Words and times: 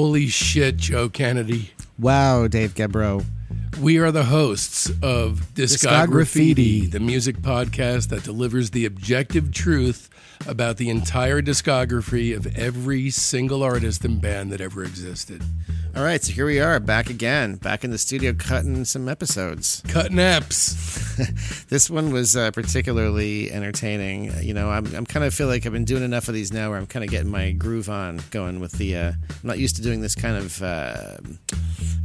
Holy 0.00 0.28
shit, 0.28 0.78
Joe 0.78 1.10
Kennedy. 1.10 1.72
Wow, 1.98 2.48
Dave 2.48 2.74
Gebro. 2.74 3.22
We 3.82 3.98
are 3.98 4.10
the 4.10 4.24
hosts 4.24 4.88
of 5.02 5.50
Discography, 5.54 6.90
the 6.90 7.00
music 7.00 7.36
podcast 7.36 8.08
that 8.08 8.24
delivers 8.24 8.70
the 8.70 8.86
objective 8.86 9.52
truth 9.52 10.08
about 10.46 10.78
the 10.78 10.88
entire 10.88 11.42
discography 11.42 12.34
of 12.36 12.46
every 12.56 13.10
single 13.10 13.62
artist 13.62 14.04
and 14.04 14.20
band 14.20 14.50
that 14.52 14.60
ever 14.60 14.82
existed. 14.82 15.42
All 15.94 16.04
right, 16.04 16.22
so 16.22 16.32
here 16.32 16.46
we 16.46 16.60
are 16.60 16.78
back 16.78 17.10
again, 17.10 17.56
back 17.56 17.82
in 17.84 17.90
the 17.90 17.98
studio 17.98 18.32
cutting 18.32 18.84
some 18.84 19.08
episodes. 19.08 19.82
Cutting 19.88 20.18
apps. 20.18 21.66
this 21.68 21.90
one 21.90 22.12
was 22.12 22.36
uh, 22.36 22.52
particularly 22.52 23.50
entertaining. 23.50 24.32
You 24.40 24.54
know, 24.54 24.70
I'm, 24.70 24.86
I'm 24.94 25.04
kind 25.04 25.24
of 25.24 25.34
feel 25.34 25.48
like 25.48 25.66
I've 25.66 25.72
been 25.72 25.84
doing 25.84 26.04
enough 26.04 26.28
of 26.28 26.34
these 26.34 26.52
now 26.52 26.70
where 26.70 26.78
I'm 26.78 26.86
kind 26.86 27.04
of 27.04 27.10
getting 27.10 27.30
my 27.30 27.50
groove 27.50 27.90
on 27.90 28.20
going 28.30 28.60
with 28.60 28.72
the. 28.72 28.96
Uh, 28.96 29.12
I'm 29.30 29.36
not 29.42 29.58
used 29.58 29.76
to 29.76 29.82
doing 29.82 30.00
this 30.00 30.14
kind 30.14 30.36
of. 30.36 30.62
Uh, 30.62 31.16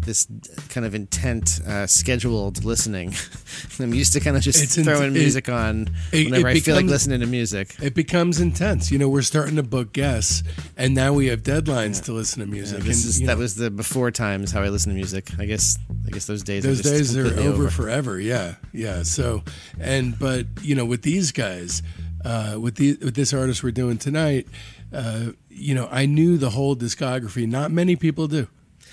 this 0.02 0.28
kind 0.70 0.86
of 0.86 0.94
intent, 0.94 1.62
uh, 1.68 1.88
scheduled 1.88 2.64
listening. 2.64 3.12
I'm 3.80 3.92
used 3.92 4.14
to 4.14 4.20
kind 4.20 4.38
of 4.38 4.44
just 4.44 4.62
It's 4.62 4.78
in- 4.78 4.84
throwing 4.84 5.08
it- 5.16 5.20
music 5.20 5.50
on 5.50 5.90
it- 6.12 6.26
whenever 6.26 6.48
it 6.50 6.58
I 6.58 6.60
feel 6.60 6.76
like 6.76 6.86
listening 6.86 7.22
to 7.22 7.26
music. 7.26 7.76
It 7.82 7.96
becomes 7.96 8.25
intense. 8.34 8.92
You 8.92 8.98
know, 8.98 9.10
we're 9.10 9.22
starting 9.22 9.56
to 9.56 9.64
book 9.64 9.94
guests, 9.94 10.44
and 10.78 10.94
now 10.94 11.14
we 11.14 11.28
have 11.28 11.44
deadlines 11.44 12.04
to 12.06 12.14
listen 12.14 12.42
to 12.42 12.48
music. 12.48 12.80
This 12.84 13.04
and, 13.04 13.10
is 13.10 13.20
that 13.22 13.26
know, 13.26 13.38
was 13.38 13.56
the 13.56 13.70
before 13.70 14.12
times 14.12 14.52
how 14.52 14.62
I 14.62 14.70
listen 14.70 14.92
to 14.92 14.96
music. 14.96 15.32
I 15.40 15.46
guess 15.46 15.78
I 16.06 16.10
guess 16.10 16.26
those 16.26 16.44
days 16.44 16.64
those 16.64 16.80
are 16.80 16.84
just 16.84 16.96
days 16.96 17.18
are 17.18 17.24
completely 17.26 17.48
over, 17.48 17.70
forever. 17.70 18.20
Yeah, 18.20 18.56
yeah. 18.74 19.04
So, 19.04 19.44
and 19.80 20.18
but 20.18 20.48
you 20.62 20.76
know, 20.76 20.86
with 20.86 21.02
these 21.04 21.32
guys, 21.32 21.84
uh, 22.24 22.58
with 22.60 22.76
the 22.76 22.98
with 23.02 23.16
this 23.16 23.34
artist 23.34 23.64
we're 23.64 23.72
doing 23.72 23.98
tonight, 23.98 24.48
uh, 24.94 25.32
you 25.50 25.76
know, 25.76 25.88
I 25.92 26.06
knew 26.06 26.38
the 26.38 26.50
whole 26.50 26.76
discography. 26.76 27.48
Not 27.48 27.72
many 27.72 27.96
people 27.96 28.28
do. 28.28 28.48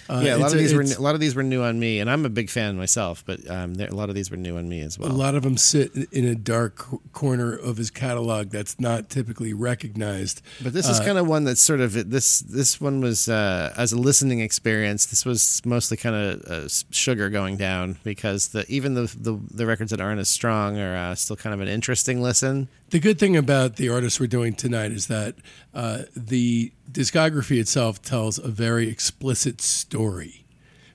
Uh, 0.08 0.20
yeah, 0.24 0.36
a 0.36 0.38
lot 0.38 0.52
of 0.52 0.58
these 0.58 0.74
were 0.74 0.82
a 0.82 1.00
lot 1.00 1.14
of 1.14 1.20
these 1.20 1.34
were 1.34 1.42
new 1.42 1.62
on 1.62 1.78
me, 1.78 2.00
and 2.00 2.10
I'm 2.10 2.24
a 2.24 2.28
big 2.28 2.50
fan 2.50 2.76
myself. 2.76 3.22
But 3.24 3.48
um, 3.50 3.74
there, 3.74 3.88
a 3.88 3.94
lot 3.94 4.08
of 4.08 4.14
these 4.14 4.30
were 4.30 4.36
new 4.36 4.56
on 4.56 4.68
me 4.68 4.80
as 4.80 4.98
well. 4.98 5.10
A 5.10 5.12
lot 5.12 5.34
of 5.34 5.42
them 5.42 5.56
sit 5.56 5.94
in 6.10 6.24
a 6.24 6.34
dark 6.34 6.86
corner 7.12 7.54
of 7.54 7.76
his 7.76 7.90
catalog 7.90 8.50
that's 8.50 8.78
not 8.80 9.08
typically 9.08 9.52
recognized. 9.54 10.42
But 10.62 10.72
this 10.72 10.88
is 10.88 11.00
Uh, 11.00 11.04
kind 11.04 11.18
of 11.18 11.26
one 11.28 11.44
that's 11.44 11.60
sort 11.62 11.80
of 11.80 12.10
this. 12.10 12.40
This 12.40 12.80
one 12.80 13.00
was 13.00 13.28
uh, 13.28 13.72
as 13.76 13.92
a 13.92 13.98
listening 13.98 14.40
experience. 14.40 15.06
This 15.06 15.24
was 15.24 15.62
mostly 15.64 15.96
kind 15.96 16.16
of 16.16 16.42
uh, 16.50 16.68
sugar 16.90 17.28
going 17.30 17.56
down 17.56 17.98
because 18.04 18.48
the 18.48 18.64
even 18.68 18.94
the 18.94 19.02
the, 19.18 19.38
the 19.50 19.66
records 19.66 19.90
that 19.90 20.00
aren't 20.00 20.20
as 20.20 20.28
strong 20.28 20.78
are 20.78 20.96
uh, 20.96 21.14
still 21.14 21.36
kind 21.36 21.54
of 21.54 21.60
an 21.60 21.68
interesting 21.68 22.22
listen. 22.22 22.68
The 22.90 23.00
good 23.00 23.18
thing 23.18 23.36
about 23.36 23.76
the 23.76 23.88
artist 23.88 24.20
we're 24.20 24.26
doing 24.26 24.54
tonight 24.54 24.92
is 24.92 25.06
that 25.06 25.36
uh, 25.72 26.02
the 26.14 26.72
discography 26.90 27.58
itself 27.58 28.02
tells 28.02 28.38
a 28.38 28.48
very 28.48 28.88
explicit 28.88 29.60
story. 29.62 29.91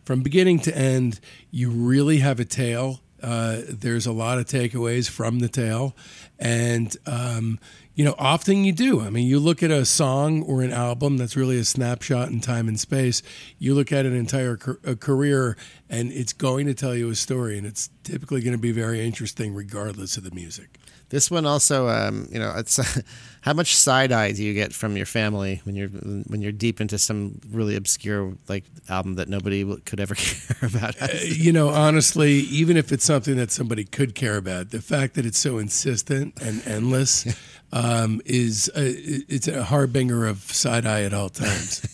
From 0.04 0.22
beginning 0.22 0.60
to 0.60 0.78
end, 0.78 1.20
you 1.52 1.70
really 1.70 2.20
have 2.20 2.40
a 2.40 2.46
tale. 2.46 3.02
Uh, 3.22 3.62
there's 3.68 4.06
a 4.06 4.12
lot 4.12 4.38
of 4.38 4.46
takeaways 4.46 5.10
from 5.10 5.40
the 5.40 5.50
tale. 5.50 5.96
And, 6.40 6.96
um, 7.06 7.60
you 7.98 8.06
know, 8.06 8.14
often 8.20 8.64
you 8.64 8.72
do. 8.72 9.02
I 9.02 9.10
mean, 9.10 9.26
you 9.26 9.40
look 9.40 9.64
at 9.64 9.72
a 9.72 9.84
song 9.84 10.44
or 10.44 10.62
an 10.62 10.72
album 10.72 11.18
that's 11.18 11.36
really 11.36 11.58
a 11.58 11.66
snapshot 11.66 12.30
in 12.30 12.40
time 12.40 12.68
and 12.68 12.80
space. 12.80 13.24
You 13.58 13.74
look 13.74 13.92
at 13.92 14.06
an 14.06 14.16
entire 14.16 14.56
career, 14.56 15.58
and 15.90 16.12
it's 16.12 16.32
going 16.32 16.68
to 16.68 16.76
tell 16.76 16.94
you 16.94 17.10
a 17.10 17.16
story, 17.16 17.58
and 17.58 17.66
it's 17.66 17.90
typically 18.04 18.42
going 18.42 18.52
to 18.52 18.62
be 18.62 18.72
very 18.72 19.04
interesting, 19.04 19.56
regardless 19.56 20.16
of 20.16 20.24
the 20.24 20.30
music. 20.30 20.78
This 21.10 21.32
one 21.32 21.46
also, 21.46 21.88
um, 21.88 22.28
you 22.30 22.38
know, 22.38 22.54
it's 22.56 22.80
how 23.42 23.54
much 23.54 23.76
side 23.76 24.12
eye 24.12 24.32
do 24.34 24.44
you 24.44 24.54
get 24.54 24.74
from 24.74 24.96
your 24.98 25.06
family 25.06 25.62
when 25.64 25.74
you're 25.74 25.88
when 25.88 26.42
you're 26.42 26.52
deep 26.52 26.82
into 26.82 26.98
some 26.98 27.40
really 27.50 27.78
obscure 27.78 28.34
like 28.50 28.66
album 28.90 29.16
that 29.16 29.30
nobody 29.30 29.64
could 29.86 30.00
ever 30.00 30.16
care 30.16 30.70
about? 30.70 30.96
you 31.24 31.52
know, 31.52 31.70
honestly, 31.70 32.32
even 32.32 32.78
if 32.78 32.92
it's 32.92 33.06
something 33.06 33.38
that 33.38 33.52
somebody 33.52 33.86
could 33.86 34.16
care 34.16 34.38
about, 34.38 34.72
the 34.72 34.82
fact 34.82 35.16
that 35.16 35.26
it's 35.26 35.40
so 35.40 35.58
insistent 35.58 36.40
and 36.42 36.62
endless 36.68 37.26
um, 37.74 38.22
is 38.26 38.70
a, 38.76 38.82
it's 38.86 39.48
a 39.48 39.64
harbinger 39.64 40.26
of 40.26 40.40
side 40.40 40.86
eye 40.86 41.04
at 41.04 41.14
all 41.14 41.30
times. 41.30 41.86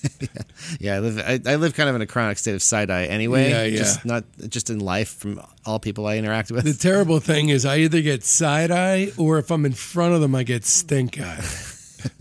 yeah, 0.80 0.96
I 0.96 1.00
live 1.00 1.18
I, 1.20 1.40
I 1.52 1.56
live 1.56 1.74
kind 1.74 1.90
of 1.90 1.96
in 1.96 2.02
a 2.02 2.06
chronic 2.06 2.38
state 2.38 2.54
of 2.56 2.62
side 2.62 2.90
eye 2.92 3.06
anyway. 3.06 3.50
Yeah, 3.50 3.64
yeah. 3.64 3.78
Just 3.78 4.06
not 4.06 4.24
just 4.50 4.70
in 4.70 4.80
life 4.80 5.10
from 5.16 5.42
all 5.66 5.80
people 5.80 6.06
I 6.08 6.18
interact 6.18 6.52
with. 6.52 6.66
the 6.66 6.74
terrible 6.74 7.20
thing 7.20 7.50
is, 7.50 7.66
I 7.66 7.78
either 7.78 8.02
get 8.02 8.24
side 8.24 8.70
eye 8.72 9.12
or 9.18 9.40
if 9.40 9.50
I'm 9.52 9.66
in 9.66 9.74
front 9.74 10.14
of 10.14 10.22
them, 10.22 10.36
I 10.36 10.44
get 10.44 10.64
stink 10.66 11.20
eye. 11.20 11.44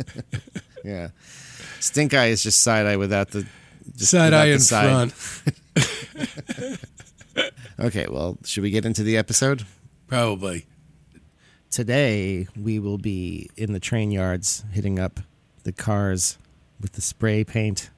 yeah, 0.85 1.09
stink 1.81 2.15
eye 2.15 2.27
is 2.29 2.43
just 2.43 2.63
side 2.63 2.87
eye 2.87 2.97
without 2.97 3.31
the 3.33 3.47
just 3.97 4.13
Side 4.13 4.33
eye 4.33 4.47
in 4.47 4.61
side. 4.61 5.13
front, 5.13 6.79
Okay, 7.81 8.07
well, 8.09 8.39
should 8.45 8.63
we 8.63 8.71
get 8.71 8.85
into 8.87 9.03
the 9.03 9.17
episode? 9.17 9.67
probably. 10.07 10.67
Today 11.73 12.47
we 12.55 12.79
will 12.79 12.99
be 12.99 13.49
in 13.57 13.73
the 13.73 13.81
train 13.81 14.11
yards 14.11 14.63
hitting 14.73 14.99
up 14.99 15.21
the 15.65 15.73
cars 15.73 16.37
with 16.83 16.93
the 16.93 17.01
spray 17.01 17.45
paint 17.45 17.89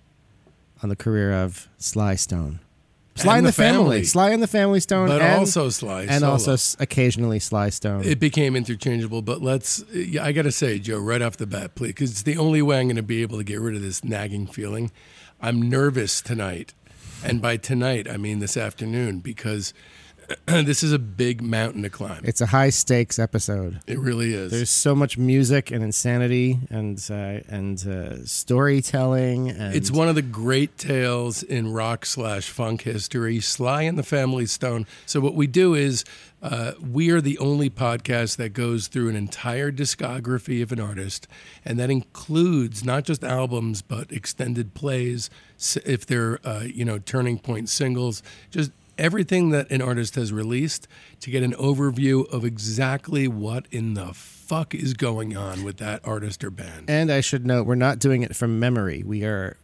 on 0.80 0.90
the 0.90 0.94
career 0.96 1.32
of 1.32 1.68
Sly 1.78 2.14
Stone. 2.14 2.60
Sly 3.16 3.32
And 3.32 3.38
and 3.38 3.46
the 3.46 3.48
the, 3.48 3.52
family. 3.52 3.78
family. 3.78 4.04
Sly 4.04 4.30
and 4.30 4.42
the 4.42 4.46
Family 4.46 4.78
Stone, 4.78 5.08
But 5.08 5.22
and, 5.22 5.40
also 5.40 5.70
Sly. 5.70 6.02
and 6.02 6.20
solo. 6.20 6.32
also 6.32 6.56
occasionally 6.78 7.40
Sly 7.40 7.70
Stone. 7.70 8.04
It 8.04 8.20
became 8.20 8.54
interchangeable, 8.54 9.22
but 9.22 9.42
let's. 9.42 9.84
yeah, 9.92 10.24
I 10.24 10.30
got 10.30 10.42
to 10.42 10.52
say, 10.52 10.78
Joe, 10.78 10.98
right 11.00 11.20
off 11.22 11.36
the 11.36 11.46
bat, 11.46 11.74
please, 11.74 11.88
because 11.88 12.12
it's 12.12 12.22
the 12.22 12.38
only 12.38 12.62
way 12.62 12.78
I'm 12.78 12.86
going 12.86 12.94
to 12.96 13.02
be 13.02 13.22
able 13.22 13.38
to 13.38 13.44
get 13.44 13.60
rid 13.60 13.74
of 13.74 13.82
this 13.82 14.04
nagging 14.04 14.46
feeling. 14.46 14.92
I'm 15.40 15.60
nervous 15.68 16.20
tonight. 16.20 16.74
And 17.24 17.42
by 17.42 17.56
tonight, 17.56 18.08
I 18.08 18.18
mean 18.18 18.38
this 18.38 18.56
afternoon, 18.56 19.18
because 19.18 19.74
this 20.46 20.82
is 20.82 20.92
a 20.92 20.98
big 20.98 21.42
mountain 21.42 21.82
to 21.82 21.90
climb. 21.90 22.22
it's 22.24 22.40
a 22.40 22.46
high 22.46 22.70
stakes 22.70 23.18
episode. 23.18 23.80
It 23.86 23.98
really 23.98 24.34
is. 24.34 24.50
There's 24.50 24.70
so 24.70 24.94
much 24.94 25.18
music 25.18 25.70
and 25.70 25.82
insanity 25.82 26.58
and 26.70 26.98
uh, 27.10 27.40
and 27.48 27.86
uh, 27.86 28.24
storytelling. 28.24 29.50
And 29.50 29.74
It's 29.74 29.90
one 29.90 30.08
of 30.08 30.14
the 30.14 30.22
great 30.22 30.78
tales 30.78 31.42
in 31.42 31.72
rock 31.72 32.06
slash 32.06 32.48
funk 32.48 32.82
history. 32.82 33.40
Sly 33.40 33.82
and 33.82 33.98
the 33.98 34.02
Family 34.02 34.46
Stone. 34.46 34.86
So 35.06 35.20
what 35.20 35.34
we 35.34 35.46
do 35.46 35.74
is 35.74 36.04
uh, 36.42 36.72
we 36.80 37.10
are 37.10 37.20
the 37.20 37.38
only 37.38 37.70
podcast 37.70 38.36
that 38.36 38.50
goes 38.52 38.88
through 38.88 39.08
an 39.08 39.16
entire 39.16 39.72
discography 39.72 40.62
of 40.62 40.72
an 40.72 40.80
artist, 40.80 41.26
and 41.64 41.78
that 41.78 41.90
includes 41.90 42.84
not 42.84 43.04
just 43.04 43.24
albums 43.24 43.82
but 43.82 44.12
extended 44.12 44.74
plays, 44.74 45.30
if 45.84 46.04
they're 46.04 46.38
uh, 46.46 46.64
you 46.64 46.84
know 46.84 46.98
turning 46.98 47.38
point 47.38 47.68
singles, 47.68 48.22
just 48.50 48.70
everything 48.98 49.50
that 49.50 49.70
an 49.70 49.82
artist 49.82 50.14
has 50.14 50.32
released 50.32 50.88
to 51.20 51.30
get 51.30 51.42
an 51.42 51.52
overview 51.54 52.28
of 52.32 52.44
exactly 52.44 53.28
what 53.28 53.66
in 53.70 53.94
the 53.94 54.12
fuck 54.14 54.74
is 54.74 54.94
going 54.94 55.36
on 55.36 55.64
with 55.64 55.78
that 55.78 56.00
artist 56.04 56.44
or 56.44 56.50
band. 56.50 56.88
And 56.88 57.10
I 57.10 57.20
should 57.20 57.46
note, 57.46 57.66
we're 57.66 57.74
not 57.74 57.98
doing 57.98 58.22
it 58.22 58.36
from 58.36 58.58
memory. 58.60 59.02
We 59.02 59.24
are, 59.24 59.56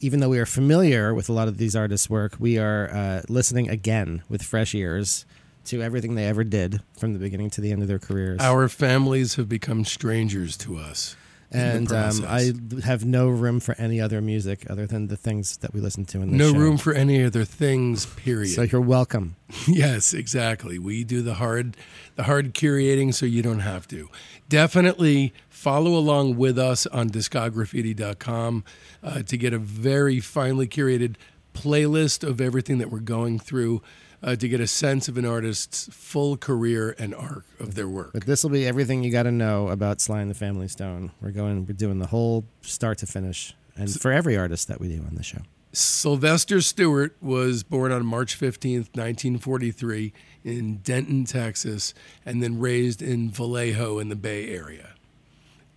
even 0.00 0.20
though 0.20 0.28
we 0.28 0.38
are 0.38 0.46
familiar 0.46 1.14
with 1.14 1.28
a 1.28 1.32
lot 1.32 1.48
of 1.48 1.58
these 1.58 1.76
artists' 1.76 2.10
work, 2.10 2.36
we 2.38 2.58
are 2.58 2.90
uh, 2.92 3.22
listening 3.28 3.68
again 3.70 4.22
with 4.28 4.42
fresh 4.42 4.74
ears 4.74 5.26
to 5.66 5.82
everything 5.82 6.14
they 6.14 6.26
ever 6.26 6.44
did 6.44 6.80
from 6.98 7.12
the 7.12 7.18
beginning 7.18 7.50
to 7.50 7.60
the 7.60 7.72
end 7.72 7.82
of 7.82 7.88
their 7.88 7.98
careers. 7.98 8.40
Our 8.40 8.68
families 8.68 9.34
have 9.34 9.48
become 9.48 9.84
strangers 9.84 10.56
to 10.58 10.76
us. 10.76 11.16
The 11.50 11.58
and 11.58 11.92
um, 11.92 12.24
I 12.26 12.52
have 12.84 13.04
no 13.04 13.28
room 13.28 13.60
for 13.60 13.74
any 13.78 14.00
other 14.00 14.20
music 14.20 14.66
other 14.68 14.86
than 14.86 15.08
the 15.08 15.16
things 15.16 15.56
that 15.58 15.72
we 15.72 15.80
listen 15.80 16.04
to 16.06 16.20
in 16.20 16.30
this 16.30 16.38
no 16.38 16.52
show. 16.52 16.58
room 16.58 16.76
for 16.76 16.92
any 16.92 17.24
other 17.24 17.44
things. 17.44 18.06
Period. 18.06 18.54
So 18.54 18.62
you're 18.62 18.80
welcome. 18.80 19.36
yes, 19.68 20.12
exactly. 20.12 20.78
We 20.78 21.04
do 21.04 21.22
the 21.22 21.34
hard, 21.34 21.76
the 22.16 22.24
hard 22.24 22.54
curating, 22.54 23.14
so 23.14 23.26
you 23.26 23.42
don't 23.42 23.60
have 23.60 23.86
to. 23.88 24.08
Definitely 24.48 25.32
follow 25.48 25.96
along 25.96 26.36
with 26.36 26.58
us 26.58 26.86
on 26.86 27.10
discography.com 27.10 28.64
uh, 29.02 29.22
to 29.22 29.36
get 29.36 29.52
a 29.52 29.58
very 29.58 30.20
finely 30.20 30.66
curated 30.68 31.16
playlist 31.54 32.26
of 32.26 32.40
everything 32.40 32.78
that 32.78 32.90
we're 32.90 33.00
going 33.00 33.38
through. 33.38 33.82
Uh, 34.22 34.34
to 34.34 34.48
get 34.48 34.60
a 34.60 34.66
sense 34.66 35.08
of 35.08 35.18
an 35.18 35.26
artist's 35.26 35.88
full 35.92 36.36
career 36.38 36.96
and 36.98 37.14
arc 37.14 37.44
of 37.60 37.74
their 37.74 37.86
work. 37.86 38.12
But 38.14 38.24
this 38.24 38.42
will 38.42 38.50
be 38.50 38.66
everything 38.66 39.04
you 39.04 39.12
got 39.12 39.24
to 39.24 39.30
know 39.30 39.68
about 39.68 40.00
Sly 40.00 40.20
and 40.20 40.30
the 40.30 40.34
Family 40.34 40.68
Stone. 40.68 41.12
We're 41.20 41.32
going. 41.32 41.66
We're 41.66 41.74
doing 41.74 41.98
the 41.98 42.06
whole 42.06 42.44
start 42.62 42.98
to 42.98 43.06
finish, 43.06 43.54
and 43.76 43.90
for 44.00 44.10
every 44.10 44.36
artist 44.36 44.68
that 44.68 44.80
we 44.80 44.88
do 44.88 45.02
on 45.06 45.16
the 45.16 45.22
show. 45.22 45.42
Sylvester 45.76 46.62
Stewart 46.62 47.14
was 47.20 47.62
born 47.62 47.92
on 47.92 48.06
March 48.06 48.40
15th, 48.40 48.96
1943, 48.96 50.10
in 50.42 50.76
Denton, 50.78 51.26
Texas, 51.26 51.92
and 52.24 52.42
then 52.42 52.58
raised 52.58 53.02
in 53.02 53.30
Vallejo 53.30 53.98
in 53.98 54.08
the 54.08 54.16
Bay 54.16 54.48
Area. 54.48 54.94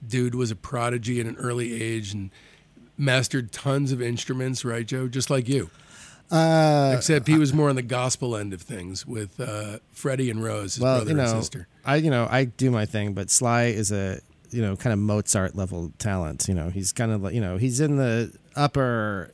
Dude 0.07 0.35
was 0.35 0.51
a 0.51 0.56
prodigy 0.56 1.19
at 1.19 1.25
an 1.25 1.35
early 1.35 1.81
age 1.81 2.13
and 2.13 2.31
mastered 2.97 3.51
tons 3.51 3.92
of 3.92 4.01
instruments, 4.01 4.63
right, 4.63 4.85
Joe? 4.85 5.09
Just 5.09 5.30
like 5.30 5.50
you. 5.50 5.69
Uh, 6.31 6.94
Except 6.96 7.28
he 7.28 7.38
was 7.38 7.54
more 7.54 7.70
on 7.70 7.76
the 7.76 7.81
gospel 7.81 8.36
end 8.36 8.54
of 8.54 8.62
things 8.62 9.06
with 9.06 9.40
uh, 9.40 9.80
Freddie 9.92 10.30
and 10.30 10.44
Rose, 10.44 10.76
his 10.76 10.84
well, 10.84 10.98
brother 10.98 11.12
you 11.12 11.18
know, 11.18 11.24
and 11.24 11.44
sister. 11.44 11.68
I 11.86 11.96
you 11.96 12.12
know 12.12 12.28
I 12.30 12.46
do 12.46 12.70
my 12.70 12.86
thing, 12.86 13.14
but 13.14 13.30
Sly 13.30 13.64
is 13.66 13.92
a 13.92 14.20
you 14.52 14.62
know 14.62 14.76
kind 14.76 14.94
of 14.94 15.00
Mozart 15.00 15.56
level 15.56 15.92
talent. 15.98 16.48
You 16.48 16.54
know, 16.54 16.70
he's 16.70 16.92
kind 16.92 17.12
of 17.12 17.24
like 17.24 17.34
you 17.34 17.42
know 17.42 17.58
he's 17.58 17.80
in 17.80 17.98
the 17.98 18.31
upper 18.56 19.31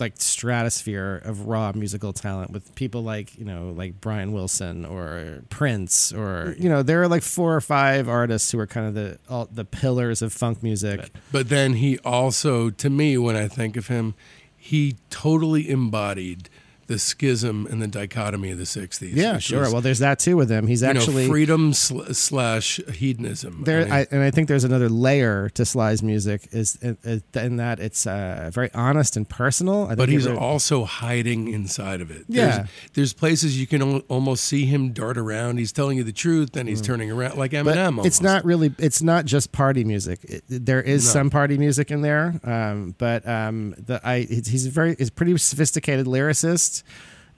like 0.00 0.14
stratosphere 0.18 1.20
of 1.24 1.46
raw 1.48 1.72
musical 1.74 2.12
talent 2.12 2.50
with 2.50 2.74
people 2.74 3.02
like 3.02 3.36
you 3.36 3.44
know 3.44 3.72
like 3.76 4.00
Brian 4.00 4.32
Wilson 4.32 4.84
or 4.84 5.42
Prince 5.50 6.12
or 6.12 6.54
you 6.58 6.68
know 6.68 6.82
there 6.82 7.02
are 7.02 7.08
like 7.08 7.22
four 7.22 7.54
or 7.54 7.60
five 7.60 8.08
artists 8.08 8.50
who 8.50 8.58
are 8.58 8.66
kind 8.66 8.86
of 8.86 8.94
the 8.94 9.18
all, 9.28 9.48
the 9.52 9.64
pillars 9.64 10.22
of 10.22 10.32
funk 10.32 10.62
music. 10.62 11.10
But 11.32 11.48
then 11.48 11.74
he 11.74 11.98
also, 12.00 12.70
to 12.70 12.90
me, 12.90 13.18
when 13.18 13.36
I 13.36 13.48
think 13.48 13.76
of 13.76 13.88
him, 13.88 14.14
he 14.58 14.96
totally 15.08 15.70
embodied 15.70 16.48
the 16.88 16.98
schism 16.98 17.66
and 17.70 17.80
the 17.80 17.86
dichotomy 17.86 18.50
of 18.50 18.58
the 18.58 18.64
60s. 18.64 19.10
Yeah, 19.14 19.38
sure. 19.38 19.60
was, 19.60 19.72
well, 19.72 19.80
there's 19.82 20.00
that 20.00 20.18
too 20.18 20.36
with 20.36 20.50
him. 20.50 20.66
He's 20.66 20.82
you 20.82 20.92
know, 20.92 20.98
actually 21.00 21.28
freedom 21.28 21.72
sl- 21.72 22.12
slash 22.12 22.80
hedonism. 22.94 23.62
there, 23.64 23.80
I 23.80 23.84
mean, 23.84 23.92
I, 23.92 24.06
and 24.10 24.22
I 24.22 24.30
think 24.30 24.48
there's 24.48 24.64
another 24.64 24.88
layer 24.88 25.48
to 25.50 25.64
Sly's 25.64 26.02
music 26.02 26.48
is 26.50 26.76
in, 26.82 26.96
in 27.34 27.56
that 27.58 27.78
it's 27.78 28.06
uh, 28.06 28.50
very 28.52 28.72
honest 28.74 29.16
and 29.16 29.28
personal. 29.28 29.84
I 29.84 29.88
think 29.88 29.98
but 29.98 30.08
he's 30.08 30.26
also 30.26 30.84
hiding 30.84 31.48
inside 31.48 32.00
of 32.00 32.10
it. 32.10 32.24
Yeah. 32.28 32.46
There's, 32.48 32.68
there's 32.94 33.12
places 33.12 33.60
you 33.60 33.66
can 33.66 33.82
al- 33.82 34.02
almost 34.08 34.44
see 34.44 34.64
him 34.66 34.92
dart 34.92 35.16
around. 35.18 35.58
He's 35.58 35.72
telling 35.72 35.98
you 35.98 36.04
the 36.04 36.12
truth, 36.12 36.52
then 36.52 36.66
he's 36.66 36.80
turning 36.82 37.10
around 37.10 37.36
like 37.36 37.52
Mm. 37.52 37.64
but 37.64 37.76
Eminem. 37.76 38.04
it's 38.06 38.20
not 38.20 38.44
really 38.44 38.74
it's 38.78 39.02
not 39.02 39.24
just 39.24 39.52
party 39.52 39.82
music 39.84 40.20
it, 40.24 40.44
there 40.48 40.82
is 40.82 41.04
No. 41.06 41.12
some 41.12 41.30
party 41.30 41.56
music 41.58 41.90
in 41.90 42.02
there 42.02 42.38
um, 42.44 42.94
but 42.98 43.26
um, 43.28 43.74
the 43.78 44.00
I 44.06 44.20
he's 44.20 44.66
very 44.66 44.94
he's 44.96 45.08
a 45.08 45.12
pretty 45.12 45.36
sophisticated 45.38 46.06
lyricist 46.06 46.77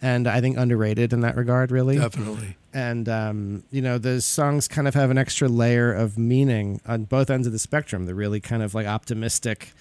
and 0.02 0.26
I 0.26 0.40
think 0.40 0.56
underrated 0.56 1.12
in 1.12 1.20
that 1.20 1.37
regard 1.37 1.70
really. 1.70 1.98
Definitely. 1.98 2.56
and 2.72 3.08
um, 3.08 3.64
you 3.70 3.82
know 3.82 3.98
the 3.98 4.20
songs 4.20 4.69
kind 4.69 4.88
of 4.88 4.94
have 4.94 5.10
an 5.10 5.19
extra 5.19 5.48
layer 5.48 5.92
of 5.92 6.19
meaning 6.19 6.81
on 6.87 7.04
both 7.04 7.31
ends 7.31 7.46
of 7.46 7.52
the 7.52 7.58
spectrum. 7.58 8.06
The 8.06 8.14
really 8.14 8.40
kind 8.40 8.62
of 8.62 8.75
like 8.75 8.87
optimistic 8.87 9.72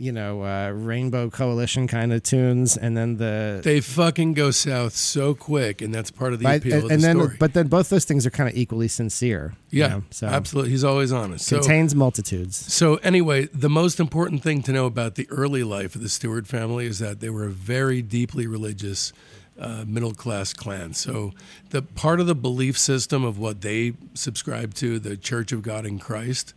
you 0.00 0.10
know 0.12 0.42
uh, 0.42 0.70
rainbow 0.70 1.28
coalition 1.30 1.86
kind 1.86 2.12
of 2.12 2.22
tunes 2.22 2.76
and 2.76 2.96
then 2.96 3.18
the 3.18 3.60
They 3.62 3.80
fucking 3.80 4.34
go 4.34 4.50
south 4.50 4.94
so 4.94 5.34
quick, 5.34 5.82
and 5.82 5.94
that's 5.94 6.10
part 6.10 6.32
of 6.32 6.38
the 6.40 6.44
But- 6.46 6.58
appeal 6.60 6.74
and, 6.74 6.84
of 6.84 6.90
and 6.90 7.00
the 7.02 7.06
then 7.06 7.16
story. 7.16 7.36
but 7.38 7.52
then 7.54 7.68
both 7.68 7.90
those 7.90 8.04
things 8.06 8.26
are 8.26 8.30
kind 8.30 8.48
of 8.48 8.56
equally 8.56 8.88
sincere 8.88 9.54
you 9.70 9.80
yeah, 9.82 9.88
know, 9.88 10.02
so 10.10 10.26
absolutely. 10.26 10.70
He's 10.70 10.84
always 10.84 11.12
honest. 11.12 11.46
So, 11.46 11.58
contains 11.58 11.94
multitudes 11.94 12.56
so 12.56 12.96
anyway, 12.96 13.46
the 13.52 13.68
most 13.70 14.00
important 14.00 14.42
thing 14.42 14.62
to 14.62 14.72
know 14.72 14.86
about 14.86 15.14
the 15.16 15.28
early 15.30 15.62
life 15.62 15.94
of 15.94 16.00
the 16.02 16.08
Stewart 16.08 16.46
family 16.46 16.86
is 16.86 16.98
that 16.98 17.20
they 17.20 17.30
were 17.30 17.44
a 17.44 17.50
very 17.50 18.00
deeply 18.02 18.46
religious, 18.46 19.12
uh, 19.60 19.84
middle 19.86 20.14
class 20.14 20.52
clan. 20.54 20.94
So 20.94 21.32
the 21.68 21.82
part 21.82 22.18
of 22.20 22.26
the 22.26 22.34
belief 22.34 22.78
system 22.78 23.24
of 23.24 23.38
what 23.38 23.60
they 23.60 23.92
subscribe 24.14 24.72
to, 24.74 24.98
the 24.98 25.16
Church 25.16 25.52
of 25.52 25.60
God 25.62 25.84
in 25.84 25.98
Christ, 25.98 26.54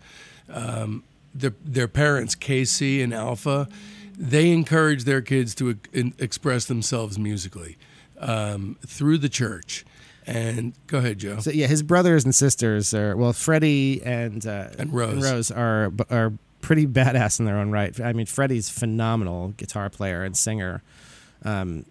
um, 0.50 1.04
their 1.34 1.54
their 1.64 1.88
parents, 1.88 2.36
Casey 2.36 3.02
and 3.02 3.14
Alpha, 3.14 3.68
they 4.18 4.52
encourage 4.52 5.04
their 5.06 5.22
kids 5.22 5.56
to 5.56 5.78
e- 5.94 6.14
express 6.20 6.66
themselves 6.66 7.18
musically 7.18 7.78
um, 8.20 8.78
through 8.86 9.18
the 9.18 9.30
church. 9.30 9.86
And 10.26 10.74
go 10.88 11.00
ahead, 11.00 11.18
Joe. 11.20 11.40
So 11.40 11.52
yeah, 11.52 11.68
his 11.68 11.84
brothers 11.84 12.24
and 12.24 12.34
sisters 12.34 12.94
are 12.94 13.18
well, 13.18 13.34
Freddie 13.34 14.02
and 14.04 14.46
uh, 14.48 14.70
And 14.80 14.94
Rose. 14.94 15.52
are 15.52 15.92
are 16.10 16.34
pretty 16.62 16.88
badass 16.88 17.40
in 17.40 17.46
their 17.46 17.58
own 17.58 17.72
right. 17.72 18.00
I 18.00 18.14
mean, 18.14 18.26
Freddie's 18.26 18.70
phenomenal 18.70 19.50
guitar 19.58 19.90
player 19.90 20.24
and 20.24 20.38
singer. 20.38 20.82
Um, 21.44 21.86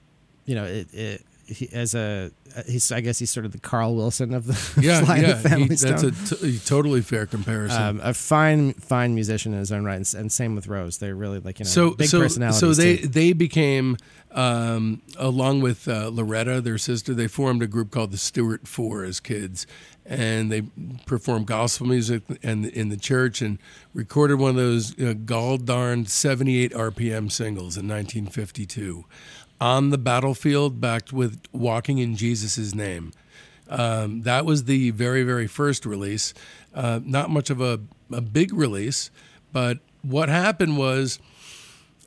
you 0.46 0.54
know, 0.54 0.64
it, 0.64 0.94
it 0.94 1.22
he, 1.46 1.68
as 1.72 1.94
a 1.94 2.30
he's 2.66 2.92
I 2.92 3.00
guess 3.00 3.18
he's 3.18 3.30
sort 3.30 3.46
of 3.46 3.52
the 3.52 3.58
Carl 3.58 3.94
Wilson 3.94 4.34
of 4.34 4.46
the 4.46 4.80
yeah, 4.80 5.00
yeah, 5.16 5.56
he- 5.56 5.74
that's 5.74 6.02
a 6.02 6.58
totally 6.66 7.00
fair 7.00 7.26
comparison. 7.26 7.82
um, 7.82 8.00
a 8.02 8.14
fine, 8.14 8.74
fine 8.74 9.14
musician 9.14 9.52
in 9.52 9.58
his 9.58 9.72
own 9.72 9.84
right, 9.84 9.96
and, 9.96 10.14
and 10.14 10.32
same 10.32 10.54
with 10.54 10.68
Rose. 10.68 10.98
They're 10.98 11.14
really 11.14 11.40
like 11.40 11.58
you 11.58 11.64
know 11.64 11.70
so, 11.70 11.90
big 11.90 12.08
so, 12.08 12.20
personalities. 12.20 12.60
so 12.60 12.72
they 12.72 12.98
too. 12.98 13.08
they 13.08 13.32
became 13.32 13.96
um, 14.30 15.02
along 15.16 15.60
with 15.60 15.88
uh, 15.88 16.08
Loretta, 16.12 16.60
their 16.60 16.78
sister. 16.78 17.14
They 17.14 17.28
formed 17.28 17.62
a 17.62 17.66
group 17.66 17.90
called 17.90 18.12
the 18.12 18.18
Stewart 18.18 18.66
Four 18.66 19.04
as 19.04 19.20
kids, 19.20 19.66
and 20.06 20.50
they 20.50 20.62
performed 21.06 21.46
gospel 21.46 21.86
music 21.86 22.22
and 22.42 22.66
in 22.66 22.88
the 22.88 22.96
church 22.96 23.42
and 23.42 23.58
recorded 23.94 24.38
one 24.38 24.50
of 24.50 24.56
those 24.56 24.98
uh, 25.00 25.14
gall 25.24 25.58
darned 25.58 26.08
78 26.08 26.72
RPM 26.72 27.30
singles 27.30 27.76
in 27.76 27.88
1952 27.88 29.04
on 29.62 29.90
the 29.90 29.98
battlefield, 29.98 30.80
backed 30.80 31.12
with 31.12 31.40
"Walking 31.52 31.98
in 31.98 32.16
Jesus' 32.16 32.74
Name." 32.74 33.12
Um, 33.68 34.22
that 34.22 34.44
was 34.44 34.64
the 34.64 34.90
very, 34.90 35.22
very 35.22 35.46
first 35.46 35.86
release. 35.86 36.34
Uh, 36.74 36.98
not 37.04 37.30
much 37.30 37.48
of 37.48 37.60
a, 37.60 37.78
a 38.10 38.20
big 38.20 38.52
release, 38.52 39.10
but 39.52 39.78
what 40.02 40.28
happened 40.28 40.78
was 40.78 41.20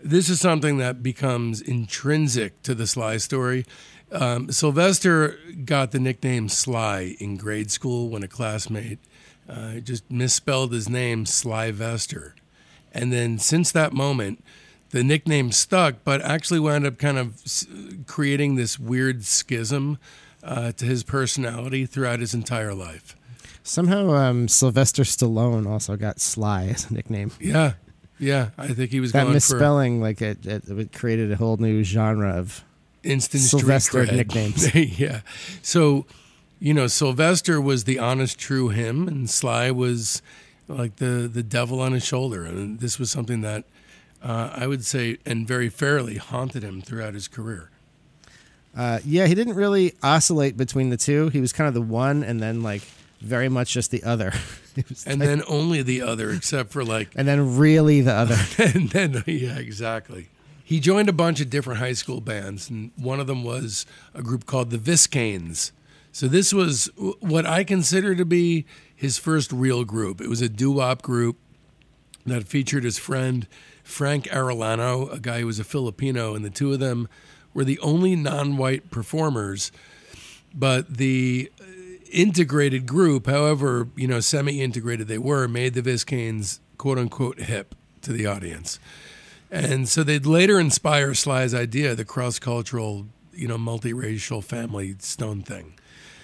this 0.04 0.30
is 0.30 0.42
something 0.42 0.80
that 0.80 1.02
becomes 1.02 1.62
intrinsic 1.62 2.62
to 2.64 2.76
the 2.76 2.86
Sly 2.86 3.16
story. 3.18 3.66
Um, 4.12 4.52
Sylvester 4.52 5.40
got 5.64 5.92
the 5.92 6.00
nickname 6.00 6.50
Sly 6.50 7.16
in 7.20 7.38
grade 7.38 7.72
school 7.72 8.10
when 8.10 8.22
a 8.22 8.28
classmate 8.28 9.00
uh, 9.50 9.76
just 9.76 10.12
misspelled 10.12 10.74
his 10.74 10.90
name 10.90 11.26
Sly 11.26 11.72
Vester. 11.72 12.34
And 12.92 13.14
then 13.14 13.40
since 13.40 13.72
that 13.72 13.94
moment, 13.94 14.44
the 14.96 15.04
nickname 15.04 15.52
stuck, 15.52 15.96
but 16.06 16.22
actually 16.22 16.58
wound 16.58 16.86
up 16.86 16.98
kind 16.98 17.18
of 17.18 17.44
creating 18.08 18.56
this 18.56 18.80
weird 18.80 19.26
schism 19.26 19.98
uh, 20.42 20.72
to 20.72 20.86
his 20.86 21.04
personality 21.04 21.86
throughout 21.86 22.22
his 22.22 22.34
entire 22.34 22.74
life. 22.74 23.14
somehow 23.62 24.12
um, 24.14 24.48
Sylvester 24.48 25.04
Stallone 25.04 25.68
also 25.70 25.98
got 25.98 26.22
Sly 26.22 26.68
as 26.68 26.90
a 26.90 26.94
nickname. 26.94 27.32
Yeah, 27.42 27.74
yeah. 28.20 28.52
I 28.58 28.70
think 28.70 28.92
he 28.92 29.02
was 29.02 29.12
That 29.12 29.24
going 29.24 29.32
for 29.32 29.34
misspelling, 29.34 30.00
like 30.00 30.22
it, 30.22 30.46
it, 30.46 30.70
it 30.70 30.94
created 30.94 31.30
a 31.30 31.36
whole 31.36 31.58
new 31.58 31.84
genre 31.84 32.30
of 32.30 32.64
instant 33.04 33.44
Sylvester 33.44 34.06
nicknames. 34.06 34.74
yeah. 34.98 35.22
So, 35.62 36.06
you 36.58 36.74
know, 36.74 36.88
Sylvester 36.88 37.60
was 37.60 37.84
the 37.84 38.00
honest, 38.00 38.40
true 38.40 38.70
him, 38.70 39.10
and 39.10 39.30
Sly 39.30 39.72
was 39.72 40.22
like 40.70 40.96
the 40.96 41.30
the 41.30 41.44
devil 41.44 41.82
on 41.82 41.92
his 41.92 42.06
shoulder, 42.06 42.46
and 42.46 42.80
this 42.80 42.98
was 42.98 43.12
something 43.12 43.42
that 43.42 43.66
uh, 44.26 44.50
I 44.54 44.66
would 44.66 44.84
say, 44.84 45.18
and 45.26 45.48
very 45.48 45.70
fairly, 45.70 46.18
haunted 46.18 46.64
him 46.64 46.82
throughout 46.82 47.14
his 47.14 47.28
career. 47.28 47.70
Uh, 48.76 49.00
yeah, 49.06 49.28
he 49.28 49.36
didn't 49.36 49.54
really 49.54 49.94
oscillate 50.04 50.58
between 50.58 50.90
the 50.90 50.98
two. 50.98 51.30
He 51.30 51.40
was 51.40 51.54
kind 51.54 51.68
of 51.68 51.74
the 51.76 51.82
one, 51.82 52.24
and 52.24 52.42
then 52.42 52.64
like 52.64 52.82
very 53.22 53.48
much 53.50 53.72
just 53.72 53.92
the 53.92 54.04
other. 54.04 54.34
And 55.06 55.22
like- 55.22 55.30
then 55.30 55.42
only 55.48 55.82
the 55.84 56.02
other, 56.02 56.32
except 56.32 56.74
for 56.74 56.84
like 56.84 57.08
and 57.16 57.26
then 57.26 57.58
really 57.58 58.02
the 58.02 58.12
other. 58.12 58.36
and 58.58 58.90
then 58.90 59.24
yeah, 59.26 59.58
exactly. 59.58 60.28
He 60.66 60.82
joined 60.82 61.08
a 61.08 61.14
bunch 61.14 61.40
of 61.40 61.50
different 61.50 61.80
high 61.80 61.94
school 61.94 62.20
bands, 62.20 62.70
and 62.70 62.92
one 62.98 63.22
of 63.22 63.28
them 63.28 63.46
was 63.46 63.86
a 64.14 64.22
group 64.22 64.46
called 64.46 64.72
the 64.72 64.78
Viscaynes. 64.78 65.72
So 66.12 66.28
this 66.28 66.54
was 66.54 66.90
what 67.22 67.46
I 67.46 67.64
consider 67.64 68.16
to 68.16 68.26
be 68.26 68.66
his 68.94 69.18
first 69.18 69.54
real 69.54 69.86
group. 69.86 70.20
It 70.20 70.28
was 70.28 70.42
a 70.42 70.50
doo-wop 70.50 71.02
group 71.02 71.38
that 72.26 72.44
featured 72.46 72.84
his 72.84 72.98
friend 72.98 73.48
Frank 73.86 74.26
Arellano, 74.26 75.14
a 75.14 75.20
guy 75.20 75.40
who 75.40 75.46
was 75.46 75.60
a 75.60 75.64
Filipino, 75.64 76.36
and 76.36 76.44
the 76.44 76.50
two 76.50 76.74
of 76.74 76.80
them 76.80 77.08
were 77.54 77.64
the 77.64 77.80
only 77.80 78.16
non-white 78.16 78.92
performers. 78.92 79.72
But 80.54 80.98
the 80.98 81.52
uh, 81.62 81.64
integrated 82.12 82.88
group, 82.88 83.28
however, 83.28 83.88
you 83.96 84.08
know, 84.08 84.20
semi-integrated 84.20 85.08
they 85.08 85.20
were, 85.20 85.48
made 85.48 85.76
the 85.76 85.82
Viscaynes 85.82 86.60
quote 86.78 86.98
unquote 86.98 87.40
hip 87.40 87.76
to 88.02 88.12
the 88.12 88.26
audience. 88.26 88.80
And 89.52 89.88
so 89.88 90.04
they'd 90.04 90.26
later 90.26 90.60
inspire 90.60 91.14
Sly's 91.14 91.54
idea, 91.54 91.96
the 91.96 92.04
cross-cultural, 92.04 93.06
you 93.34 93.48
know, 93.48 93.58
multiracial 93.58 94.44
family 94.44 94.96
stone 95.00 95.44
thing. 95.44 95.76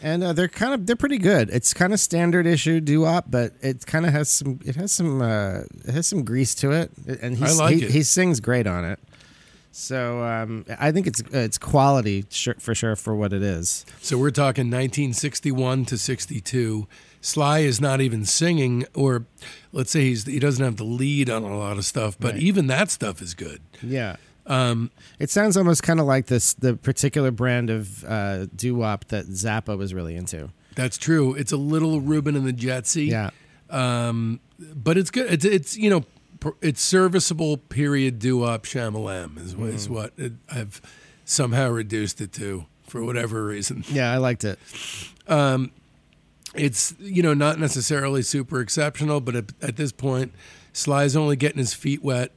And 0.01 0.24
uh, 0.24 0.34
they're 0.34 0.48
kind 0.48 0.74
of 0.74 0.86
they're 0.86 0.96
pretty 0.96 1.17
good. 1.17 1.50
It's 1.50 1.74
kind 1.74 1.93
of 1.93 2.00
standard 2.00 2.46
issue 2.48 2.79
doo 2.81 3.01
wop, 3.01 3.25
but 3.29 3.53
it 3.62 3.86
kind 3.86 4.05
of 4.05 4.13
has 4.13 4.29
some 4.29 4.60
it 4.65 4.75
has 4.75 4.91
some 4.91 5.22
uh, 5.22 5.62
it 5.86 5.93
has 5.93 6.08
some 6.08 6.24
grease 6.24 6.55
to 6.55 6.72
it, 6.72 6.91
and 7.22 7.38
he's, 7.38 7.60
I 7.60 7.63
like 7.63 7.75
he, 7.77 7.84
it. 7.86 7.91
he 7.91 8.03
sings 8.03 8.39
great 8.39 8.67
on 8.67 8.84
it. 8.86 9.00
So 9.74 10.22
um, 10.24 10.65
I 10.79 10.91
think 10.91 11.08
it's 11.08 11.22
it's 11.31 11.58
quality 11.58 12.25
for 12.60 12.75
sure 12.75 12.96
for 12.98 13.15
what 13.15 13.31
it 13.31 13.41
is. 13.41 13.86
So 14.01 14.17
we're 14.17 14.31
talking 14.31 14.65
1961 14.65 15.86
to 15.86 15.98
62. 15.98 16.88
Sly 17.22 17.60
is 17.60 17.79
not 17.79 18.01
even 18.01 18.25
singing, 18.25 18.86
or 18.93 19.25
let's 19.72 19.91
say 19.91 20.01
he's 20.01 20.25
he 20.25 20.39
doesn't 20.39 20.63
have 20.65 20.75
the 20.77 20.84
lead 20.84 21.29
on 21.29 21.43
a 21.43 21.58
lot 21.58 21.77
of 21.77 21.86
stuff, 21.86 22.17
but 22.20 22.34
Right. 22.34 22.41
even 22.43 22.67
that 22.67 22.89
stuff 22.89 23.22
is 23.22 23.34
good. 23.34 23.62
Yeah. 23.81 24.15
Um, 24.51 24.91
it 25.17 25.29
sounds 25.29 25.55
almost 25.55 25.81
kind 25.84 26.00
of 26.00 26.05
like 26.05 26.25
this 26.25 26.53
the 26.53 26.75
particular 26.75 27.31
brand 27.31 27.70
of 27.70 28.03
uh, 28.03 28.48
doo 28.55 28.75
wop 28.75 29.05
that 29.05 29.27
Zappa 29.27 29.77
was 29.77 29.93
really 29.93 30.15
into. 30.15 30.50
That's 30.75 30.98
true. 30.98 31.34
It's 31.36 31.51
a 31.51 31.58
little 31.58 32.01
Ruben 32.01 32.36
and 32.36 32.46
the 32.46 32.53
Jetsy. 32.53 33.08
Yeah. 33.08 33.29
Um, 33.70 34.41
but 34.60 34.98
it's 34.98 35.10
good. 35.10 35.31
It's, 35.31 35.46
it's 35.46 35.77
you 35.77 35.89
know, 35.89 36.03
it's 36.62 36.81
serviceable 36.81 37.58
period 37.58 38.20
doo-wop 38.20 38.63
shamalam 38.63 39.38
is, 39.38 39.55
what 39.55 39.70
is 39.70 39.88
what 39.88 40.12
it, 40.17 40.34
I've 40.50 40.81
somehow 41.24 41.70
reduced 41.70 42.20
it 42.20 42.34
to 42.34 42.65
for 42.88 43.03
whatever 43.03 43.46
reason. 43.46 43.86
Yeah, 43.89 44.12
I 44.12 44.17
liked 44.17 44.43
it. 44.43 44.60
It's 46.53 46.93
you 47.00 47.24
know 47.24 47.34
not 47.34 47.60
necessarily 47.60 48.22
super 48.24 48.60
exceptional, 48.60 49.22
but 49.22 49.36
at, 49.36 49.46
at 49.62 49.77
this 49.77 49.93
point, 49.93 50.34
Sly's 50.74 51.15
only 51.15 51.38
getting 51.38 51.60
his 51.60 51.74
feet 51.74 52.03
wet, 52.03 52.31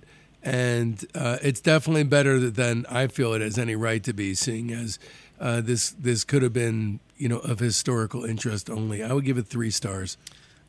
and 0.44 1.04
uh, 1.14 1.38
it's 1.42 1.60
definitely 1.60 2.04
better 2.04 2.38
than 2.50 2.84
I 2.90 3.06
feel 3.06 3.32
it 3.32 3.40
has 3.40 3.58
any 3.58 3.74
right 3.74 4.02
to 4.04 4.12
be, 4.12 4.34
seeing 4.34 4.70
as 4.70 4.98
uh, 5.40 5.62
this 5.62 5.90
this 5.90 6.22
could 6.22 6.42
have 6.42 6.52
been 6.52 7.00
you 7.16 7.28
know 7.28 7.38
of 7.38 7.58
historical 7.58 8.24
interest 8.24 8.68
only. 8.68 9.02
I 9.02 9.12
would 9.12 9.24
give 9.24 9.38
it 9.38 9.46
three 9.46 9.70
stars. 9.70 10.16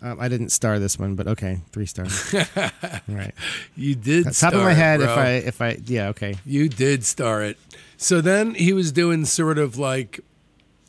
Um, 0.01 0.19
I 0.19 0.27
didn't 0.27 0.49
star 0.49 0.79
this 0.79 0.97
one, 0.97 1.15
but 1.15 1.27
okay, 1.27 1.59
three 1.71 1.85
stars. 1.85 2.33
right. 3.07 3.33
You 3.75 3.95
did. 3.95 4.31
Top 4.33 4.53
of 4.53 4.61
my 4.61 4.71
it, 4.71 4.75
head, 4.75 4.99
bro. 4.99 5.11
if 5.11 5.17
I 5.17 5.29
if 5.29 5.61
I 5.61 5.77
yeah 5.85 6.07
okay. 6.09 6.35
You 6.45 6.69
did 6.69 7.03
star 7.03 7.43
it. 7.43 7.57
So 7.97 8.21
then 8.21 8.55
he 8.55 8.73
was 8.73 8.91
doing 8.91 9.25
sort 9.25 9.57
of 9.57 9.77
like 9.77 10.21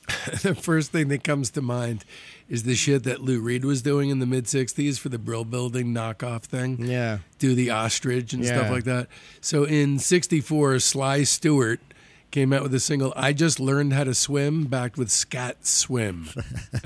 the 0.42 0.54
first 0.54 0.92
thing 0.92 1.08
that 1.08 1.24
comes 1.24 1.50
to 1.50 1.62
mind 1.62 2.04
is 2.48 2.62
the 2.62 2.74
shit 2.74 3.02
that 3.04 3.20
Lou 3.20 3.40
Reed 3.40 3.64
was 3.64 3.82
doing 3.82 4.10
in 4.10 4.18
the 4.18 4.26
mid 4.26 4.44
60s 4.44 4.98
for 4.98 5.08
the 5.08 5.18
Brill 5.18 5.44
Building 5.44 5.92
knockoff 5.92 6.42
thing. 6.42 6.84
Yeah. 6.84 7.18
Do 7.38 7.54
the 7.54 7.70
ostrich 7.70 8.32
and 8.32 8.44
stuff 8.44 8.70
like 8.70 8.84
that. 8.84 9.08
So 9.40 9.64
in 9.64 9.98
64, 9.98 10.78
Sly 10.78 11.24
Stewart 11.24 11.80
came 12.30 12.52
out 12.52 12.62
with 12.62 12.74
a 12.74 12.80
single, 12.80 13.12
I 13.16 13.32
Just 13.32 13.58
Learned 13.58 13.92
How 13.92 14.04
to 14.04 14.14
Swim, 14.14 14.66
backed 14.66 14.96
with 14.96 15.10
Scat 15.10 15.66
Swim. 15.66 16.28
Uh, 16.74 16.80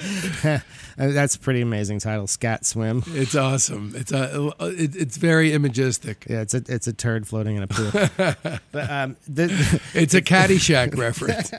That's 0.96 1.36
a 1.36 1.38
pretty 1.38 1.60
amazing 1.60 1.98
title, 2.00 2.26
Scat 2.26 2.64
Swim. 2.64 3.02
It's 3.08 3.34
awesome. 3.34 3.92
It's 3.96 4.12
a, 4.12 4.52
it, 4.60 4.94
it's 4.94 5.16
very 5.16 5.50
imagistic. 5.52 6.28
Yeah, 6.28 6.42
it's 6.42 6.54
a 6.54 6.62
it's 6.68 6.86
a 6.86 6.92
turd 6.92 7.26
floating 7.26 7.56
in 7.56 7.62
a 7.62 7.66
pool. 7.66 7.90
but 8.72 8.90
um, 8.90 9.16
the, 9.28 9.80
It's 9.94 10.14
a 10.14 10.22
Caddyshack 10.22 10.96
reference. 10.96 11.50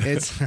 it's 0.00 0.38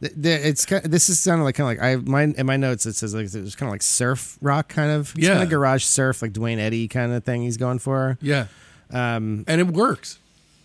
it's 0.00 0.64
this 0.84 1.08
is 1.08 1.18
sounding 1.18 1.44
like 1.44 1.54
kind 1.54 1.70
of 1.78 1.82
like 1.82 1.84
I 1.84 1.96
my 2.10 2.22
in 2.24 2.46
my 2.46 2.56
notes 2.56 2.84
it 2.86 2.94
says 2.96 3.14
like 3.14 3.32
it 3.32 3.40
was 3.42 3.54
kind 3.56 3.68
of 3.68 3.72
like 3.72 3.82
surf 3.82 4.38
rock 4.42 4.68
kind 4.68 4.90
of 4.90 5.10
it's 5.16 5.18
Yeah. 5.26 5.30
kind 5.34 5.42
of 5.44 5.48
garage 5.50 5.84
surf 5.84 6.20
like 6.22 6.32
Duane 6.32 6.58
Eddy 6.58 6.86
kind 6.88 7.12
of 7.12 7.24
thing 7.24 7.42
he's 7.42 7.56
going 7.56 7.78
for. 7.78 8.18
Yeah. 8.20 8.46
Um, 8.92 9.44
And 9.48 9.60
it 9.60 9.68
works. 9.68 10.18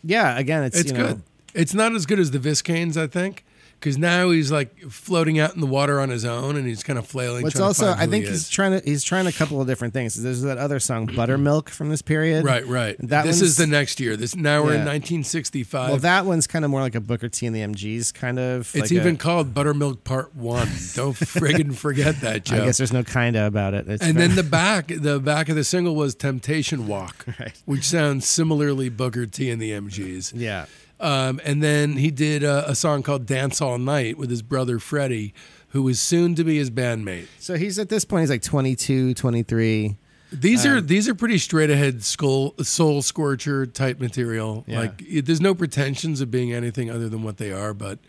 yeah, 0.04 0.38
again 0.38 0.64
it's, 0.64 0.78
It's 0.80 0.92
you 0.92 0.98
know, 0.98 1.08
good. 1.08 1.22
It's 1.54 1.74
not 1.74 1.94
as 1.94 2.06
good 2.06 2.20
as 2.20 2.32
the 2.32 2.40
Viscaynes, 2.40 2.96
I 2.98 3.08
think, 3.08 3.44
because 3.82 3.98
now 3.98 4.30
he's 4.30 4.52
like 4.52 4.80
floating 4.92 5.40
out 5.40 5.56
in 5.56 5.60
the 5.60 5.66
water 5.68 6.00
on 6.00 6.10
his 6.10 6.24
own, 6.24 6.56
and 6.56 6.68
he's 6.68 6.84
kind 6.84 7.00
of 7.00 7.08
flailing. 7.08 7.42
What's 7.42 7.56
to 7.56 7.64
also 7.64 7.90
I 7.92 8.06
think 8.06 8.26
he 8.26 8.30
he's 8.32 8.48
trying 8.48 8.80
to 8.80 8.88
he's 8.88 9.04
trying 9.04 9.26
a 9.26 9.32
couple 9.32 9.60
of 9.60 9.66
different 9.66 9.94
things. 9.96 10.14
There's 10.22 10.44
that 10.44 10.60
other 10.60 10.80
song 10.80 11.08
Buttermilk 11.08 11.70
from 11.70 11.90
this 11.90 12.04
period. 12.04 12.46
right, 12.46 12.66
right. 12.68 12.96
That 13.00 13.26
this 13.26 13.42
is 13.42 13.58
the 13.58 13.66
next 13.66 14.00
year. 14.00 14.16
This 14.16 14.36
now 14.36 14.60
we're 14.62 14.76
in 14.76 14.86
1965. 14.86 15.90
Well, 15.90 15.98
that 16.00 16.26
one's 16.26 16.46
kind 16.46 16.64
of 16.64 16.70
more 16.72 16.82
like 16.82 16.94
a 16.96 17.02
Booker 17.02 17.28
T 17.28 17.48
and 17.48 17.56
the 17.56 17.62
MGs 17.62 18.14
kind 18.14 18.38
of. 18.40 18.62
it's 18.76 18.76
like 18.76 18.92
even 18.92 19.16
a, 19.16 19.18
called 19.18 19.54
Buttermilk 19.54 20.04
Part 20.04 20.36
One. 20.36 20.68
Don't 20.94 21.16
friggin' 21.16 21.76
forget 21.76 22.22
that, 22.22 22.46
Joe. 22.46 22.58
I 22.62 22.66
guess 22.66 22.78
there's 22.78 22.94
no 22.94 23.04
kinda 23.04 23.48
about 23.48 23.74
it. 23.74 23.88
It's 23.88 24.04
and 24.04 24.14
very- 24.14 24.28
then 24.28 24.36
the 24.36 24.44
back, 24.44 24.88
the 24.88 25.20
back 25.20 25.50
of 25.50 25.56
the 25.56 25.64
single 25.64 25.96
was 25.96 26.14
Temptation 26.16 26.88
Walk, 26.88 27.26
Right. 27.40 27.54
which 27.66 27.84
sounds 27.86 28.28
similarly 28.28 28.90
Booker 28.90 29.26
T 29.26 29.50
and 29.50 29.62
the 29.62 29.72
MGs. 29.72 30.34
yeah. 30.36 30.66
Um, 31.02 31.42
and 31.44 31.62
then 31.64 31.94
he 31.94 32.12
did 32.12 32.44
a, 32.44 32.70
a 32.70 32.76
song 32.76 33.02
called 33.04 33.26
Dance 33.26 33.62
All 33.62 33.78
Night 33.78 34.18
with 34.18 34.30
his 34.30 34.42
brother 34.42 34.78
Freddie, 34.80 35.34
who 35.70 35.82
was 35.84 36.00
soon 36.00 36.36
to 36.36 36.44
be 36.44 36.58
his 36.58 36.70
bandmate. 36.70 37.26
So 37.40 37.56
he's 37.56 37.80
at 37.80 37.90
this 37.90 38.06
point 38.06 38.22
he's 38.22 38.30
like 38.30 38.44
22, 38.44 39.14
23. 39.16 39.98
These 40.34 40.66
Um, 40.66 40.72
are 40.72 40.82
these 40.82 41.10
are 41.10 41.16
pretty 41.16 41.38
straight 41.40 41.70
ahead 41.70 42.04
skull, 42.04 42.54
soul 42.64 43.02
scorcher 43.02 43.66
type 43.66 44.00
material. 44.00 44.64
Yeah. 44.68 44.80
Like 44.80 45.02
it, 45.02 45.26
there's 45.26 45.42
no 45.42 45.54
pretensions 45.54 46.22
of 46.22 46.32
being 46.32 46.54
anything 46.54 46.90
other 46.90 47.10
than 47.10 47.24
what 47.24 47.36
they 47.38 47.52
are, 47.52 47.74
but 47.74 48.00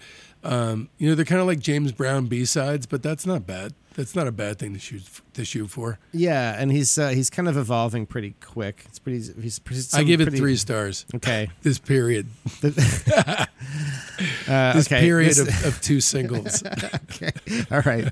um, 0.45 0.89
you 0.99 1.09
know 1.09 1.15
they're 1.15 1.25
kind 1.25 1.41
of 1.41 1.47
like 1.47 1.59
James 1.61 1.93
Brown 1.93 2.27
B 2.27 2.45
sides, 2.45 2.87
but 2.87 3.03
that's 3.03 3.27
not 3.27 3.47
bad. 3.47 3.75
That's 3.95 4.15
not 4.17 4.27
a 4.27 4.33
bad 4.33 4.59
thing 4.59 4.73
to 4.73 4.79
shoot 4.81 5.03
to 5.35 5.45
shoot 5.45 5.69
for. 5.69 5.99
Yeah, 6.13 6.57
and 6.59 6.73
he's 6.73 6.97
uh, 6.99 7.09
he's 7.11 7.29
kind 7.29 7.47
of 7.47 7.57
evolving 7.59 8.07
pretty 8.07 8.35
quick. 8.41 8.85
It's 8.89 8.99
pretty. 8.99 9.19
He's, 9.41 9.61
he's 9.69 9.95
I 9.95 10.03
give 10.03 10.21
it 10.23 10.25
pretty- 10.25 10.39
three 10.39 10.57
stars. 10.57 11.05
Okay. 11.15 11.51
This 11.63 11.79
period, 11.79 12.27
Uh, 14.49 14.73
this 14.75 14.87
okay. 14.87 15.01
period 15.01 15.31
this- 15.35 15.65
of, 15.65 15.67
of 15.75 15.81
two 15.81 16.01
singles, 16.01 16.63
okay. 16.65 17.31
All 17.71 17.81
right. 17.81 18.09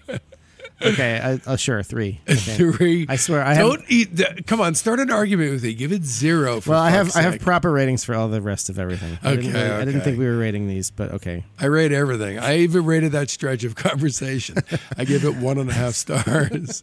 Okay. 0.82 1.20
I, 1.22 1.40
oh, 1.46 1.56
sure. 1.56 1.82
Three. 1.82 2.20
Okay. 2.30 2.56
three. 2.56 3.06
I 3.08 3.16
swear. 3.16 3.42
I. 3.42 3.58
Don't 3.58 3.82
eat. 3.88 4.16
The, 4.16 4.42
come 4.46 4.60
on, 4.60 4.74
start 4.74 4.98
an 5.00 5.10
argument 5.10 5.52
with 5.52 5.64
me. 5.64 5.74
Give 5.74 5.92
it 5.92 6.04
zero. 6.04 6.60
For 6.60 6.70
well, 6.70 6.80
I 6.80 6.90
have 6.90 7.08
fuck's 7.08 7.16
I 7.16 7.22
have 7.22 7.40
proper 7.40 7.70
ratings 7.70 8.04
for 8.04 8.14
all 8.14 8.28
the 8.28 8.40
rest 8.40 8.70
of 8.70 8.78
everything. 8.78 9.18
I 9.22 9.36
didn't, 9.36 9.50
Okay, 9.50 9.70
I 9.70 9.84
didn't 9.84 10.02
think 10.02 10.18
we 10.18 10.26
were 10.26 10.38
rating 10.38 10.68
these, 10.68 10.90
but 10.90 11.12
okay. 11.12 11.44
I 11.58 11.66
rate 11.66 11.92
everything. 11.92 12.38
I 12.38 12.58
even 12.58 12.84
rated 12.86 13.12
that 13.12 13.28
stretch 13.30 13.64
of 13.64 13.74
conversation. 13.76 14.58
I 14.96 15.04
give 15.04 15.24
it 15.24 15.36
one 15.36 15.58
and 15.58 15.68
a 15.68 15.74
half 15.74 15.94
stars. 15.94 16.82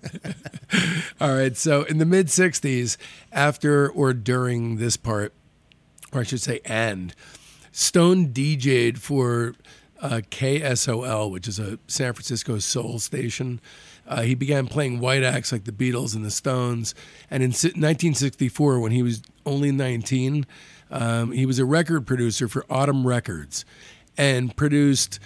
All 1.21 1.33
right. 1.33 1.55
So 1.57 1.83
in 1.83 1.97
the 1.97 2.05
mid 2.05 2.27
60s, 2.27 2.97
after 3.31 3.89
or 3.89 4.13
during 4.13 4.77
this 4.77 4.97
part, 4.97 5.33
or 6.11 6.21
I 6.21 6.23
should 6.23 6.41
say, 6.41 6.59
and, 6.65 7.15
Stone 7.71 8.29
DJ'd 8.29 8.99
for 8.99 9.53
uh, 10.01 10.21
KSOL, 10.31 11.29
which 11.31 11.47
is 11.47 11.59
a 11.59 11.77
San 11.87 12.13
Francisco 12.13 12.57
soul 12.59 12.97
station. 12.97 13.61
Uh, 14.07 14.21
he 14.21 14.35
began 14.35 14.67
playing 14.67 14.99
white 14.99 15.23
acts 15.23 15.51
like 15.51 15.65
the 15.65 15.71
Beatles 15.71 16.15
and 16.15 16.23
the 16.23 16.31
Stones. 16.31 16.95
And 17.29 17.43
in 17.43 17.49
1964, 17.49 18.79
when 18.79 18.91
he 18.91 19.03
was 19.03 19.21
only 19.45 19.71
19, 19.71 20.45
um, 20.89 21.31
he 21.31 21.45
was 21.45 21.59
a 21.59 21.65
record 21.65 22.07
producer 22.07 22.47
for 22.47 22.65
Autumn 22.69 23.05
Records 23.05 23.65
and 24.17 24.55
produced, 24.55 25.19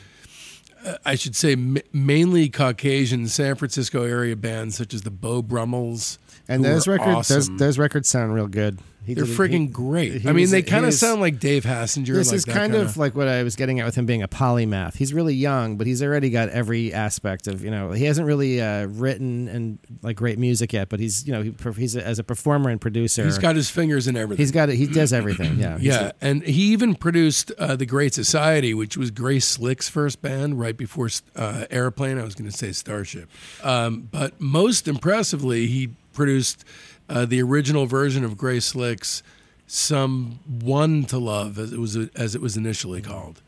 uh, 0.85 0.95
I 1.05 1.15
should 1.15 1.35
say, 1.35 1.53
m- 1.53 1.77
mainly 1.93 2.50
Caucasian 2.50 3.27
San 3.27 3.55
Francisco 3.55 4.03
area 4.03 4.35
bands 4.35 4.75
such 4.75 4.93
as 4.93 5.03
the 5.03 5.11
Beau 5.11 5.41
Brummels. 5.41 6.17
And 6.51 6.63
those 6.63 6.88
records, 6.88 7.27
those, 7.29 7.46
awesome. 7.46 7.58
those 7.58 7.77
records 7.77 8.08
sound 8.10 8.34
real 8.34 8.48
good. 8.48 8.79
He 9.03 9.15
They're 9.15 9.25
freaking 9.25 9.62
he- 9.62 9.65
great. 9.65 10.22
he 10.22 10.29
I 10.29 10.31
mean, 10.31 10.41
was- 10.43 10.51
they 10.51 10.62
kind 10.62 10.86
of 10.86 10.93
sound 10.93 11.22
like 11.22 11.39
Dave 11.39 11.63
Hassinger. 11.63 12.13
This 12.13 12.27
like 12.27 12.36
is 12.36 12.46
kind 12.46 12.72
kinda- 12.74 12.81
of 12.81 12.98
like 12.98 13.15
what 13.15 13.27
I 13.27 13.41
was 13.41 13.55
getting 13.55 13.79
at 13.79 13.86
with 13.88 13.96
him 13.96 14.05
being 14.05 14.22
a 14.22 14.27
polymath. 14.27 14.96
He's 14.96 15.12
really 15.12 15.34
young, 15.34 15.75
but 15.75 15.88
he's 15.88 16.03
already 16.03 16.29
got 16.29 16.50
every 16.50 16.93
aspect 16.93 17.48
of 17.48 17.63
you 17.63 17.72
know. 17.72 17.93
He 17.93 18.05
hasn't 18.05 18.27
really 18.27 18.62
uh, 18.62 18.86
written 18.86 19.48
and 19.48 19.79
like 20.03 20.17
great 20.17 20.38
music 20.38 20.72
yet, 20.72 20.88
but 20.89 21.00
he's 21.00 21.25
you 21.25 21.34
know 21.34 21.41
he, 21.41 21.51
he's 21.77 21.96
a, 21.96 22.05
as 22.05 22.20
a 22.20 22.24
performer 22.24 22.70
and 22.70 22.79
producer. 22.79 23.25
He's 23.25 23.39
got 23.39 23.55
his 23.55 23.72
fingers 23.72 24.08
in 24.08 24.15
everything. 24.15 24.43
he's 24.43 24.51
got 24.51 24.70
it. 24.70 24.75
He 24.75 24.86
does 24.86 25.13
everything. 25.13 25.58
Yeah. 25.58 25.79
Yeah, 25.81 26.12
and 26.22 26.43
he 26.43 26.65
even 26.72 26.93
produced 26.93 27.51
uh, 27.58 27.75
the 27.75 27.88
Great 27.88 28.13
Society, 28.13 28.75
which 28.75 28.98
was 28.98 29.10
Grace 29.10 29.48
Slick's 29.48 29.89
first 29.89 30.22
band, 30.22 30.60
right 30.60 30.77
before 30.77 31.10
uh, 31.36 31.65
Airplane. 31.72 32.20
I 32.20 32.24
was 32.24 32.36
going 32.36 32.51
to 32.51 32.55
say 32.55 32.72
Starship, 32.72 33.31
um, 33.63 34.08
but 34.12 34.39
most 34.39 34.88
impressively, 34.88 35.65
he 35.65 35.89
produced 36.13 36.63
uh, 37.10 37.25
the 37.25 37.41
original 37.41 37.86
version 37.86 38.24
of 38.24 38.38
Grace 38.38 38.65
Slick's 38.65 39.24
"Some 39.68 40.39
One 40.46 41.06
to 41.06 41.18
Love," 41.18 41.58
as 41.58 41.74
it 41.74 41.80
was 41.80 41.96
as 42.15 42.36
it 42.36 42.41
was 42.41 42.58
initially 42.58 43.01
called. 43.01 43.41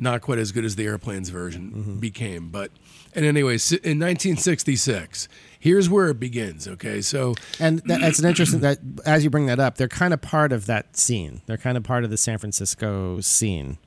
Not 0.00 0.20
quite 0.20 0.38
as 0.38 0.52
good 0.52 0.64
as 0.64 0.76
the 0.76 0.86
Airplanes 0.86 1.28
version 1.28 1.98
became, 1.98 2.50
but 2.50 2.70
and 3.14 3.24
anyway, 3.24 3.54
in 3.82 3.98
1966, 3.98 5.28
here's 5.58 5.88
where 5.88 6.08
it 6.08 6.20
begins. 6.20 6.68
Okay, 6.68 7.00
so 7.00 7.34
And 7.58 7.80
that, 7.86 8.00
that's 8.00 8.18
an 8.20 8.26
interesting 8.26 8.60
that 8.60 8.78
as 9.04 9.24
you 9.24 9.30
bring 9.30 9.46
that 9.46 9.58
up, 9.58 9.76
they're 9.76 9.88
kind 9.88 10.14
of 10.14 10.20
part 10.20 10.52
of 10.52 10.66
that 10.66 10.96
scene. 10.96 11.42
They're 11.46 11.56
kind 11.56 11.76
of 11.76 11.82
part 11.82 12.04
of 12.04 12.10
the 12.10 12.16
San 12.16 12.38
Francisco 12.38 13.20
scene, 13.20 13.78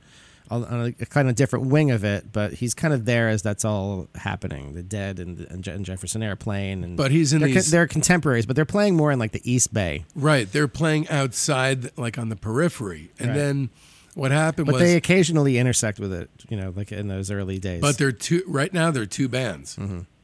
on 0.52 0.64
on 0.64 0.94
a, 1.00 1.06
kind 1.06 1.28
of 1.28 1.34
different 1.34 1.66
wing 1.66 1.90
of 1.90 2.04
it. 2.04 2.32
But 2.32 2.52
he's 2.54 2.74
kind 2.74 2.92
of 2.94 3.04
there 3.04 3.28
as 3.28 3.42
that's 3.42 3.64
all 3.64 4.08
happening. 4.14 4.74
The 4.74 4.82
Dead 4.82 5.18
and, 5.18 5.40
and, 5.50 5.66
and 5.66 5.84
Jefferson 5.84 6.22
Airplane, 6.22 6.84
and 6.84 6.96
But 6.96 7.10
he's 7.10 7.32
in 7.32 7.40
they're, 7.40 7.48
these- 7.48 7.70
they're 7.70 7.86
contemporaries, 7.86 8.46
but 8.46 8.54
they're 8.56 8.64
playing 8.64 8.96
more 8.96 9.10
in 9.10 9.18
like 9.18 9.32
the 9.32 9.42
East 9.50 9.72
Bay. 9.74 10.04
Right, 10.14 10.50
they're 10.50 10.68
playing 10.68 11.08
outside, 11.08 11.96
like 11.98 12.18
on 12.18 12.28
the 12.28 12.36
periphery, 12.36 13.10
and 13.18 13.30
Right. 13.30 13.36
then 13.36 13.70
what 14.14 14.30
happened 14.30 14.66
But 14.66 14.74
was, 14.74 14.82
they 14.82 14.94
occasionally 14.96 15.56
intersect 15.58 15.98
with 15.98 16.12
it, 16.12 16.28
you 16.50 16.56
know, 16.56 16.72
like 16.76 16.92
in 16.92 17.08
those 17.08 17.30
early 17.30 17.58
days. 17.58 17.80
but 17.80 17.96
they're 17.98 18.12
two. 18.12 18.42
Right 18.46 18.72
now, 18.72 18.90
they're 18.90 19.06
two 19.06 19.28
bands. 19.28 19.78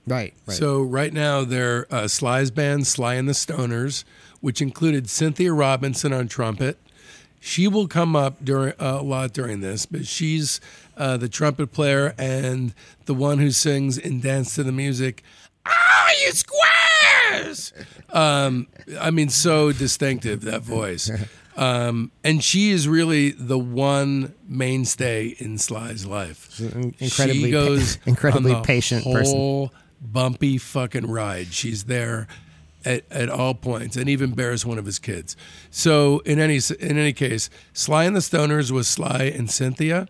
right, 0.06 0.34
right. 0.46 0.56
So 0.56 0.82
right 0.82 1.12
now, 1.12 1.44
they're 1.44 1.86
uh, 1.90 2.06
Sly's 2.06 2.50
band, 2.50 2.86
Sly 2.86 3.14
and 3.14 3.26
the 3.28 3.32
Stoners, 3.32 4.04
which 4.40 4.60
included 4.60 5.08
Cynthia 5.08 5.52
Robinson 5.52 6.12
on 6.12 6.28
trumpet. 6.28 6.78
She 7.40 7.68
will 7.68 7.88
come 7.88 8.16
up 8.16 8.44
during 8.44 8.72
uh, 8.78 8.98
a 9.00 9.02
lot 9.02 9.32
during 9.32 9.60
this, 9.60 9.86
but 9.86 10.06
she's 10.06 10.60
uh, 10.96 11.16
the 11.16 11.28
trumpet 11.28 11.72
player 11.72 12.14
and 12.18 12.74
the 13.06 13.14
one 13.14 13.38
who 13.38 13.50
sings 13.50 13.96
in 13.96 14.20
Dance 14.20 14.54
to 14.56 14.64
the 14.64 14.72
Music. 14.72 15.22
Oh, 15.66 16.10
you 16.24 16.32
squares! 16.32 17.72
um, 18.10 18.66
I 18.98 19.10
mean, 19.10 19.28
so 19.28 19.72
distinctive 19.72 20.42
that 20.42 20.62
voice. 20.62 21.10
Um, 21.56 22.12
and 22.22 22.42
she 22.42 22.70
is 22.70 22.86
really 22.88 23.30
the 23.32 23.58
one 23.58 24.34
mainstay 24.48 25.34
in 25.38 25.58
Sly's 25.58 26.06
life. 26.06 26.60
incredibly 26.60 27.44
she 27.46 27.50
goes 27.50 27.96
pa- 27.96 28.02
incredibly 28.06 28.54
patient 28.62 29.04
person. 29.04 29.36
whole 29.36 29.72
bumpy 30.00 30.56
fucking 30.58 31.10
ride. 31.10 31.48
She's 31.48 31.84
there 31.84 32.28
at, 32.88 33.04
at 33.10 33.28
all 33.28 33.54
points, 33.54 33.96
and 33.96 34.08
even 34.08 34.32
bears 34.32 34.64
one 34.64 34.78
of 34.78 34.86
his 34.86 34.98
kids. 34.98 35.36
So 35.70 36.18
in 36.20 36.38
any 36.38 36.58
in 36.80 36.98
any 36.98 37.12
case, 37.12 37.50
Sly 37.72 38.04
and 38.04 38.16
the 38.16 38.20
Stoners 38.20 38.70
was 38.70 38.88
Sly 38.88 39.24
and 39.36 39.50
Cynthia, 39.50 40.08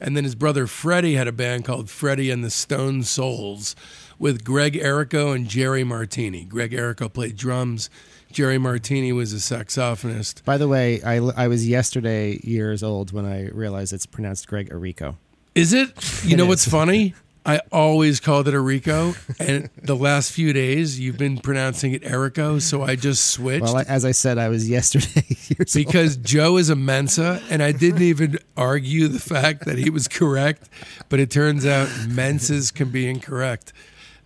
and 0.00 0.16
then 0.16 0.24
his 0.24 0.34
brother 0.34 0.66
Freddie 0.66 1.14
had 1.14 1.28
a 1.28 1.32
band 1.32 1.64
called 1.64 1.90
Freddie 1.90 2.30
and 2.30 2.42
the 2.42 2.50
Stone 2.50 3.02
Souls 3.04 3.74
with 4.18 4.44
Greg 4.44 4.74
Errico 4.74 5.34
and 5.34 5.46
Jerry 5.48 5.84
Martini. 5.84 6.44
Greg 6.44 6.72
Errico 6.72 7.12
played 7.12 7.36
drums. 7.36 7.88
Jerry 8.30 8.58
Martini 8.58 9.12
was 9.12 9.32
a 9.32 9.36
saxophonist. 9.36 10.44
By 10.44 10.58
the 10.58 10.68
way, 10.68 11.00
I, 11.02 11.16
I 11.16 11.48
was 11.48 11.66
yesterday 11.66 12.38
years 12.42 12.82
old 12.82 13.10
when 13.12 13.24
I 13.24 13.48
realized 13.48 13.92
it's 13.92 14.06
pronounced 14.06 14.46
Greg 14.48 14.68
Arico. 14.70 15.16
Is 15.54 15.72
it? 15.72 15.88
You 16.24 16.34
It 16.34 16.36
know 16.36 16.44
is. 16.44 16.48
what's 16.48 16.68
funny? 16.68 17.14
I 17.48 17.62
always 17.72 18.20
called 18.20 18.46
it 18.46 18.52
Erico, 18.52 19.16
and 19.40 19.70
the 19.82 19.96
last 19.96 20.32
few 20.32 20.52
days 20.52 21.00
you've 21.00 21.16
been 21.16 21.38
pronouncing 21.38 21.94
it 21.94 22.02
Erico, 22.02 22.60
so 22.60 22.82
I 22.82 22.94
just 22.94 23.30
switched. 23.30 23.62
Well, 23.62 23.82
as 23.88 24.04
I 24.04 24.10
said, 24.10 24.36
I 24.36 24.50
was 24.50 24.68
yesterday 24.68 25.24
years 25.48 25.74
old. 25.74 25.86
because 25.86 26.18
Joe 26.18 26.58
is 26.58 26.68
a 26.68 26.76
Mensa, 26.76 27.40
and 27.48 27.62
I 27.62 27.72
didn't 27.72 28.02
even 28.02 28.38
argue 28.54 29.08
the 29.08 29.18
fact 29.18 29.64
that 29.64 29.78
he 29.78 29.88
was 29.88 30.08
correct, 30.08 30.68
but 31.08 31.20
it 31.20 31.30
turns 31.30 31.64
out 31.64 31.88
Mensas 32.06 32.72
can 32.72 32.90
be 32.90 33.08
incorrect. 33.08 33.72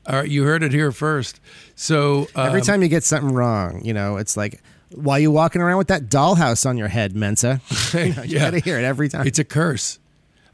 All 0.05 0.17
right, 0.17 0.29
you 0.29 0.43
heard 0.43 0.65
it 0.65 0.73
here 0.73 0.91
first. 0.91 1.39
So 1.77 2.27
um, 2.35 2.49
Every 2.49 2.63
time 2.63 2.83
you 2.83 2.89
get 2.89 3.05
something 3.05 3.33
wrong, 3.33 3.85
you 3.85 3.95
know, 3.95 4.17
it's 4.17 4.37
like, 4.37 4.61
why 4.97 5.19
are 5.19 5.21
you 5.21 5.31
walking 5.31 5.63
around 5.63 5.79
with 5.79 5.89
that 5.89 6.09
dollhouse 6.09 6.67
on 6.69 6.77
your 6.77 6.89
head, 6.89 7.15
Mensa? 7.15 7.61
You 7.95 8.01
yeah, 8.25 8.41
gotta 8.41 8.59
hear 8.59 8.81
it 8.81 8.85
every 8.85 9.09
time. 9.09 9.29
it's 9.29 9.39
a 9.39 9.45
curse. 9.45 10.01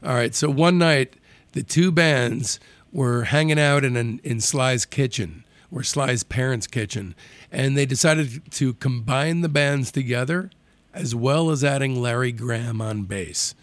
All 0.03 0.13
right, 0.13 0.35
so 0.35 0.51
one 0.51 0.77
night 0.77 1.15
the 1.53 1.63
two 1.63 1.91
bands 1.91 2.59
were 2.91 3.25
hanging 3.25 3.59
out 3.59 3.83
in 3.83 3.95
an, 3.95 4.19
in 4.23 4.41
Sly's 4.41 4.85
kitchen, 4.85 5.43
or 5.71 5.83
Sly's 5.83 6.23
parents' 6.23 6.67
kitchen, 6.67 7.15
and 7.51 7.77
they 7.77 7.85
decided 7.85 8.51
to 8.51 8.73
combine 8.75 9.41
the 9.41 9.49
bands 9.49 9.91
together, 9.91 10.49
as 10.93 11.13
well 11.13 11.51
as 11.51 11.63
adding 11.63 12.01
Larry 12.01 12.31
Graham 12.31 12.81
on 12.81 13.03
bass. 13.03 13.53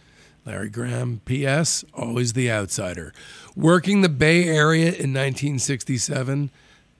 Larry 0.44 0.70
Graham, 0.70 1.20
P.S., 1.24 1.84
always 1.92 2.34
the 2.34 2.50
outsider. 2.50 3.12
Working 3.56 4.00
the 4.00 4.08
Bay 4.08 4.44
Area 4.44 4.86
in 4.86 5.12
1967, 5.12 6.50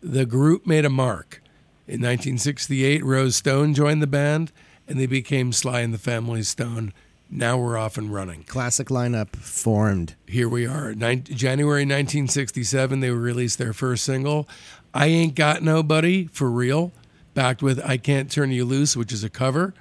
the 0.03 0.27
group 0.27 0.67
made 0.67 0.85
a 0.85 0.91
mark. 0.91 1.41
In 1.87 2.01
1968, 2.01 3.05
Rose 3.05 3.37
Stone 3.37 3.75
joined 3.75 4.03
the 4.03 4.09
band, 4.09 4.51
and 4.89 4.99
they 4.99 5.07
became 5.07 5.53
Sly 5.53 5.81
and 5.81 5.95
the 5.95 5.99
Family 5.99 6.43
Stone. 6.43 6.93
Now 7.29 7.59
we're 7.59 7.77
off 7.77 7.99
and 7.99 8.13
running. 8.13 8.45
Classic 8.45 8.89
lineup 8.89 9.35
formed. 9.35 10.15
Here 10.27 10.49
we 10.49 10.67
are. 10.67 10.95
Nin- 10.95 11.25
January 11.25 11.83
1967, 11.83 13.01
they 13.01 13.11
released 13.11 13.59
their 13.59 13.73
first 13.73 14.05
single, 14.05 14.49
I 14.95 15.07
Ain't 15.09 15.35
Got 15.35 15.63
Nobody, 15.63 16.29
for 16.29 16.51
real, 16.51 16.93
backed 17.35 17.63
with 17.63 17.85
I 17.85 17.97
Can't 17.97 18.31
Turn 18.31 18.51
You 18.51 18.65
Loose, 18.65 18.97
which 18.97 19.13
is 19.13 19.25
a 19.25 19.29
cover. 19.29 19.75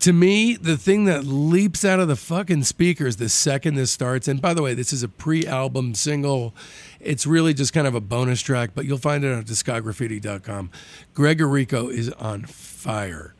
To 0.00 0.12
me, 0.12 0.56
the 0.56 0.76
thing 0.76 1.04
that 1.04 1.24
leaps 1.24 1.84
out 1.84 2.00
of 2.00 2.08
the 2.08 2.16
fucking 2.16 2.64
speakers 2.64 3.16
the 3.16 3.28
second 3.28 3.74
this 3.74 3.90
starts, 3.90 4.26
and 4.26 4.40
by 4.40 4.54
the 4.54 4.62
way, 4.62 4.74
this 4.74 4.92
is 4.92 5.02
a 5.02 5.08
pre 5.08 5.46
album 5.46 5.94
single. 5.94 6.54
It's 6.98 7.26
really 7.26 7.54
just 7.54 7.72
kind 7.72 7.86
of 7.86 7.94
a 7.94 8.00
bonus 8.00 8.40
track, 8.40 8.70
but 8.74 8.84
you'll 8.84 8.98
find 8.98 9.22
it 9.22 9.32
on 9.32 9.44
discography.com. 9.44 10.70
Greg 11.14 11.38
Errico 11.38 11.88
is 11.92 12.10
on 12.12 12.46
fire. 12.46 13.35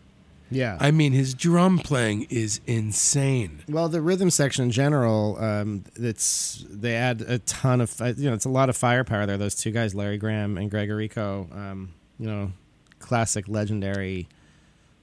Yeah. 0.51 0.77
I 0.81 0.91
mean, 0.91 1.13
his 1.13 1.35
drum 1.35 1.79
playing 1.79 2.27
is 2.31 2.61
insane. 2.67 3.63
Well, 3.69 3.89
the 3.89 4.01
rhythm 4.01 4.31
section 4.31 4.65
in 4.65 4.71
general, 4.71 5.37
um, 5.43 5.85
it's 5.97 6.65
they 6.69 6.95
add 6.95 7.23
a 7.23 7.39
ton 7.41 7.81
of 7.81 7.99
you 8.01 8.29
know 8.29 8.35
it's 8.35 8.45
a 8.45 8.51
lot 8.51 8.69
of 8.69 8.77
firepower 8.77 9.27
there. 9.27 9.37
Those 9.37 9.57
two 9.57 9.71
guys, 9.71 9.95
Larry 9.95 10.19
Graham 10.19 10.57
and 10.57 10.71
Greg 10.71 10.89
Errico, 10.89 11.55
um, 11.55 11.93
you 12.19 12.27
know, 12.27 12.53
classic, 12.99 13.49
legendary, 13.49 14.29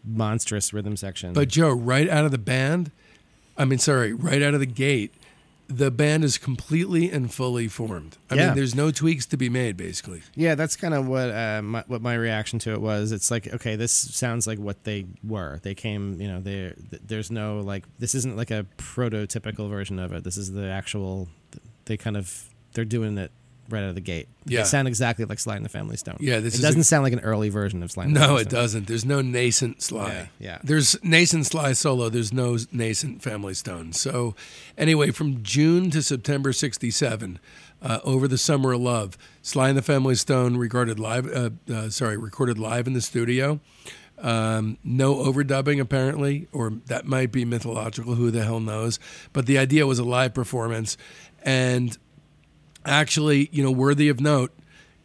monstrous 0.05 0.73
rhythm 0.73 0.95
section. 0.95 1.33
But 1.33 1.49
Joe, 1.49 1.71
right 1.71 2.09
out 2.09 2.25
of 2.25 2.31
the 2.31 2.37
band, 2.37 2.91
I 3.57 3.65
mean, 3.65 3.79
sorry, 3.79 4.13
right 4.13 4.41
out 4.41 4.53
of 4.53 4.59
the 4.59 4.65
gate, 4.65 5.13
the 5.67 5.89
band 5.89 6.23
is 6.23 6.37
completely 6.37 7.09
and 7.11 7.33
fully 7.33 7.67
formed. 7.67 8.17
I 8.29 8.35
Yeah. 8.35 8.47
mean, 8.47 8.55
there's 8.55 8.75
no 8.75 8.91
tweaks 8.91 9.25
to 9.27 9.37
be 9.37 9.49
made, 9.49 9.77
basically. 9.77 10.21
yeah, 10.35 10.55
that's 10.55 10.75
kind 10.75 10.93
of 10.93 11.07
what 11.07 11.29
uh, 11.29 11.61
my, 11.63 11.83
what 11.87 12.01
my 12.01 12.15
reaction 12.15 12.59
to 12.59 12.71
it 12.73 12.81
was. 12.81 13.11
It's 13.11 13.31
like 13.31 13.51
okay, 13.53 13.75
this 13.75 13.91
sounds 13.91 14.45
like 14.45 14.59
what 14.59 14.83
they 14.83 15.05
were. 15.23 15.59
They 15.63 15.73
came, 15.75 16.19
you 16.21 16.27
know, 16.27 16.41
they 16.41 16.73
there's 17.05 17.31
no 17.31 17.59
like 17.61 17.85
this 17.99 18.13
isn't 18.15 18.35
like 18.37 18.51
a 18.51 18.65
prototypical 18.77 19.69
version 19.69 19.99
of 19.99 20.11
it. 20.13 20.23
This 20.23 20.37
is 20.37 20.51
the 20.51 20.67
actual. 20.69 21.29
They 21.85 21.97
kind 21.97 22.17
of 22.17 22.49
they're 22.73 22.85
doing 22.85 23.17
it 23.17 23.31
right 23.73 23.83
out 23.83 23.89
of 23.89 23.95
the 23.95 24.01
gate. 24.01 24.27
Yeah. 24.45 24.59
They 24.59 24.65
sound 24.65 24.87
exactly 24.87 25.25
like 25.25 25.39
Sly 25.39 25.55
and 25.57 25.65
the 25.65 25.69
Family 25.69 25.97
Stone. 25.97 26.17
Yeah, 26.19 26.39
this 26.39 26.57
it 26.57 26.61
doesn't 26.61 26.81
a- 26.81 26.83
sound 26.85 27.03
like 27.03 27.13
an 27.13 27.19
early 27.19 27.49
version 27.49 27.83
of 27.83 27.91
Sly. 27.91 28.05
And 28.05 28.15
the 28.15 28.19
No, 28.21 28.25
Family 28.27 28.41
it 28.43 28.49
Stone. 28.49 28.59
doesn't. 28.61 28.87
There's 28.87 29.05
no 29.05 29.21
nascent 29.21 29.81
Sly. 29.81 30.07
Yeah, 30.13 30.25
yeah. 30.39 30.57
There's 30.63 30.95
nascent 31.03 31.45
Sly 31.47 31.73
solo. 31.73 32.09
There's 32.09 32.31
no 32.31 32.57
nascent 32.71 33.21
Family 33.21 33.53
Stone. 33.53 33.93
So, 33.93 34.35
anyway, 34.77 35.11
from 35.11 35.43
June 35.43 35.89
to 35.91 36.01
September 36.01 36.53
'67, 36.53 37.39
uh, 37.81 37.99
over 38.03 38.27
the 38.27 38.37
summer 38.37 38.73
of 38.73 38.81
love, 38.81 39.17
Sly 39.41 39.69
and 39.69 39.77
the 39.77 39.81
Family 39.81 40.15
Stone 40.15 40.57
recorded 40.57 40.99
live. 40.99 41.27
Uh, 41.27 41.49
uh, 41.73 41.89
sorry, 41.89 42.15
recorded 42.17 42.57
live 42.59 42.87
in 42.87 42.93
the 42.93 43.01
studio. 43.01 43.59
Um, 44.19 44.77
no 44.85 45.15
overdubbing, 45.15 45.81
apparently, 45.81 46.47
or 46.53 46.69
that 46.85 47.05
might 47.05 47.31
be 47.31 47.43
mythological. 47.43 48.15
Who 48.15 48.31
the 48.31 48.43
hell 48.43 48.61
knows? 48.61 48.97
But 49.33 49.47
the 49.47 49.57
idea 49.57 49.85
was 49.85 49.99
a 49.99 50.03
live 50.05 50.33
performance, 50.33 50.95
and 51.41 51.97
actually, 52.85 53.49
you 53.51 53.63
know, 53.63 53.71
worthy 53.71 54.09
of 54.09 54.19
note, 54.19 54.51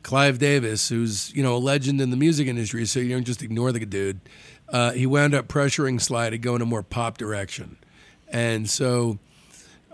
Clive 0.03 0.39
Davis, 0.39 0.89
who's 0.89 1.35
you 1.35 1.43
know 1.43 1.57
a 1.57 1.59
legend 1.59 2.01
in 2.01 2.11
the 2.11 2.17
music 2.17 2.47
industry, 2.47 2.87
so 2.87 3.01
you 3.01 3.11
don't 3.11 3.25
just 3.25 3.43
ignore 3.43 3.73
the 3.73 3.85
dude. 3.85 4.21
Uh, 4.69 4.93
he 4.93 5.07
wound 5.07 5.35
up 5.35 5.49
pressuring 5.49 6.01
Sly 6.01 6.31
to 6.31 6.39
go 6.39 6.55
in 6.55 6.63
a 6.63 6.67
more 6.67 6.83
pop 6.83 7.19
direction, 7.19 7.77
and 8.29 8.69
so 8.69 9.19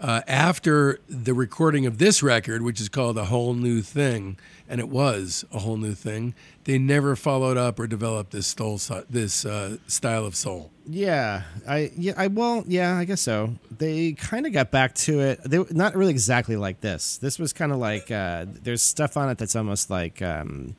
uh, 0.00 0.22
after 0.26 1.00
the 1.08 1.34
recording 1.34 1.86
of 1.86 1.98
this 1.98 2.22
record, 2.22 2.62
which 2.62 2.80
is 2.80 2.88
called 2.88 3.16
a 3.16 3.26
whole 3.26 3.54
new 3.54 3.80
thing, 3.80 4.36
and 4.68 4.80
it 4.80 4.88
was 4.88 5.44
a 5.52 5.58
whole 5.58 5.76
new 5.76 5.94
thing, 5.94 6.34
they 6.64 6.78
never 6.78 7.16
followed 7.16 7.56
up 7.56 7.78
or 7.78 7.86
developed 7.86 8.30
this 8.30 8.46
soul, 8.46 8.78
this 9.10 9.44
uh, 9.44 9.76
style 9.86 10.24
of 10.24 10.34
soul. 10.34 10.70
Yeah, 10.86 11.42
I 11.66 11.92
yeah 11.96 12.12
I 12.16 12.26
well 12.26 12.64
yeah 12.66 12.96
I 12.96 13.04
guess 13.04 13.20
so. 13.20 13.54
They 13.70 14.12
kind 14.12 14.46
of 14.46 14.52
got 14.52 14.70
back 14.70 14.94
to 14.96 15.20
it. 15.20 15.40
They 15.44 15.62
not 15.70 15.94
really 15.94 16.12
exactly 16.12 16.56
like 16.56 16.80
this. 16.80 17.16
This 17.18 17.38
was 17.38 17.52
kind 17.52 17.72
of 17.72 17.78
like 17.78 18.10
uh, 18.10 18.46
there's 18.48 18.82
stuff 18.82 19.16
on 19.16 19.30
it 19.30 19.38
that's 19.38 19.56
almost 19.56 19.90
like 19.90 20.20
um, 20.20 20.76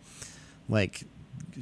like 0.69 1.03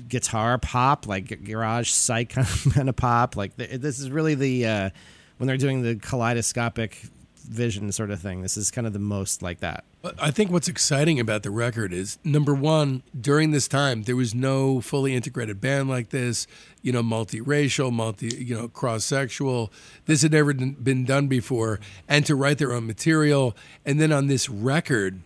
guitar 0.07 0.57
pop, 0.57 1.07
like 1.07 1.43
garage 1.43 1.89
psych 1.89 2.29
kind 2.73 2.89
of 2.89 2.95
pop. 2.95 3.35
Like 3.35 3.55
this 3.55 3.99
is 3.99 4.11
really 4.11 4.35
the 4.35 4.65
uh, 4.67 4.89
when 5.37 5.47
they're 5.47 5.57
doing 5.57 5.81
the 5.81 5.95
kaleidoscopic 5.95 7.05
vision 7.43 7.91
sort 7.91 8.11
of 8.11 8.19
thing. 8.19 8.41
This 8.41 8.57
is 8.57 8.71
kind 8.71 8.87
of 8.87 8.93
the 8.93 8.99
most 8.99 9.41
like 9.41 9.59
that. 9.59 9.83
I 10.19 10.31
think 10.31 10.51
what's 10.51 10.67
exciting 10.67 11.19
about 11.19 11.43
the 11.43 11.51
record 11.51 11.93
is 11.93 12.17
number 12.23 12.53
one, 12.53 13.03
during 13.19 13.51
this 13.51 13.67
time, 13.67 14.03
there 14.03 14.15
was 14.15 14.35
no 14.35 14.81
fully 14.81 15.15
integrated 15.15 15.61
band 15.61 15.89
like 15.89 16.09
this, 16.09 16.47
you 16.81 16.91
know, 16.91 17.01
multiracial, 17.01 17.91
multi, 17.91 18.35
you 18.35 18.55
know, 18.55 18.67
cross 18.67 19.05
sexual. 19.05 19.71
This 20.05 20.21
had 20.21 20.31
never 20.31 20.53
been 20.53 21.05
done 21.05 21.27
before. 21.27 21.79
And 22.07 22.25
to 22.25 22.35
write 22.35 22.57
their 22.57 22.73
own 22.73 22.87
material. 22.87 23.55
And 23.85 23.99
then 23.99 24.11
on 24.11 24.27
this 24.27 24.49
record, 24.49 25.21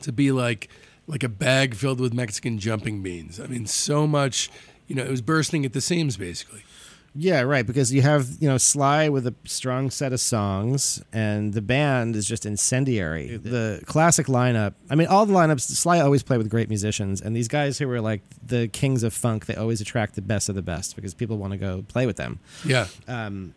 to 0.00 0.12
be 0.12 0.32
like, 0.32 0.68
like 1.06 1.22
a 1.22 1.28
bag 1.28 1.74
filled 1.74 2.00
with 2.00 2.12
Mexican 2.12 2.58
jumping 2.58 3.02
beans. 3.02 3.38
I 3.38 3.46
mean, 3.46 3.66
so 3.66 4.06
much, 4.06 4.50
you 4.86 4.96
know, 4.96 5.02
it 5.02 5.10
was 5.10 5.22
bursting 5.22 5.64
at 5.64 5.72
the 5.72 5.80
seams 5.80 6.16
basically. 6.16 6.64
Yeah, 7.14 7.42
right. 7.42 7.66
Because 7.66 7.92
you 7.92 8.02
have 8.02 8.28
you 8.40 8.48
know 8.48 8.58
Sly 8.58 9.08
with 9.08 9.26
a 9.26 9.34
strong 9.44 9.90
set 9.90 10.12
of 10.12 10.20
songs, 10.20 11.02
and 11.12 11.52
the 11.52 11.60
band 11.60 12.16
is 12.16 12.26
just 12.26 12.46
incendiary. 12.46 13.36
The 13.36 13.82
classic 13.86 14.26
lineup. 14.26 14.74
I 14.88 14.94
mean, 14.94 15.08
all 15.08 15.26
the 15.26 15.34
lineups. 15.34 15.60
Sly 15.60 16.00
always 16.00 16.22
played 16.22 16.38
with 16.38 16.48
great 16.48 16.68
musicians, 16.68 17.20
and 17.20 17.36
these 17.36 17.48
guys 17.48 17.78
who 17.78 17.86
were 17.86 18.00
like 18.00 18.22
the 18.44 18.68
kings 18.68 19.02
of 19.02 19.12
funk, 19.12 19.46
they 19.46 19.54
always 19.54 19.80
attract 19.80 20.14
the 20.14 20.22
best 20.22 20.48
of 20.48 20.54
the 20.54 20.62
best 20.62 20.96
because 20.96 21.12
people 21.12 21.36
want 21.36 21.52
to 21.52 21.58
go 21.58 21.84
play 21.88 22.06
with 22.06 22.16
them. 22.16 22.40
Yeah. 22.64 22.86
Um, 23.06 23.54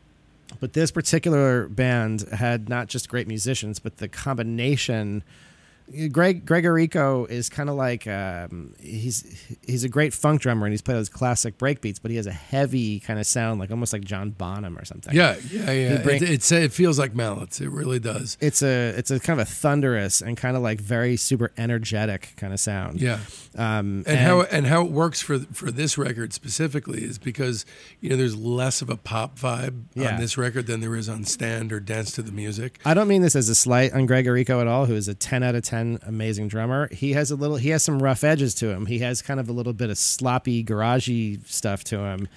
but 0.59 0.73
this 0.73 0.91
particular 0.91 1.67
band 1.69 2.21
had 2.33 2.69
not 2.69 2.87
just 2.87 3.09
great 3.09 3.27
musicians, 3.27 3.79
but 3.79 3.97
the 3.97 4.07
combination. 4.07 5.23
Greg 6.11 6.45
Gregorico 6.45 7.29
is 7.29 7.47
kind 7.49 7.69
of 7.69 7.75
like 7.75 8.07
um, 8.07 8.73
he's 8.79 9.23
he's 9.61 9.83
a 9.83 9.89
great 9.89 10.13
funk 10.13 10.41
drummer 10.41 10.65
and 10.65 10.73
he's 10.73 10.81
played 10.81 10.97
those 10.97 11.09
classic 11.09 11.57
breakbeats, 11.57 11.99
but 12.01 12.09
he 12.11 12.17
has 12.17 12.25
a 12.25 12.31
heavy 12.31 12.99
kind 12.99 13.19
of 13.19 13.27
sound, 13.27 13.59
like 13.59 13.69
almost 13.71 13.93
like 13.93 14.03
John 14.03 14.31
Bonham 14.31 14.77
or 14.77 14.85
something. 14.85 15.13
Yeah. 15.15 15.35
Yeah. 15.51 15.71
Yeah. 15.71 16.01
Bring- 16.01 16.23
it, 16.23 16.29
it's, 16.29 16.51
it 16.51 16.73
feels 16.73 16.97
like 16.97 17.13
mallets. 17.13 17.61
It 17.61 17.69
really 17.69 17.99
does. 17.99 18.37
it's 18.41 18.63
a 18.63 18.89
it's 18.97 19.11
a 19.11 19.19
kind 19.19 19.39
of 19.39 19.47
a 19.47 19.49
thunderous 19.51 20.21
and 20.21 20.35
kind 20.35 20.57
of 20.57 20.63
like 20.63 20.81
very 20.81 21.17
super 21.17 21.51
energetic 21.57 22.33
kind 22.37 22.51
of 22.51 22.59
sound. 22.59 22.99
Yeah. 22.99 23.19
Um, 23.55 24.03
and, 24.07 24.17
how 24.19 24.41
and 24.41 24.65
how 24.67 24.81
it 24.85 24.91
works 24.91 25.21
for 25.21 25.39
for 25.39 25.71
this 25.71 25.97
record 25.97 26.33
specifically 26.33 27.03
is 27.03 27.17
because 27.19 27.65
you 28.01 28.09
know 28.09 28.15
there's 28.17 28.35
less 28.35 28.81
of 28.81 28.89
a 28.89 28.97
pop 28.97 29.37
vibe 29.39 29.83
Yeah. 29.93 30.15
on 30.15 30.19
this 30.19 30.37
record 30.37 30.67
than 30.67 30.79
there 30.81 30.95
is 30.95 31.07
on 31.07 31.23
Stand 31.25 31.71
or 31.71 31.79
Dance 31.79 32.11
to 32.13 32.21
the 32.21 32.31
Music. 32.31 32.79
I 32.83 32.93
don't 32.93 33.07
mean 33.07 33.21
this 33.21 33.35
as 33.35 33.49
a 33.49 33.55
slight 33.55 33.93
on 33.93 34.05
Greg 34.07 34.25
Errico 34.25 34.59
at 34.61 34.67
all, 34.67 34.85
who 34.87 34.95
is 34.95 35.07
a 35.07 35.13
10 35.13 35.43
out 35.43 35.55
of 35.55 35.63
10 35.75 35.99
amazing 36.07 36.47
drummer. 36.47 36.87
He 36.93 37.13
has 37.13 37.31
a 37.31 37.35
little, 37.35 37.57
he 37.57 37.69
has 37.69 37.83
some 37.83 38.01
rough 38.01 38.23
edges 38.23 38.53
to 38.55 38.69
him. 38.69 38.85
He 38.85 38.99
has 38.99 39.21
kind 39.21 39.39
of 39.39 39.49
a 39.49 39.51
little 39.53 39.73
bit 39.73 39.89
of 39.89 39.97
sloppy, 39.97 40.63
garagey 40.63 41.45
stuff 41.47 41.83
to 41.85 41.99
him 41.99 42.27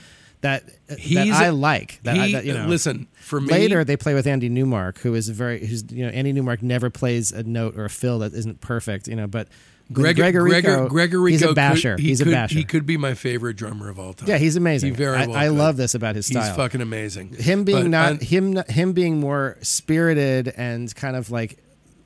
that, 0.41 0.65
that 0.89 0.99
He's- 0.99 1.37
I 1.37 1.49
like. 1.51 2.01
That, 2.05 2.17
I, 2.19 2.33
that, 2.33 2.45
you 2.45 2.55
know, 2.55 2.67
listen 2.67 3.07
for 3.21 3.41
me 3.41 3.49
Later, 3.53 3.85
they 3.85 3.97
play 3.97 4.15
with 4.15 4.27
Andy 4.27 4.49
Newmark, 4.49 4.99
who 4.99 5.15
is 5.15 5.29
a 5.29 5.33
very, 5.33 5.65
who's, 5.65 5.85
you 5.91 6.05
know, 6.05 6.11
Andy 6.13 6.33
Newmark 6.33 6.63
never 6.63 6.91
plays 6.91 7.33
a 7.33 7.43
note 7.43 7.77
or 7.77 7.85
a 7.85 7.91
fill 7.91 8.21
that 8.21 8.33
isn't 8.35 8.61
perfect, 8.61 9.07
you 9.09 9.17
know, 9.17 9.27
but 9.27 9.49
Greg, 9.91 10.17
Gregorico, 10.17 10.89
Gregor, 10.89 10.89
Gregorico 10.89 11.31
he's 11.31 11.43
a 11.43 11.47
could- 11.47 11.55
basher. 11.57 11.97
he 11.97 12.09
he's 12.09 12.19
could, 12.19 12.29
a 12.29 12.31
basher. 12.33 12.55
He 12.57 12.65
could 12.65 12.85
be 12.87 12.97
my 12.99 13.15
favorite 13.15 13.57
drummer 13.57 13.89
of 13.89 13.99
all 13.99 14.13
time. 14.13 14.29
yeah, 14.29 14.37
he's 14.39 14.55
amazing. 14.57 14.91
He 14.91 14.97
very 14.97 15.17
I, 15.17 15.27
well 15.27 15.37
I 15.37 15.47
could. 15.49 15.57
love 15.57 15.77
this 15.79 15.95
about 15.95 16.15
his 16.15 16.27
style. 16.27 16.43
He's 16.47 16.55
fucking 16.57 16.81
amazing. 16.83 17.33
him 17.35 17.65
being 17.65 17.85
But, 17.85 17.91
not 17.91 18.13
uh, 18.13 18.17
him 18.25 18.57
him 18.69 18.93
being 18.93 19.19
more 19.19 19.57
spirited 19.63 20.49
and 20.57 20.95
kind 20.95 21.17
of 21.17 21.31
like 21.31 21.59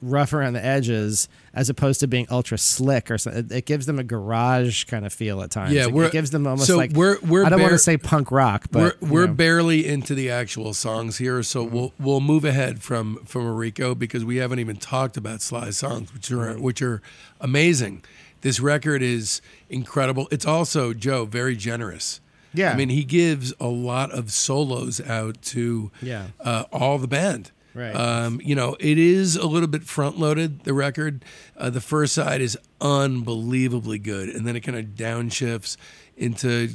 rough 0.02 0.32
around 0.32 0.52
the 0.54 0.64
edges 0.64 1.28
as 1.54 1.70
opposed 1.70 2.00
to 2.00 2.06
being 2.08 2.26
ultra 2.30 2.58
slick 2.58 3.10
or 3.10 3.16
something. 3.18 3.48
It, 3.56 3.64
gives 3.66 3.86
them 3.86 3.98
a 3.98 4.04
garage 4.04 4.84
kind 4.84 5.06
of 5.06 5.12
feel 5.12 5.40
at 5.42 5.50
times. 5.50 5.72
Yeah, 5.72 5.86
it, 5.86 5.94
it 5.96 6.12
gives 6.12 6.30
them 6.32 6.46
almost 6.46 6.66
so 6.66 6.76
like 6.76 6.90
we're- 6.92 7.18
we're 7.22 7.44
I 7.44 7.48
don't 7.48 7.60
want 7.60 7.72
to 7.72 7.78
say 7.78 7.96
punk 7.96 8.30
rock, 8.32 8.66
but 8.70 9.00
we're 9.00 9.08
we're 9.08 9.26
know. 9.28 9.34
barely 9.34 9.86
into 9.86 10.14
the 10.14 10.28
actual 10.30 10.74
songs 10.74 11.18
here, 11.18 11.42
so 11.42 11.64
Mm-hmm. 11.64 11.74
we'll 11.74 11.92
we'll 12.00 12.20
move 12.20 12.44
ahead 12.44 12.82
from 12.82 13.24
from 13.24 13.46
Rico 13.54 13.94
because 13.94 14.24
we 14.24 14.36
haven't 14.36 14.58
even 14.58 14.76
talked 14.76 15.16
about 15.16 15.40
Sly's 15.40 15.76
songs, 15.78 16.12
which 16.12 16.30
are 16.32 16.58
which 16.58 16.82
are 16.82 17.00
amazing. 17.40 18.04
This 18.40 18.58
record 18.58 19.02
is 19.02 19.40
incredible. 19.70 20.26
It's 20.32 20.44
also 20.46 20.92
Joe 20.92 21.24
very 21.24 21.54
generous. 21.56 22.20
Yeah. 22.54 22.72
I 22.72 22.76
mean 22.76 22.88
he 22.88 23.04
gives 23.04 23.54
a 23.60 23.68
lot 23.68 24.10
of 24.10 24.32
solos 24.32 25.00
out 25.00 25.40
to 25.42 25.90
Yeah. 26.02 26.26
uh, 26.40 26.64
all 26.72 26.98
the 26.98 27.06
band. 27.08 27.50
Right. 27.74 27.94
Um, 27.94 28.40
you 28.44 28.54
know, 28.54 28.76
it 28.80 28.98
is 28.98 29.36
a 29.36 29.46
little 29.46 29.68
bit 29.68 29.84
front 29.84 30.18
loaded. 30.18 30.64
The 30.64 30.74
record, 30.74 31.24
uh, 31.56 31.70
the 31.70 31.80
first 31.80 32.14
side 32.14 32.40
is 32.40 32.58
unbelievably 32.80 33.98
good, 34.00 34.28
and 34.28 34.46
then 34.46 34.56
it 34.56 34.60
kind 34.60 34.78
of 34.78 34.86
downshifts 34.86 35.76
into 36.16 36.68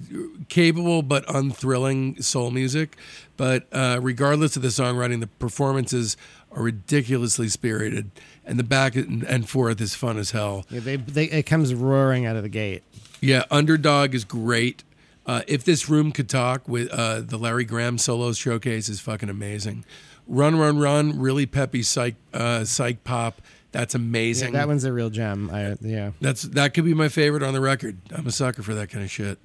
capable 0.50 1.04
but 1.04 1.24
unthrilling 1.34 2.22
soul 2.22 2.52
music. 2.52 2.98
But 3.38 3.68
uh, 3.72 4.00
regardless 4.02 4.56
of 4.56 4.64
the 4.64 4.70
songwriting, 4.70 5.20
the 5.20 5.28
performances 5.28 6.18
are 6.52 6.64
ridiculously 6.64 7.50
spirited, 7.50 8.10
and 8.46 8.58
the 8.58 8.64
back 8.64 8.96
and, 8.96 9.48
forth 9.48 9.80
is 9.80 9.94
fun 9.94 10.18
as 10.18 10.32
hell. 10.32 10.66
Yeah, 10.70 10.80
they, 10.80 10.96
they 10.96 11.26
it 11.26 11.44
comes 11.46 11.74
roaring 11.74 12.26
out 12.26 12.36
of 12.36 12.44
the 12.44 12.50
gate. 12.50 12.84
Yeah, 13.22 13.44
Underdog 13.52 14.16
is 14.16 14.24
great. 14.24 14.84
Uh, 15.26 15.42
if 15.46 15.64
this 15.66 15.90
room 15.90 16.12
could 16.12 16.30
talk 16.30 16.68
with 16.68 16.90
uh, 16.90 17.20
the 17.20 17.38
Larry 17.38 17.66
Graham 17.66 17.98
solo 17.98 18.32
showcase 18.32 18.88
is 18.88 19.02
fucking 19.02 19.30
amazing. 19.30 19.84
Run, 20.28 20.58
run, 20.58 20.78
run! 20.78 21.20
Really 21.20 21.46
peppy 21.46 21.84
psych 21.84 22.16
uh, 22.34 22.63
psych 22.66 23.04
pop. 23.04 23.42
That's 23.72 23.94
amazing. 23.96 24.54
that 24.54 24.68
one's 24.68 24.86
a 24.86 24.94
real 24.94 25.10
gem. 25.10 25.50
I, 25.54 25.76
yeah. 25.82 26.12
That's 26.22 26.42
that 26.44 26.74
could 26.74 26.86
be 26.86 26.94
my 26.94 27.10
favorite 27.10 27.44
on 27.44 27.54
the 27.54 27.62
record. 27.62 27.98
I'm 28.16 28.26
a 28.26 28.32
sucker 28.32 28.63
for 28.63 28.74
that 28.76 28.90
kind 28.90 29.04
of 29.04 29.12
shit. 29.12 29.38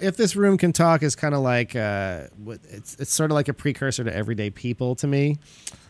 If 0.00 0.16
this 0.16 0.36
room 0.36 0.58
can 0.58 0.72
talk 0.72 1.02
is 1.02 1.16
kind 1.16 1.34
of 1.34 1.40
like 1.40 1.74
uh, 1.74 2.24
it's 2.70 2.94
it's 3.00 3.12
sort 3.12 3.30
of 3.30 3.34
like 3.34 3.48
a 3.48 3.54
precursor 3.54 4.04
to 4.04 4.14
Everyday 4.14 4.50
People 4.50 4.94
to 4.96 5.06
me. 5.06 5.38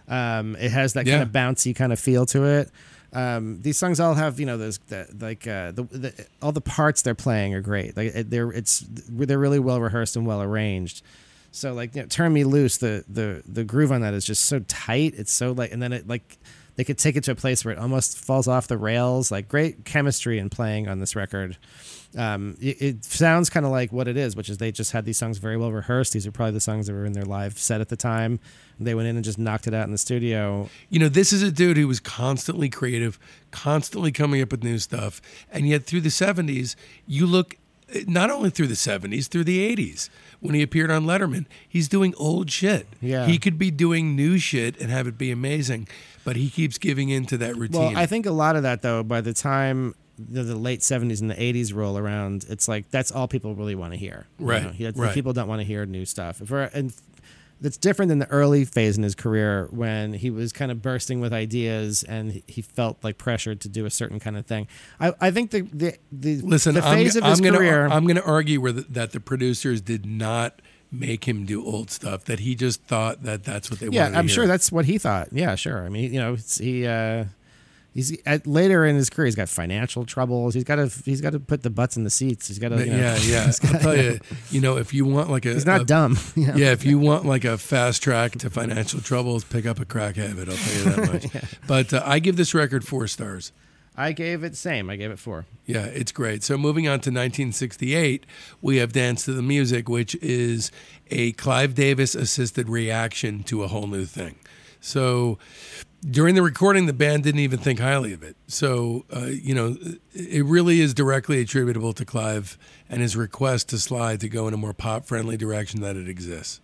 Um, 0.08 0.56
it 0.56 0.70
has 0.70 0.94
that 0.94 1.06
Yeah. 1.06 1.18
kind 1.18 1.22
of 1.24 1.30
bouncy 1.30 1.74
kind 1.74 1.92
of 1.92 1.98
feel 2.00 2.26
to 2.26 2.44
it. 2.44 2.70
Um, 3.12 3.60
these 3.62 3.76
songs 3.76 4.00
all 4.00 4.14
have 4.14 4.40
you 4.40 4.46
know 4.46 4.56
those 4.58 4.78
the, 4.88 5.06
like 5.20 5.46
uh, 5.46 5.70
the, 5.72 5.82
the 5.84 6.26
all 6.42 6.52
the 6.52 6.60
parts 6.60 7.02
they're 7.02 7.14
playing 7.14 7.54
are 7.54 7.60
great. 7.60 7.96
Like 7.96 8.12
they're 8.30 8.50
it's 8.50 8.84
they're 8.88 9.38
really 9.38 9.58
well 9.60 9.80
rehearsed 9.80 10.16
and 10.16 10.26
well 10.26 10.42
arranged. 10.42 11.02
So 11.54 11.72
like 11.72 11.94
you 11.94 12.02
know, 12.02 12.08
turn 12.08 12.32
me 12.32 12.44
loose. 12.44 12.78
The 12.78 13.04
the 13.08 13.42
the 13.46 13.64
groove 13.64 13.92
on 13.92 14.00
that 14.02 14.14
is 14.14 14.24
just 14.24 14.44
so 14.46 14.60
tight. 14.60 15.14
It's 15.16 15.32
so 15.32 15.52
like 15.52 15.72
and 15.72 15.82
then 15.82 15.92
it 15.92 16.08
like 16.08 16.38
they 16.76 16.84
could 16.84 16.98
take 16.98 17.16
it 17.16 17.24
to 17.24 17.30
a 17.30 17.36
place 17.36 17.64
where 17.64 17.72
it 17.72 17.78
almost 17.78 18.18
falls 18.18 18.48
off 18.48 18.66
the 18.66 18.78
rails. 18.78 19.30
Like 19.30 19.48
great 19.48 19.84
chemistry 19.84 20.38
and 20.38 20.50
playing 20.50 20.88
on 20.88 21.00
this 21.00 21.14
record 21.14 21.56
um, 22.16 22.56
it, 22.60 22.80
it 22.80 23.04
sounds 23.04 23.50
kind 23.50 23.66
of 23.66 23.72
like 23.72 23.92
what 23.92 24.08
it 24.08 24.16
is, 24.16 24.36
which 24.36 24.48
is 24.48 24.58
they 24.58 24.72
just 24.72 24.92
had 24.92 25.04
these 25.04 25.18
songs 25.18 25.38
very 25.38 25.56
well 25.56 25.72
rehearsed. 25.72 26.12
These 26.12 26.26
are 26.26 26.32
probably 26.32 26.52
the 26.52 26.60
songs 26.60 26.86
that 26.86 26.92
were 26.92 27.04
in 27.04 27.12
their 27.12 27.24
live 27.24 27.58
set 27.58 27.80
at 27.80 27.88
the 27.88 27.96
time. 27.96 28.40
They 28.78 28.94
went 28.94 29.08
in 29.08 29.16
and 29.16 29.24
just 29.24 29.38
knocked 29.38 29.66
it 29.66 29.74
out 29.74 29.84
in 29.84 29.92
the 29.92 29.98
studio. 29.98 30.68
You 30.90 30.98
know, 30.98 31.08
this 31.08 31.32
is 31.32 31.42
a 31.42 31.50
dude 31.50 31.76
who 31.76 31.88
was 31.88 32.00
constantly 32.00 32.68
creative, 32.68 33.18
constantly 33.50 34.12
coming 34.12 34.42
up 34.42 34.50
with 34.50 34.64
new 34.64 34.78
stuff, 34.78 35.20
and 35.50 35.68
yet 35.68 35.84
through 35.84 36.02
the 36.02 36.08
'70s, 36.08 36.76
you 37.06 37.26
look 37.26 37.56
not 38.06 38.30
only 38.30 38.50
through 38.50 38.66
the 38.68 38.74
'70s, 38.74 39.28
through 39.28 39.44
the 39.44 39.74
'80s 39.76 40.08
when 40.40 40.54
he 40.54 40.62
appeared 40.62 40.90
on 40.90 41.04
Letterman, 41.04 41.46
he's 41.68 41.88
doing 41.88 42.14
old 42.16 42.50
shit. 42.50 42.86
Yeah. 43.00 43.26
he 43.26 43.38
could 43.38 43.58
be 43.58 43.70
doing 43.70 44.14
new 44.16 44.38
shit 44.38 44.80
and 44.80 44.90
have 44.90 45.06
it 45.06 45.16
be 45.18 45.30
amazing, 45.30 45.88
but 46.24 46.36
he 46.36 46.50
keeps 46.50 46.78
giving 46.78 47.08
into 47.08 47.36
that 47.38 47.56
routine. 47.56 47.80
Well, 47.80 47.96
I 47.96 48.06
think 48.06 48.26
a 48.26 48.30
lot 48.30 48.56
of 48.56 48.62
that 48.62 48.82
though, 48.82 49.02
by 49.02 49.20
the 49.20 49.32
time 49.32 49.94
the, 50.18 50.42
the 50.42 50.56
late 50.56 50.80
'70s 50.80 51.20
and 51.20 51.30
the 51.30 51.34
'80s 51.34 51.74
roll 51.74 51.96
around, 51.98 52.46
it's 52.48 52.68
like 52.68 52.90
that's 52.90 53.10
all 53.12 53.28
people 53.28 53.54
really 53.54 53.74
want 53.74 53.92
to 53.92 53.98
hear. 53.98 54.26
you 54.38 54.46
Right, 54.46 54.62
know? 54.62 54.70
That's- 54.72 54.96
right. 54.96 55.14
People 55.14 55.32
don't 55.32 55.48
want 55.48 55.60
to 55.60 55.66
hear 55.66 55.84
new 55.86 56.04
stuff. 56.04 56.40
And 56.50 56.92
that's 57.64 57.78
different 57.78 58.10
than 58.10 58.18
the 58.18 58.28
early 58.28 58.66
phase 58.66 58.98
in 58.98 59.02
his 59.02 59.14
career 59.14 59.68
when 59.70 60.12
he 60.12 60.28
was 60.28 60.52
kind 60.52 60.70
of 60.70 60.82
bursting 60.82 61.22
with 61.22 61.32
ideas 61.32 62.02
and 62.02 62.42
he 62.46 62.60
felt 62.60 63.02
like 63.02 63.16
pressured 63.16 63.62
to 63.62 63.70
do 63.70 63.86
a 63.86 63.90
certain 63.90 64.20
kind 64.20 64.36
of 64.36 64.44
thing. 64.44 64.68
I, 65.00 65.14
I 65.18 65.30
think 65.30 65.50
the 65.50 65.62
the, 65.62 65.96
the 66.12 66.42
Listen, 66.42 66.74
the 66.74 66.82
phase 66.82 67.16
I'm, 67.16 67.22
of 67.22 67.30
his 67.30 67.38
I'm 67.38 67.44
gonna, 67.44 67.56
career. 67.56 67.86
I'm 67.86 68.04
going 68.04 68.18
to 68.18 68.24
argue 68.24 68.60
where 68.60 68.72
the, 68.72 68.82
that 68.82 69.12
the 69.12 69.20
producers 69.20 69.80
did 69.80 70.04
not 70.04 70.60
make 70.92 71.26
him 71.26 71.46
do 71.46 71.64
old 71.64 71.90
stuff. 71.90 72.26
That 72.26 72.40
he 72.40 72.54
just 72.54 72.82
thought 72.82 73.22
that 73.22 73.44
that's 73.44 73.70
what 73.70 73.80
they 73.80 73.88
yeah, 73.88 74.02
wanted. 74.02 74.12
to 74.12 74.18
I'm 74.18 74.28
sure 74.28 74.46
that's 74.46 74.70
what 74.70 74.84
he 74.84 74.98
thought. 74.98 75.28
Yeah, 75.32 75.54
sure. 75.54 75.86
I 75.86 75.88
mean, 75.88 76.12
you 76.12 76.20
know, 76.20 76.36
he 76.60 76.86
uh, 76.86 77.24
he's 77.94 78.20
at, 78.26 78.46
later 78.46 78.84
in 78.84 78.96
his 78.96 79.08
career, 79.08 79.26
he's 79.26 79.34
got 79.34 79.48
financial 79.48 80.04
troubles. 80.04 80.52
He's 80.52 80.64
got 80.64 80.76
to 80.76 80.90
he's 81.04 81.20
got 81.20 81.32
to 81.32 81.40
put 81.40 81.62
the 81.62 81.70
butts 81.70 81.96
in 81.96 82.04
the 82.04 82.10
seats. 82.10 82.48
He's 82.48 82.58
got 82.58 82.70
to. 82.70 82.84
You 82.84 82.92
know, 82.92 82.98
yeah, 82.98 83.16
yeah. 83.18 83.52
I'll 83.72 83.80
tell 83.80 83.96
you, 83.96 84.20
you 84.50 84.60
know, 84.60 84.76
if 84.76 84.92
you 84.92 85.04
want 85.06 85.30
like 85.30 85.46
a, 85.46 85.54
He's 85.54 85.64
not 85.64 85.82
a- 85.82 85.84
dumb. 85.84 86.18
you 86.34 86.48
know? 86.48 86.54
yeah, 86.56 86.72
if 86.72 86.84
you 86.84 86.98
want 86.98 87.24
like 87.24 87.44
a 87.44 87.56
fast 87.56 88.02
track 88.02 88.32
to 88.32 88.50
financial 88.50 89.00
troubles, 89.00 89.44
pick 89.44 89.64
up 89.64 89.80
a 89.80 89.84
crack 89.84 90.16
habit. 90.16 90.48
I'll 90.48 90.56
tell 90.56 90.74
you 90.76 90.84
that 90.90 91.12
much. 91.12 91.44
But 91.66 91.94
uh, 91.94 92.02
I 92.04 92.18
give 92.18 92.36
this 92.36 92.52
record 92.52 92.86
four 92.86 93.06
stars. 93.06 93.52
I 93.96 94.10
gave 94.10 94.42
it 94.42 94.56
same. 94.56 94.90
I 94.90 94.96
gave 94.96 95.12
it 95.12 95.20
four. 95.20 95.46
Yeah, 95.66 95.84
it's 95.84 96.10
great. 96.10 96.42
So 96.42 96.58
moving 96.58 96.88
on 96.88 96.94
to 97.00 97.10
1968, 97.10 98.26
we 98.60 98.78
have 98.78 98.92
Dance 98.92 99.24
to 99.26 99.32
the 99.32 99.42
Music, 99.42 99.88
which 99.88 100.16
is 100.16 100.72
a 101.12 101.30
Clive 101.32 101.76
Davis 101.76 102.16
assisted 102.16 102.68
reaction 102.68 103.44
to 103.44 103.62
a 103.62 103.68
whole 103.68 103.86
new 103.86 104.04
thing. 104.04 104.34
So 104.80 105.38
during 106.10 106.34
the 106.34 106.42
recording, 106.42 106.86
the 106.86 106.92
band 106.92 107.22
didn't 107.24 107.40
even 107.40 107.58
think 107.58 107.80
highly 107.80 108.12
of 108.12 108.22
it. 108.22 108.36
So, 108.46 109.04
uh, 109.14 109.26
you 109.26 109.54
know, 109.54 109.76
it 110.12 110.44
really 110.44 110.80
is 110.80 110.92
directly 110.94 111.40
attributable 111.40 111.92
to 111.94 112.04
Clive 112.04 112.58
and 112.88 113.00
his 113.00 113.16
request 113.16 113.68
to 113.70 113.78
Sly 113.78 114.16
to 114.16 114.28
go 114.28 114.46
in 114.48 114.54
a 114.54 114.56
more 114.56 114.74
pop 114.74 115.06
friendly 115.06 115.36
direction 115.36 115.80
that 115.80 115.96
it 115.96 116.08
exists. 116.08 116.60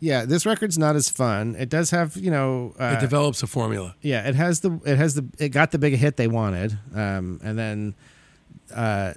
Yeah, 0.00 0.26
this 0.26 0.44
record's 0.44 0.76
not 0.76 0.96
as 0.96 1.08
fun. 1.08 1.56
It 1.58 1.70
does 1.70 1.90
have, 1.90 2.16
you 2.16 2.30
know, 2.30 2.74
uh, 2.78 2.96
It 2.98 3.00
develops 3.00 3.42
a 3.42 3.46
formula. 3.46 3.94
yeah, 4.02 4.28
it 4.28 4.34
has 4.34 4.60
the 4.60 4.78
it 4.84 4.98
has 4.98 5.14
the 5.14 5.24
it 5.38 5.48
got 5.48 5.70
the 5.70 5.78
big 5.78 5.94
hit 5.94 6.16
they 6.16 6.28
wanted, 6.28 6.78
um, 6.94 7.40
and 7.42 7.58
then, 7.58 7.94
uh, 8.74 9.14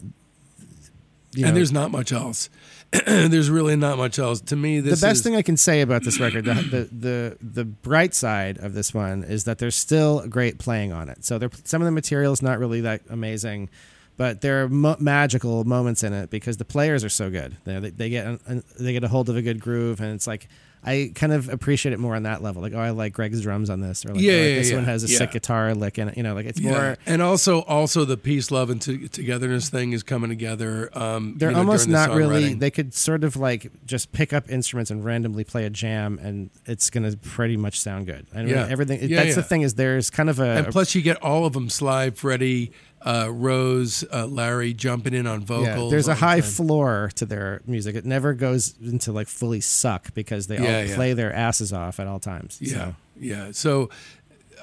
you 1.34 1.42
know, 1.42 1.50
and 1.50 1.58
there's 1.58 1.74
not 1.74 1.92
much 1.92 2.14
else. 2.14 2.50
there's 3.06 3.50
really 3.50 3.76
not 3.76 3.98
much 3.98 4.18
else. 4.18 4.40
To 4.42 4.56
me, 4.56 4.80
this 4.80 5.02
the 5.02 5.08
best 5.08 5.18
is, 5.18 5.24
thing 5.24 5.36
I 5.36 5.42
can 5.42 5.58
say 5.58 5.82
about 5.82 6.04
this 6.04 6.20
record, 6.20 6.46
the, 6.46 6.54
the 6.54 6.90
the 6.92 7.38
the 7.42 7.66
bright 7.66 8.14
side 8.14 8.58
of 8.58 8.74
this 8.74 8.94
one 8.94 9.24
is 9.24 9.44
that 9.44 9.58
there's 9.58 9.76
still 9.76 10.26
great 10.28 10.58
playing 10.58 10.94
on 10.94 11.10
it. 11.10 11.26
So 11.26 11.38
there, 11.38 11.50
some 11.66 11.82
of 11.82 11.86
the 11.86 11.92
material 11.92 12.32
is 12.32 12.42
not 12.42 12.60
really 12.60 12.82
that 12.82 13.02
amazing, 13.10 13.70
but 14.16 14.40
there 14.40 14.64
are 14.64 14.70
mo- 14.70 14.96
magical 15.00 15.66
moments 15.66 16.02
in 16.02 16.14
it 16.14 16.30
because 16.30 16.58
the 16.58 16.66
players 16.66 17.04
are 17.04 17.10
so 17.10 17.30
good. 17.30 17.58
They, 17.66 17.80
they, 17.80 17.90
they 17.90 18.10
get 18.10 18.26
an, 18.26 18.64
they 18.80 18.94
get 18.94 19.04
a 19.04 19.10
hold 19.10 19.28
of 19.28 19.36
a 19.36 19.42
good 19.42 19.60
groove, 19.60 20.00
and 20.00 20.14
it's 20.14 20.28
like 20.28 20.48
I 20.88 21.12
kind 21.14 21.34
of 21.34 21.50
appreciate 21.50 21.94
it 21.94 22.00
more 22.00 22.16
on 22.16 22.24
that 22.24 22.42
level. 22.42 22.62
Like, 22.62 22.74
oh, 22.74 22.80
I 22.80 22.92
like 22.92 23.14
Greg's 23.14 23.42
drums 23.42 23.70
on 23.70 23.82
this, 23.82 24.06
or 24.06 24.14
like, 24.14 24.22
Yeah, 24.22 24.32
oh, 24.32 24.36
like, 24.38 24.44
yeah, 24.50 24.56
this 24.56 24.70
yeah, 24.70 24.76
one 24.78 24.86
has 24.86 25.04
a 25.04 25.08
sick 25.08 25.32
guitar 25.32 25.74
lick 25.76 25.98
and. 25.98 26.16
You 26.16 26.24
know, 26.24 26.34
like 26.34 26.46
it's 26.46 26.60
Yeah, 26.60 26.72
more. 26.72 26.98
and 27.06 27.22
also 27.22 27.62
also 27.64 28.06
the 28.06 28.18
peace, 28.18 28.50
love, 28.50 28.70
and 28.70 28.82
to- 28.84 29.08
togetherness 29.10 29.70
thing 29.70 29.92
is 29.92 30.02
coming 30.04 30.30
together. 30.30 30.90
Um, 30.98 31.36
They're 31.38 31.50
you 31.50 31.54
know, 31.56 31.60
almost 31.60 31.86
the 31.88 31.92
not 31.92 32.12
really. 32.12 32.54
They 32.54 32.72
could 32.72 32.94
sort 32.94 33.24
of 33.24 33.36
like 33.36 33.70
just 33.86 34.12
pick 34.14 34.32
up 34.34 34.50
instruments 34.50 34.90
and 34.90 35.04
randomly 35.04 35.44
play 35.44 35.66
a 35.66 35.70
jam, 35.70 36.20
and 36.22 36.50
it's 36.66 36.90
going 36.90 37.10
to 37.12 37.18
pretty 37.18 37.58
much 37.58 37.80
sound 37.80 38.06
good. 38.06 38.26
And 38.34 38.48
Yeah. 38.50 38.68
everything. 38.70 39.08
That's 39.10 39.36
the 39.36 39.44
thing 39.44 39.62
is 39.64 39.74
there's 39.76 40.10
kind 40.10 40.30
of 40.30 40.40
a. 40.40 40.46
and 40.58 40.68
plus 40.68 40.96
you 40.96 41.02
get 41.02 41.18
all 41.22 41.46
of 41.46 41.54
them: 41.54 41.70
Sly, 41.70 42.12
Freddie, 42.12 42.72
uh, 43.06 43.30
Rose, 43.32 44.04
uh, 44.12 44.26
Larry 44.26 44.74
jumping 44.74 45.14
in 45.14 45.28
on 45.28 45.42
yeah, 45.42 45.46
vocals. 45.46 45.92
there's 45.92 46.08
a 46.08 46.16
high 46.16 46.40
time. 46.42 46.50
floor 46.50 47.12
to 47.16 47.26
their 47.26 47.62
music. 47.68 47.96
It 47.96 48.06
never 48.06 48.34
goes 48.34 48.74
into 48.82 49.12
like 49.12 49.28
fully 49.28 49.62
suck 49.62 50.14
because 50.14 50.48
they 50.48 50.56
Yeah, 50.58 50.80
all 50.80 50.84
yeah. 50.86 50.96
play 50.96 51.14
their 51.14 51.32
asses 51.34 51.72
off 51.72 52.00
at 52.00 52.08
all 52.08 52.20
times. 52.20 52.58
Yeah, 52.60 52.72
So, 52.74 52.96
yeah. 53.20 53.52
So 53.52 53.90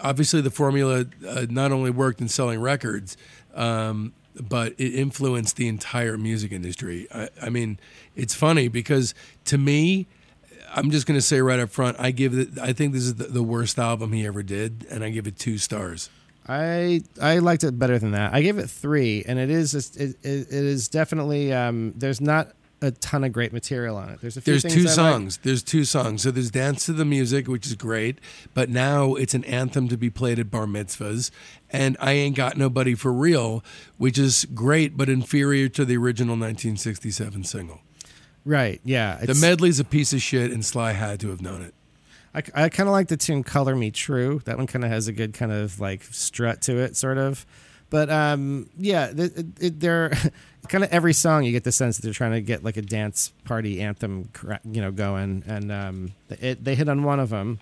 obviously 0.02 0.40
the 0.40 0.50
formula 0.50 1.06
uh, 1.26 1.46
not 1.48 1.70
only 1.72 1.90
worked 1.90 2.20
in 2.20 2.28
selling 2.28 2.60
records, 2.60 3.16
um, 3.54 4.12
but 4.40 4.72
it 4.78 4.94
influenced 4.94 5.54
the 5.56 5.68
entire 5.68 6.18
music 6.18 6.50
industry. 6.50 7.06
I, 7.14 7.28
I 7.40 7.50
mean, 7.50 7.78
it's 8.16 8.34
funny 8.34 8.66
because 8.66 9.14
to 9.44 9.56
me, 9.58 10.06
I'm 10.74 10.90
just 10.90 11.06
going 11.06 11.16
to 11.16 11.22
say 11.22 11.40
right 11.40 11.60
up 11.60 11.70
front, 11.70 11.98
I 12.00 12.10
give 12.10 12.36
it. 12.36 12.58
I 12.60 12.72
think 12.72 12.94
this 12.94 13.04
is 13.04 13.14
the, 13.14 13.24
the 13.26 13.44
worst 13.44 13.78
album 13.78 14.12
he 14.12 14.26
ever 14.26 14.42
did, 14.42 14.86
and 14.90 15.04
I 15.04 15.10
give 15.10 15.28
it 15.28 15.38
two 15.38 15.56
stars. 15.56 16.10
I 16.46 17.02
I 17.20 17.38
liked 17.38 17.64
it 17.64 17.78
better 17.78 17.98
than 17.98 18.12
that. 18.12 18.34
I 18.34 18.42
gave 18.42 18.58
it 18.58 18.68
three, 18.68 19.24
and 19.26 19.38
it 19.38 19.50
is 19.50 19.74
it 19.74 19.96
it, 19.98 20.16
it 20.22 20.48
is 20.52 20.88
definitely 20.88 21.52
um, 21.52 21.94
there's 21.96 22.20
not 22.20 22.52
a 22.82 22.90
ton 22.90 23.24
of 23.24 23.32
great 23.32 23.50
material 23.52 23.96
on 23.96 24.10
it. 24.10 24.20
There's 24.20 24.36
a 24.36 24.42
few 24.42 24.52
There's 24.52 24.62
things 24.62 24.74
two 24.74 24.80
I 24.80 24.84
like. 24.84 24.94
songs. 24.94 25.36
There's 25.38 25.62
two 25.62 25.84
songs. 25.84 26.22
So 26.22 26.30
there's 26.30 26.50
Dance 26.50 26.84
to 26.86 26.92
the 26.92 27.06
Music, 27.06 27.48
which 27.48 27.66
is 27.66 27.74
great, 27.76 28.18
but 28.52 28.68
now 28.68 29.14
it's 29.14 29.32
an 29.32 29.42
anthem 29.44 29.88
to 29.88 29.96
be 29.96 30.10
played 30.10 30.38
at 30.38 30.50
bar 30.50 30.66
mitzvahs. 30.66 31.30
And 31.70 31.96
I 31.98 32.12
Ain't 32.12 32.36
Got 32.36 32.58
Nobody 32.58 32.94
for 32.94 33.10
Real, 33.10 33.64
which 33.96 34.18
is 34.18 34.44
great, 34.52 34.98
but 34.98 35.08
inferior 35.08 35.68
to 35.70 35.84
the 35.86 35.96
original 35.96 36.34
1967 36.34 37.44
single. 37.44 37.80
Right? 38.44 38.82
Yeah. 38.84 39.16
The 39.16 39.34
medley's 39.34 39.80
a 39.80 39.84
piece 39.84 40.12
of 40.12 40.20
shit, 40.20 40.50
and 40.50 40.62
Sly 40.62 40.92
had 40.92 41.20
to 41.20 41.30
have 41.30 41.40
known 41.40 41.62
it. 41.62 41.72
I, 42.34 42.42
I 42.54 42.68
kind 42.68 42.88
of 42.88 42.92
like 42.92 43.08
the 43.08 43.16
tune 43.16 43.42
"Color 43.42 43.76
Me 43.76 43.90
True." 43.90 44.40
That 44.44 44.56
one 44.56 44.66
kind 44.66 44.84
of 44.84 44.90
has 44.90 45.08
a 45.08 45.12
good 45.12 45.34
kind 45.34 45.52
of 45.52 45.78
like 45.80 46.02
strut 46.04 46.62
to 46.62 46.78
it, 46.78 46.96
sort 46.96 47.18
of. 47.18 47.46
But 47.90 48.10
um, 48.10 48.70
yeah, 48.76 49.12
it, 49.16 49.46
it, 49.60 49.80
they're 49.80 50.10
kind 50.68 50.82
of 50.82 50.90
every 50.90 51.12
song 51.12 51.44
you 51.44 51.52
get 51.52 51.64
the 51.64 51.70
sense 51.72 51.96
that 51.96 52.02
they're 52.02 52.12
trying 52.12 52.32
to 52.32 52.40
get 52.40 52.64
like 52.64 52.76
a 52.76 52.82
dance 52.82 53.32
party 53.44 53.80
anthem, 53.80 54.30
you 54.64 54.80
know, 54.82 54.90
going, 54.90 55.44
and 55.46 55.70
um, 55.70 56.12
it, 56.28 56.64
they 56.64 56.74
hit 56.74 56.88
on 56.88 57.04
one 57.04 57.20
of 57.20 57.30
them, 57.30 57.60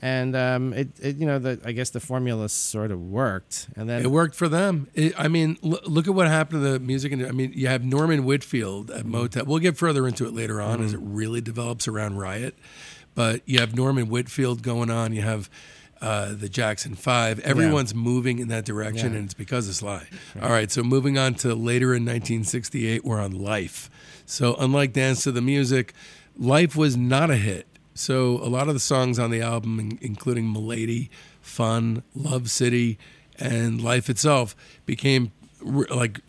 and 0.00 0.36
um, 0.36 0.72
it, 0.72 0.88
it 1.00 1.16
you 1.16 1.26
know 1.26 1.40
the 1.40 1.58
I 1.64 1.72
guess 1.72 1.90
the 1.90 1.98
formula 1.98 2.48
sort 2.48 2.92
of 2.92 3.00
worked, 3.10 3.66
and 3.74 3.88
then 3.88 4.02
It 4.02 4.10
worked 4.10 4.36
for 4.36 4.48
them. 4.48 4.88
It, 4.94 5.14
I 5.18 5.26
mean, 5.26 5.58
l- 5.64 5.80
look 5.84 6.06
at 6.06 6.14
what 6.14 6.28
happened 6.28 6.62
to 6.62 6.70
the 6.72 6.78
music. 6.78 7.10
And 7.10 7.26
I 7.26 7.32
mean, 7.32 7.52
you 7.54 7.66
have 7.66 7.84
Norman 7.84 8.24
Whitfield 8.24 8.92
at 8.92 9.04
Motown. 9.04 9.46
We'll 9.46 9.58
get 9.58 9.76
further 9.76 10.06
into 10.06 10.26
it 10.26 10.32
later 10.34 10.60
on 10.60 10.80
as 10.80 10.92
it 10.92 11.00
really 11.02 11.40
develops 11.40 11.88
around 11.88 12.18
Riot. 12.18 12.54
But 13.16 13.40
you 13.46 13.58
have 13.58 13.74
Norman 13.74 14.08
Whitfield 14.08 14.62
going 14.62 14.90
on. 14.90 15.12
You 15.12 15.22
have 15.22 15.50
uh, 16.00 16.34
the 16.34 16.48
Jackson 16.48 16.94
Five. 16.94 17.40
Everyone's 17.40 17.94
moving 17.94 18.38
in 18.38 18.46
that 18.48 18.64
direction, 18.64 19.10
Yeah. 19.12 19.16
and 19.16 19.24
it's 19.24 19.34
because 19.34 19.68
of 19.68 19.74
Sly. 19.74 20.06
All 20.40 20.50
right, 20.50 20.70
so 20.70 20.84
moving 20.84 21.16
on 21.18 21.34
to 21.36 21.54
later 21.54 21.94
in 21.94 22.04
1968, 22.04 23.04
we're 23.04 23.18
on 23.20 23.32
Life. 23.32 23.90
So 24.26 24.54
unlike 24.60 24.92
Dance 24.92 25.24
to 25.24 25.32
the 25.32 25.40
Music, 25.40 25.94
Life 26.38 26.76
was 26.76 26.96
not 26.96 27.30
a 27.30 27.36
hit. 27.36 27.66
So 27.94 28.32
a 28.42 28.50
lot 28.50 28.68
of 28.68 28.74
the 28.74 28.80
songs 28.80 29.18
on 29.18 29.30
the 29.30 29.40
album, 29.40 29.98
including 30.02 30.52
"Milady," 30.52 31.08
"Fun," 31.40 32.02
"Love 32.14 32.50
City," 32.50 32.98
and 33.38 33.80
"Life" 33.80 34.10
itself, 34.10 34.54
became 34.84 35.32
like 35.62 36.20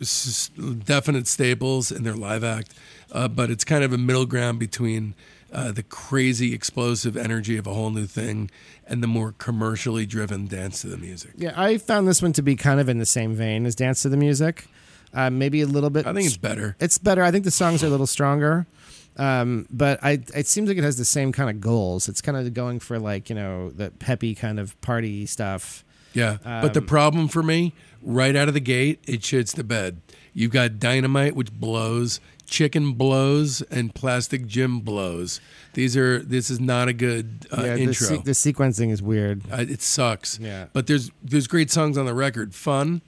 definite 0.84 1.26
staples 1.26 1.92
in 1.92 2.04
their 2.04 2.14
live 2.16 2.42
act. 2.42 2.72
Uh, 3.12 3.28
but 3.28 3.50
it's 3.50 3.64
kind 3.64 3.84
of 3.84 3.92
a 3.92 3.98
middle 3.98 4.24
ground 4.26 4.58
between 4.58 5.14
uh, 5.52 5.72
the 5.72 5.82
crazy, 5.82 6.52
explosive 6.54 7.16
energy 7.16 7.56
of 7.56 7.66
a 7.66 7.72
whole 7.74 7.90
new 7.90 8.06
thing 8.06 8.50
and 8.86 9.02
the 9.02 9.06
more 9.06 9.32
commercially 9.38 10.04
driven 10.06 10.46
dance 10.46 10.80
to 10.82 10.88
the 10.88 10.96
music. 10.98 11.32
yeah, 11.36 11.52
I 11.56 11.78
found 11.78 12.06
this 12.08 12.20
one 12.22 12.32
to 12.34 12.42
be 12.42 12.56
kind 12.56 12.80
of 12.80 12.88
in 12.88 12.98
the 12.98 13.06
same 13.06 13.34
vein 13.34 13.66
as 13.66 13.74
"Dance 13.74 14.02
to 14.02 14.08
the 14.08 14.16
Music," 14.16 14.66
uh, 15.14 15.30
maybe 15.30 15.60
a 15.62 15.66
little 15.66 15.90
bit. 15.90 16.06
I 16.06 16.12
think 16.12 16.26
it's 16.26 16.36
better. 16.36 16.76
it's 16.80 16.98
better. 16.98 17.22
I 17.22 17.30
think 17.30 17.44
the 17.44 17.50
songs 17.50 17.82
are 17.82 17.86
a 17.86 17.90
little 17.90 18.06
stronger. 18.06 18.66
Um, 19.16 19.66
but 19.68 19.98
I, 20.02 20.20
it 20.34 20.46
seems 20.46 20.68
like 20.68 20.78
it 20.78 20.84
has 20.84 20.96
the 20.96 21.04
same 21.04 21.32
kind 21.32 21.50
of 21.50 21.60
goals. 21.60 22.08
It's 22.08 22.20
kind 22.20 22.36
of 22.38 22.54
going 22.54 22.78
for 22.78 22.98
like 23.00 23.28
you 23.28 23.34
know 23.34 23.70
the 23.70 23.90
peppy 23.90 24.34
kind 24.34 24.60
of 24.60 24.80
party 24.80 25.26
stuff. 25.26 25.84
Yeah, 26.14 26.38
but 26.44 26.72
the 26.74 26.80
Um, 26.80 26.86
problem 26.86 27.28
for 27.28 27.42
me, 27.42 27.74
right 28.02 28.34
out 28.36 28.48
of 28.48 28.54
the 28.54 28.60
gate, 28.60 29.00
it 29.06 29.20
shits 29.20 29.54
the 29.54 29.64
bed. 29.64 30.00
You've 30.32 30.52
got 30.52 30.78
dynamite, 30.78 31.34
which 31.34 31.52
blows, 31.52 32.20
chicken 32.48 32.92
blows, 32.92 33.62
and 33.62 33.94
plastic 33.94 34.46
Jim 34.46 34.80
blows. 34.80 35.40
These 35.74 35.96
are. 35.96 36.18
This 36.20 36.50
is 36.50 36.58
not 36.60 36.88
a 36.88 36.92
good 36.92 37.46
uh, 37.56 37.62
yeah, 37.62 37.74
the, 37.74 37.80
intro. 37.82 38.06
se- 38.06 38.22
the 38.24 38.32
sequencing 38.32 38.90
is 38.90 39.00
weird. 39.02 39.42
uh, 39.52 39.58
it 39.68 39.82
sucks. 39.82 40.38
Yeah. 40.38 40.66
But 40.72 40.86
there's 40.86 41.10
there's 41.22 41.46
great 41.46 41.70
songs 41.70 41.96
on 41.96 42.06
the 42.06 42.14
record. 42.14 42.54
Fun. 42.54 43.02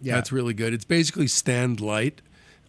Yeah, 0.00 0.14
That's 0.14 0.30
really 0.30 0.54
good. 0.54 0.72
It's 0.72 0.84
basically 0.84 1.26
Stand 1.26 1.80
Light, 1.80 2.22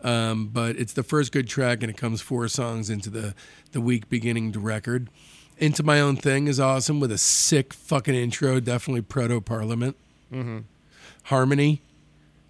um, 0.03 0.47
but 0.47 0.75
it's 0.77 0.93
the 0.93 1.03
first 1.03 1.31
good 1.31 1.47
track, 1.47 1.83
and 1.83 1.89
it 1.91 1.95
comes 1.97 2.21
four 2.21 2.47
songs 2.47 2.89
into 2.89 3.09
the 3.09 3.35
the 3.71 3.81
week 3.81 4.09
beginning 4.09 4.51
to 4.53 4.59
record. 4.59 5.09
Into 5.57 5.83
My 5.83 5.99
Own 5.99 6.15
Thing 6.15 6.47
is 6.47 6.59
awesome 6.59 6.99
with 6.99 7.11
a 7.11 7.17
sick 7.17 7.73
fucking 7.73 8.15
intro. 8.15 8.59
Definitely 8.59 9.01
proto 9.01 9.41
Parliament. 9.41 9.95
Mm-hmm. 10.33 10.59
Harmony, 11.23 11.81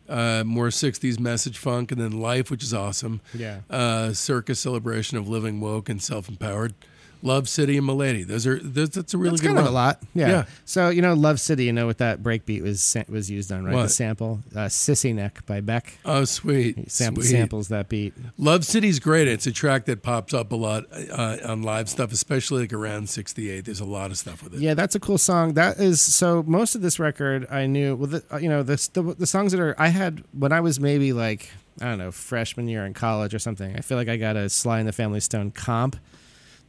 uh, 0.10 0.44
more 0.46 0.68
'60s 0.68 1.20
message 1.20 1.58
funk, 1.58 1.92
and 1.92 2.02
then 2.02 2.20
Life, 2.20 2.50
which 2.52 2.64
is 2.64 2.74
awesome. 2.74 3.22
yeah. 3.34 3.60
Uh, 3.70 4.12
circus 4.14 4.60
celebration 4.60 5.18
of 5.18 5.28
living 5.30 5.60
woke 5.62 5.88
and 5.90 6.02
self 6.02 6.28
empowered. 6.28 6.74
Love 7.22 7.50
City 7.50 7.78
and 7.78 7.86
Milady. 7.86 8.24
Those 8.24 8.48
are 8.48 8.60
those, 8.60 8.92
that's 8.92 9.14
a 9.14 9.18
really 9.18 9.32
That's 9.32 9.42
good 9.42 9.48
kind 9.48 9.58
run. 9.58 9.66
of 9.66 9.72
a 9.72 9.76
lot. 9.76 10.02
Yeah. 10.14 10.28
Yeah. 10.30 10.46
So 10.66 10.90
you 10.90 11.02
know, 11.02 11.14
Love 11.14 11.40
City. 11.40 11.66
You 11.66 11.74
know 11.74 11.86
what 11.86 11.98
that 11.98 12.24
breakbeat 12.24 12.62
was 12.62 12.96
was 13.10 13.30
used 13.30 13.52
on, 13.52 13.66
right? 13.66 13.82
The 13.84 13.90
sample, 13.90 14.40
uh, 14.56 14.68
"Sissy 14.68 15.14
Neck" 15.14 15.46
by 15.46 15.60
Beck. 15.62 15.98
Oh, 16.06 16.24
sweet. 16.26 16.90
Sweet. 16.92 17.24
samples 17.24 17.68
that 17.68 17.90
beat. 17.90 18.14
Love 18.38 18.66
City's 18.66 19.00
great. 19.00 19.28
It's 19.28 19.48
a 19.48 19.52
track 19.52 19.86
that 19.86 20.02
pops 20.02 20.34
up 20.34 20.52
a 20.52 20.56
lot 20.56 20.86
uh, 21.12 21.38
on 21.46 21.62
live 21.62 21.90
stuff, 21.90 22.12
especially 22.14 22.62
like 22.62 22.74
around 22.74 23.10
68. 23.10 23.66
There's 23.66 23.80
a 23.80 23.86
lot 23.86 24.12
of 24.12 24.18
stuff 24.18 24.44
with 24.44 24.54
it. 24.54 24.62
Yeah, 24.62 24.74
that's 24.74 24.96
a 24.96 25.00
cool 25.00 25.18
song. 25.18 25.54
That 25.56 25.78
is 25.80 26.02
so. 26.02 26.44
Most 26.44 26.76
of 26.76 26.82
this 26.82 27.00
record, 27.00 27.48
I 27.52 27.66
knew. 27.66 27.96
Well, 27.96 28.08
the, 28.08 28.24
uh, 28.32 28.38
you 28.38 28.50
know, 28.50 28.64
the, 28.64 28.76
the 28.94 29.02
the 29.20 29.28
songs 29.28 29.52
that 29.52 29.60
are 29.60 29.76
I 29.78 29.90
had 29.90 30.24
when 30.32 30.52
I 30.52 30.62
was 30.62 30.80
maybe 30.80 31.12
like 31.14 31.52
I 31.82 31.86
don't 31.86 31.98
know 31.98 32.12
freshman 32.12 32.68
year 32.68 32.86
in 32.86 32.94
college 32.94 33.34
or 33.34 33.40
something. 33.40 33.76
I 33.76 33.82
feel 33.82 33.98
like 33.98 34.08
I 34.10 34.18
got 34.18 34.36
a 34.36 34.50
Sly 34.50 34.80
and 34.80 34.88
the 34.88 34.94
Family 34.94 35.20
Stone 35.20 35.52
comp 35.52 35.98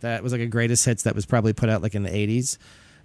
that 0.01 0.23
was 0.23 0.33
like 0.33 0.41
a 0.41 0.47
greatest 0.47 0.85
hits 0.85 1.03
that 1.05 1.15
was 1.15 1.27
probably 1.27 1.53
put 1.53 1.69
out 1.69 1.83
like 1.83 1.95
in 1.95 2.03
the 2.03 2.11
80s. 2.11 2.59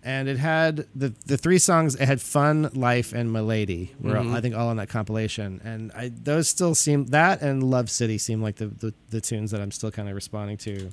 And 0.04 0.30
it 0.30 0.38
had 0.38 0.86
the 0.94 1.16
the 1.26 1.36
three 1.36 1.58
songs. 1.58 1.96
It 1.96 2.06
had 2.06 2.22
"Fun," 2.22 2.70
"Life," 2.76 3.12
and 3.12 3.34
"Milady." 3.34 3.92
Were 4.00 4.16
all, 4.16 4.36
I 4.36 4.40
think 4.40 4.56
all 4.56 4.68
on 4.68 4.78
that 4.78 4.88
compilation. 4.88 5.60
And 5.64 5.92
I 5.94 6.12
those 6.14 6.48
still 6.48 6.76
seem 6.76 7.08
that 7.08 7.42
and 7.42 7.64
"Love 7.64 7.90
City" 7.90 8.20
seem 8.20 8.40
like 8.40 8.58
the 8.58 8.68
the, 8.68 8.94
the 9.10 9.20
tunes 9.20 9.50
that 9.50 9.62
I'm 9.62 9.72
still 9.72 9.90
kind 9.90 10.08
of 10.08 10.14
responding 10.14 10.58
to 10.58 10.92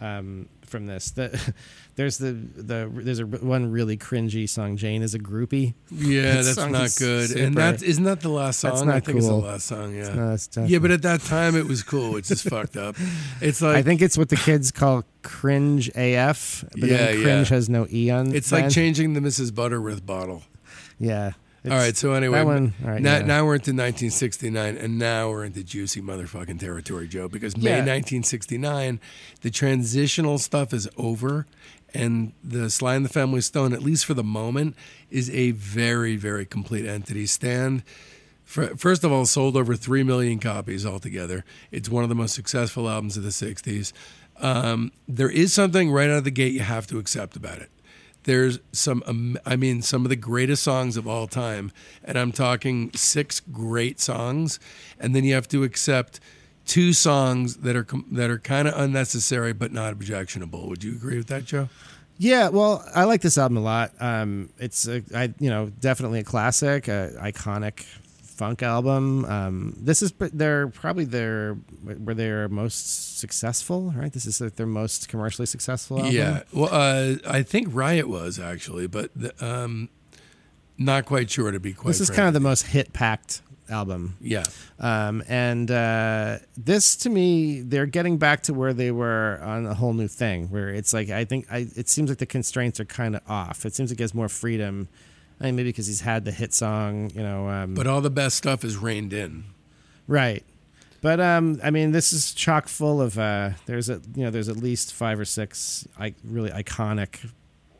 um, 0.00 0.48
from 0.72 0.86
this. 0.86 1.12
The, 1.12 1.54
there's 1.94 2.18
the 2.18 2.32
the 2.32 2.90
there's 2.92 3.20
a 3.20 3.26
one 3.26 3.70
really 3.70 3.96
cringy 3.96 4.48
song. 4.48 4.76
Jane 4.76 5.02
is 5.02 5.14
a 5.14 5.20
groupie. 5.20 5.74
Yeah, 5.92 6.22
That 6.42 6.44
that's 6.44 6.56
not 6.56 6.90
good. 6.98 7.28
super- 7.28 7.40
And 7.44 7.54
that's 7.56 7.82
isn't 7.84 8.02
that 8.04 8.20
the 8.22 8.30
last 8.30 8.58
song? 8.58 8.70
That's 8.72 8.82
I 8.82 8.86
not 8.86 9.04
think 9.04 9.18
it's 9.18 9.28
cool. 9.28 9.40
the 9.42 9.46
last 9.46 9.66
song. 9.66 9.94
Yeah. 9.94 10.12
No, 10.14 10.30
that's 10.30 10.48
tough. 10.48 10.68
yeah, 10.68 10.78
but 10.80 10.90
at 10.90 11.02
that 11.02 11.20
time 11.20 11.54
it 11.54 11.66
was 11.66 11.84
cool. 11.84 12.16
It's 12.16 12.26
just 12.28 12.48
fucked 12.48 12.76
up. 12.76 12.96
It's 13.40 13.62
like 13.62 13.76
I 13.76 13.82
think 13.82 14.02
it's 14.02 14.18
what 14.18 14.28
the 14.30 14.36
kids 14.36 14.72
call 14.72 15.04
cringe 15.22 15.88
AF. 15.94 16.64
But 16.72 16.88
Yeah, 16.90 16.96
then 16.96 17.22
cringe 17.22 17.50
yeah. 17.50 17.54
has 17.56 17.68
no 17.68 17.86
e 17.92 18.10
on. 18.10 18.34
it's 18.34 18.50
the 18.50 18.56
like 18.62 18.70
changing 18.70 19.12
the 19.14 19.20
Mrs. 19.20 19.54
Butterworth 19.54 20.04
bottle. 20.04 20.42
Yeah. 20.98 21.32
All 21.64 21.70
right, 21.76 21.96
so 21.96 22.12
anyway, 22.12 22.38
that 22.38 22.46
one. 22.46 22.74
Right. 22.82 23.00
now, 23.00 23.18
yeah. 23.18 23.24
now 23.24 23.44
we're 23.44 23.54
into 23.54 23.70
1969, 23.70 24.76
and 24.76 24.98
now 24.98 25.30
we're 25.30 25.44
into 25.44 25.62
juicy 25.62 26.00
motherfucking 26.02 26.58
territory, 26.58 27.06
Joe. 27.06 27.28
Because 27.28 27.56
May 27.56 27.70
Yeah. 27.70 27.76
1969, 27.84 29.00
the 29.42 29.50
transitional 29.50 30.38
stuff 30.38 30.72
is 30.74 30.88
over, 30.96 31.46
and 31.94 32.32
the 32.42 32.68
Sly 32.70 32.94
and 32.96 33.04
the 33.04 33.08
Family 33.08 33.40
Stone, 33.40 33.72
at 33.72 33.82
least 33.82 34.06
for 34.06 34.14
the 34.14 34.24
moment, 34.24 34.74
is 35.10 35.30
a 35.30 35.52
very, 35.52 36.16
very 36.16 36.44
complete 36.44 36.84
entity. 36.86 37.26
Stand. 37.26 37.84
fir- 38.44 38.74
First 38.76 39.04
of 39.04 39.12
all, 39.12 39.24
sold 39.24 39.56
over 39.56 39.76
three 39.76 40.02
million 40.02 40.38
copies 40.40 40.84
altogether. 40.84 41.44
It's 41.70 41.88
one 41.88 42.02
of 42.02 42.08
the 42.08 42.14
most 42.16 42.34
successful 42.34 42.88
albums 42.88 43.16
of 43.16 43.22
the 43.22 43.30
'60s. 43.30 43.92
Um, 44.40 44.90
there 45.06 45.30
is 45.30 45.52
something 45.52 45.90
right 45.92 46.10
out 46.10 46.16
of 46.18 46.24
the 46.24 46.30
gate 46.32 46.52
you 46.54 46.60
have 46.60 46.86
to 46.88 46.98
accept 46.98 47.36
about 47.36 47.58
it 47.58 47.70
there's 48.24 48.58
some 48.72 49.02
um, 49.06 49.38
i 49.44 49.56
mean 49.56 49.82
some 49.82 50.04
of 50.04 50.08
the 50.08 50.16
greatest 50.16 50.62
songs 50.62 50.96
of 50.96 51.06
all 51.06 51.26
time 51.26 51.70
and 52.04 52.18
i'm 52.18 52.32
talking 52.32 52.90
six 52.94 53.40
great 53.40 54.00
songs 54.00 54.58
and 55.00 55.14
then 55.14 55.24
you 55.24 55.34
have 55.34 55.48
to 55.48 55.64
accept 55.64 56.20
two 56.66 56.92
songs 56.92 57.56
that 57.58 57.74
are 57.74 57.86
that 58.10 58.30
are 58.30 58.38
kind 58.38 58.68
of 58.68 58.78
unnecessary 58.78 59.52
but 59.52 59.72
not 59.72 59.92
objectionable 59.92 60.68
would 60.68 60.82
you 60.84 60.92
agree 60.92 61.16
with 61.16 61.26
that 61.26 61.44
joe 61.44 61.68
Yeah, 62.18 62.50
well, 62.50 62.84
I 62.94 63.02
like 63.04 63.20
this 63.20 63.36
album 63.36 63.56
a 63.56 63.60
lot. 63.62 63.90
Um, 63.98 64.50
it's 64.58 64.86
a, 64.86 65.02
I, 65.12 65.34
you 65.40 65.50
know, 65.50 65.72
definitely 65.80 66.20
a 66.20 66.24
classic, 66.24 66.86
a 66.86 67.10
iconic 67.20 67.84
funk 68.32 68.62
album. 68.62 69.24
Um, 69.26 69.76
this 69.78 70.02
is 70.02 70.12
they're 70.18 70.68
probably 70.68 71.04
their 71.04 71.54
where 71.54 72.14
they're 72.14 72.48
most 72.48 73.18
successful, 73.18 73.92
right? 73.96 74.12
This 74.12 74.26
is 74.26 74.40
like 74.40 74.56
their 74.56 74.66
most 74.66 75.08
commercially 75.08 75.46
successful 75.46 75.98
album. 75.98 76.12
yeah 76.14 76.42
well 76.52 76.68
uh, 76.72 77.14
i 77.28 77.42
think 77.42 77.68
riot 77.70 78.08
was 78.08 78.38
actually 78.38 78.86
but 78.86 79.10
the, 79.14 79.32
um, 79.44 79.88
not 80.78 81.04
quite 81.04 81.30
sure 81.30 81.50
to 81.50 81.60
be 81.60 81.72
quite 81.72 81.88
this 81.88 82.00
is 82.00 82.08
frank. 82.08 82.16
kind 82.16 82.28
of 82.28 82.34
the 82.34 82.40
most 82.40 82.66
hit 82.66 82.92
packed 82.92 83.42
album. 83.70 84.16
yeah 84.20 84.44
Um, 84.78 85.22
and 85.28 85.70
uh, 85.70 86.38
this, 86.56 86.96
to 86.96 87.10
me, 87.10 87.60
they're 87.62 87.86
getting 87.86 88.18
back 88.18 88.42
to 88.44 88.54
where 88.54 88.72
they 88.74 88.90
were 88.90 89.38
on 89.42 89.66
a 89.66 89.74
whole 89.74 89.92
new 89.94 90.08
thing. 90.08 90.48
Where 90.48 90.68
it's 90.68 90.92
like 90.92 91.08
I 91.10 91.24
think 91.24 91.46
I, 91.50 91.68
it 91.76 91.88
seems 91.88 92.10
like 92.10 92.18
the 92.18 92.26
constraints 92.26 92.80
are 92.80 92.84
kind 92.84 93.14
of 93.16 93.22
off. 93.28 93.64
It 93.64 93.74
seems 93.74 93.90
like 93.90 93.98
he 93.98 94.02
has 94.02 94.14
more 94.14 94.28
freedom. 94.28 94.88
I 95.42 95.46
mean, 95.46 95.56
maybe 95.56 95.70
because 95.70 95.86
he's 95.88 96.00
had 96.02 96.24
the 96.24 96.32
hit 96.32 96.54
song, 96.54 97.10
you 97.14 97.22
know. 97.22 97.48
Um, 97.48 97.74
but 97.74 97.86
all 97.86 98.00
the 98.00 98.10
best 98.10 98.36
stuff 98.36 98.64
is 98.64 98.76
reined 98.76 99.12
in 99.12 99.44
right. 100.06 100.44
But 101.00 101.20
um, 101.20 101.60
I 101.64 101.70
mean, 101.70 101.90
this 101.90 102.12
is 102.12 102.32
chock 102.32 102.68
full 102.68 103.02
of. 103.02 103.18
Uh, 103.18 103.50
there's 103.66 103.88
a 103.90 104.00
you 104.14 104.22
know 104.24 104.30
there's 104.30 104.48
at 104.48 104.56
least 104.56 104.94
five 104.94 105.18
or 105.18 105.24
six 105.24 105.86
like 105.98 106.14
really 106.24 106.50
iconic, 106.50 107.28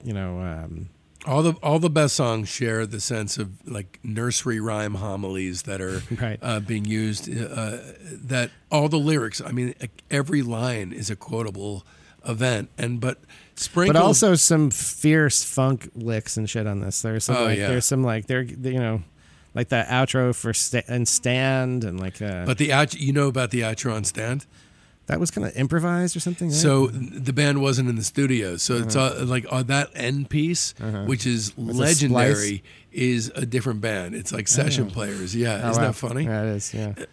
you 0.03 0.13
know, 0.13 0.41
um, 0.41 0.89
All 1.25 1.41
the 1.45 1.53
all 1.63 1.79
the 1.79 1.89
best 1.89 2.17
songs 2.17 2.49
share 2.49 2.85
the 2.85 3.01
sense 3.01 3.39
of 3.39 3.51
like 3.65 4.01
nursery 4.03 4.59
rhyme 4.59 4.95
homilies 4.95 5.63
that 5.63 5.81
are 5.81 6.03
Right. 6.21 6.41
uh, 6.43 6.59
being 6.59 6.85
used. 6.85 7.31
Uh, 7.31 7.79
that 8.25 8.51
all 8.73 8.89
the 8.89 8.99
lyrics, 8.99 9.41
I 9.41 9.53
mean, 9.53 9.75
every 10.11 10.43
line 10.43 10.93
is 10.93 11.09
a 11.09 11.15
quotable 11.15 11.87
event, 12.27 12.71
and 12.77 13.01
but 13.01 13.19
sprinkled. 13.57 13.95
But 13.95 14.03
also 14.03 14.35
some 14.35 14.71
fierce 14.71 15.45
funk 15.45 15.91
licks 15.95 16.37
and 16.37 16.49
shit 16.49 16.67
on 16.67 16.81
this. 16.81 17.03
There's 17.03 17.25
some 17.25 17.37
Oh, 17.37 17.45
like 17.45 17.59
yeah. 17.59 17.69
there's 17.69 17.87
some 17.87 18.03
like 18.03 18.27
they're 18.27 18.43
you 18.43 18.79
know 18.79 19.03
like 19.55 19.69
that 19.69 19.89
outro 19.89 20.35
for 20.35 20.53
sta- 20.55 20.85
and 20.89 21.07
stand 21.07 21.85
and 21.85 22.01
like 22.01 22.21
uh, 22.23 22.45
but 22.47 22.59
the 22.59 22.73
you 22.99 23.13
know 23.13 23.29
about 23.29 23.51
the 23.51 23.61
outro 23.61 23.95
on 23.95 24.05
stand. 24.05 24.47
that 25.07 25.19
was 25.21 25.31
kind 25.33 25.47
of 25.47 25.55
improvised 25.57 26.17
or 26.17 26.21
something. 26.21 26.49
right? 26.49 26.57
So 26.57 26.87
the 26.87 27.33
band 27.33 27.61
wasn't 27.61 27.89
in 27.91 27.97
the 27.97 28.05
studio, 28.05 28.57
so 28.57 28.77
it's 28.77 28.95
all, 28.97 29.13
like 29.25 29.45
uh, 29.51 29.63
that 29.65 29.91
end 29.95 30.31
piece, 30.31 30.75
which 31.07 31.27
is 31.27 31.51
Uh-huh. 31.59 31.71
a 31.71 31.75
legendary, 31.75 32.63
is 32.93 33.31
a 33.35 33.45
different 33.45 33.81
band. 33.81 34.15
It's 34.15 34.33
like 34.33 34.47
session 34.49 34.91
players. 34.91 35.35
Yeah, 35.35 35.61
Oh, 35.65 35.71
isn't 35.71 35.83
wow. 35.83 35.89
that 35.91 35.95
funny? 35.97 36.25
Yeah, 36.25 36.43
it 36.45 36.49
is. 36.57 36.73
Yeah. 36.73 36.93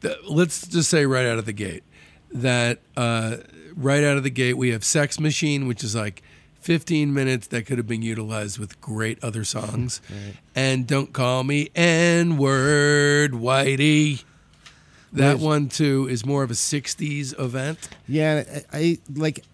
the- 0.00 0.18
let's 0.28 0.66
just 0.66 0.88
say 0.90 1.04
right 1.06 1.26
out 1.26 1.38
of 1.38 1.44
the 1.46 1.52
gate 1.52 1.82
that 2.32 2.78
uh, 2.96 3.38
right 3.78 4.02
out 4.04 4.16
of 4.16 4.22
the 4.24 4.30
gate 4.30 4.54
we 4.54 4.70
have 4.70 4.84
Sex 4.84 5.18
Machine, 5.20 5.66
which 5.66 5.82
is 5.84 5.94
like 5.94 6.22
15 6.60 7.14
minutes 7.14 7.46
that 7.48 7.66
could 7.66 7.78
have 7.78 7.86
been 7.86 8.02
utilized 8.02 8.58
with 8.58 8.80
great 8.80 9.22
other 9.22 9.44
songs, 9.44 10.00
and 10.54 10.86
Don't 10.86 11.12
Call 11.12 11.44
Me 11.44 11.68
N 11.74 12.36
Word 12.36 13.32
Whitey. 13.32 14.24
That 15.12 15.34
Which- 15.34 15.42
one 15.42 15.68
too 15.68 16.06
is 16.10 16.26
more 16.26 16.42
of 16.42 16.50
a 16.50 16.54
60s 16.54 17.38
event. 17.40 17.88
Yeah, 18.06 18.44
I, 18.72 18.78
I 18.78 18.98
like 19.14 19.44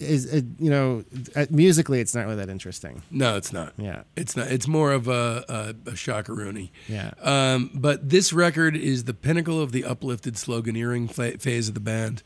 is 0.00 0.32
uh, 0.32 0.40
you 0.58 0.70
know 0.70 1.04
uh, 1.36 1.46
musically 1.50 2.00
it's 2.00 2.14
not 2.14 2.24
really 2.24 2.36
that 2.36 2.48
interesting. 2.48 3.02
No, 3.10 3.36
it's 3.36 3.52
not. 3.52 3.74
Yeah. 3.76 4.02
It's 4.16 4.34
not. 4.36 4.48
It's 4.48 4.66
more 4.66 4.92
of 4.92 5.06
a, 5.08 5.44
a, 5.48 5.90
a 5.90 5.92
shockaroony. 5.94 6.70
Yeah. 6.88 7.10
Um, 7.20 7.70
but 7.74 8.08
this 8.08 8.32
record 8.32 8.76
is 8.76 9.04
the 9.04 9.14
pinnacle 9.14 9.60
of 9.60 9.72
the 9.72 9.84
uplifted 9.84 10.34
sloganeering 10.34 11.12
fa- 11.12 11.38
phase 11.38 11.68
of 11.68 11.74
the 11.74 11.80
band. 11.80 12.22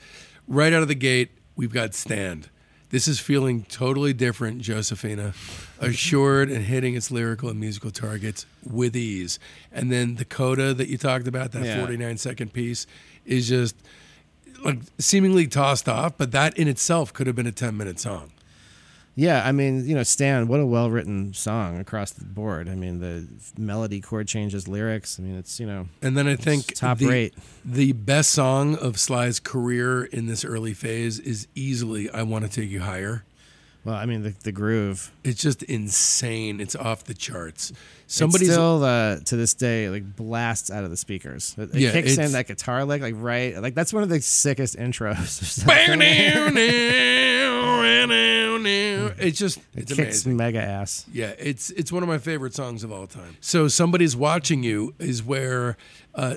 Right 0.46 0.72
out 0.72 0.80
of 0.82 0.88
the 0.88 0.94
gate, 0.94 1.30
we've 1.58 1.72
got 1.72 1.92
Stand. 1.94 2.48
This 2.90 3.06
is 3.06 3.20
feeling 3.20 3.64
totally 3.68 4.14
different, 4.14 4.62
Josephina, 4.62 5.34
assured 5.78 6.48
and 6.50 6.64
hitting 6.64 6.94
its 6.94 7.10
lyrical 7.10 7.50
and 7.50 7.60
musical 7.60 7.90
targets 7.90 8.46
with 8.64 8.96
ease. 8.96 9.38
And 9.70 9.92
then 9.92 10.14
the 10.14 10.24
coda 10.24 10.72
that 10.72 10.88
you 10.88 10.96
talked 10.96 11.26
about, 11.28 11.52
that 11.52 11.64
Yeah. 11.64 11.80
49 11.80 12.16
second 12.16 12.54
piece, 12.54 12.86
is 13.26 13.46
just 13.48 13.76
like 14.64 14.78
seemingly 14.98 15.46
tossed 15.46 15.86
off, 15.86 16.16
but 16.16 16.32
that 16.32 16.56
in 16.56 16.66
itself 16.66 17.12
could 17.12 17.26
have 17.26 17.36
been 17.36 17.46
a 17.46 17.52
10 17.52 17.76
minute 17.76 18.00
song. 18.00 18.30
Yeah, 19.18 19.42
I 19.44 19.50
mean, 19.50 19.84
you 19.84 19.96
know, 19.96 20.04
Stan, 20.04 20.46
what 20.46 20.60
a 20.60 20.66
well 20.66 20.90
written 20.90 21.34
song 21.34 21.80
across 21.80 22.12
the 22.12 22.24
board. 22.24 22.68
I 22.68 22.76
mean, 22.76 23.00
the 23.00 23.26
melody, 23.60 24.00
chord 24.00 24.28
changes, 24.28 24.68
lyrics. 24.68 25.18
I 25.18 25.24
mean, 25.24 25.36
it's, 25.36 25.58
you 25.58 25.66
know, 25.66 25.88
And 26.00 26.16
then 26.16 26.28
I 26.28 26.36
think 26.36 26.72
top 26.76 26.98
the, 26.98 27.08
rate. 27.08 27.34
The 27.64 27.94
best 27.94 28.30
song 28.30 28.76
of 28.76 28.96
Sly's 29.00 29.40
career 29.40 30.04
in 30.04 30.26
this 30.26 30.44
early 30.44 30.72
phase 30.72 31.18
is 31.18 31.48
easily 31.56 32.08
"I 32.10 32.22
Want 32.22 32.44
to 32.44 32.50
Take 32.60 32.70
You 32.70 32.78
Higher." 32.82 33.24
well, 33.84 33.96
I 33.96 34.06
mean, 34.06 34.22
the, 34.22 34.34
the 34.44 34.52
groove. 34.52 35.10
It's 35.24 35.42
just 35.42 35.62
insane. 35.64 36.60
It's 36.60 36.76
off 36.76 37.04
the 37.04 37.14
charts. 37.14 37.72
Somebody's 38.06 38.50
Somebody's 38.50 38.52
still 38.52 38.84
uh, 38.84 39.16
to 39.24 39.36
this 39.36 39.54
day 39.54 39.88
like 39.88 40.14
blasts 40.14 40.70
out 40.70 40.84
of 40.84 40.90
the 40.90 40.96
speakers. 40.96 41.56
It, 41.58 41.74
it 41.74 41.80
Yeah, 41.80 41.90
kicks 41.90 42.18
in 42.18 42.32
that 42.32 42.46
guitar 42.46 42.84
lick 42.84 43.02
like 43.02 43.14
right, 43.16 43.60
like 43.60 43.74
that's 43.74 43.92
one 43.92 44.04
of 44.04 44.10
the 44.10 44.20
sickest 44.20 44.76
intros. 44.76 45.66
it's 49.18 49.38
just 49.38 49.58
it's 49.74 49.92
Kicks 49.92 49.98
amazing. 50.24 50.36
mega 50.36 50.62
ass. 50.62 51.06
Yeah, 51.12 51.34
it's 51.38 51.70
it's 51.70 51.92
one 51.92 52.02
of 52.02 52.08
my 52.08 52.18
favorite 52.18 52.54
songs 52.54 52.84
of 52.84 52.92
all 52.92 53.06
time. 53.06 53.36
So 53.40 53.68
somebody's 53.68 54.16
watching 54.16 54.62
you 54.62 54.94
is 54.98 55.22
where 55.22 55.76
uh, 56.14 56.36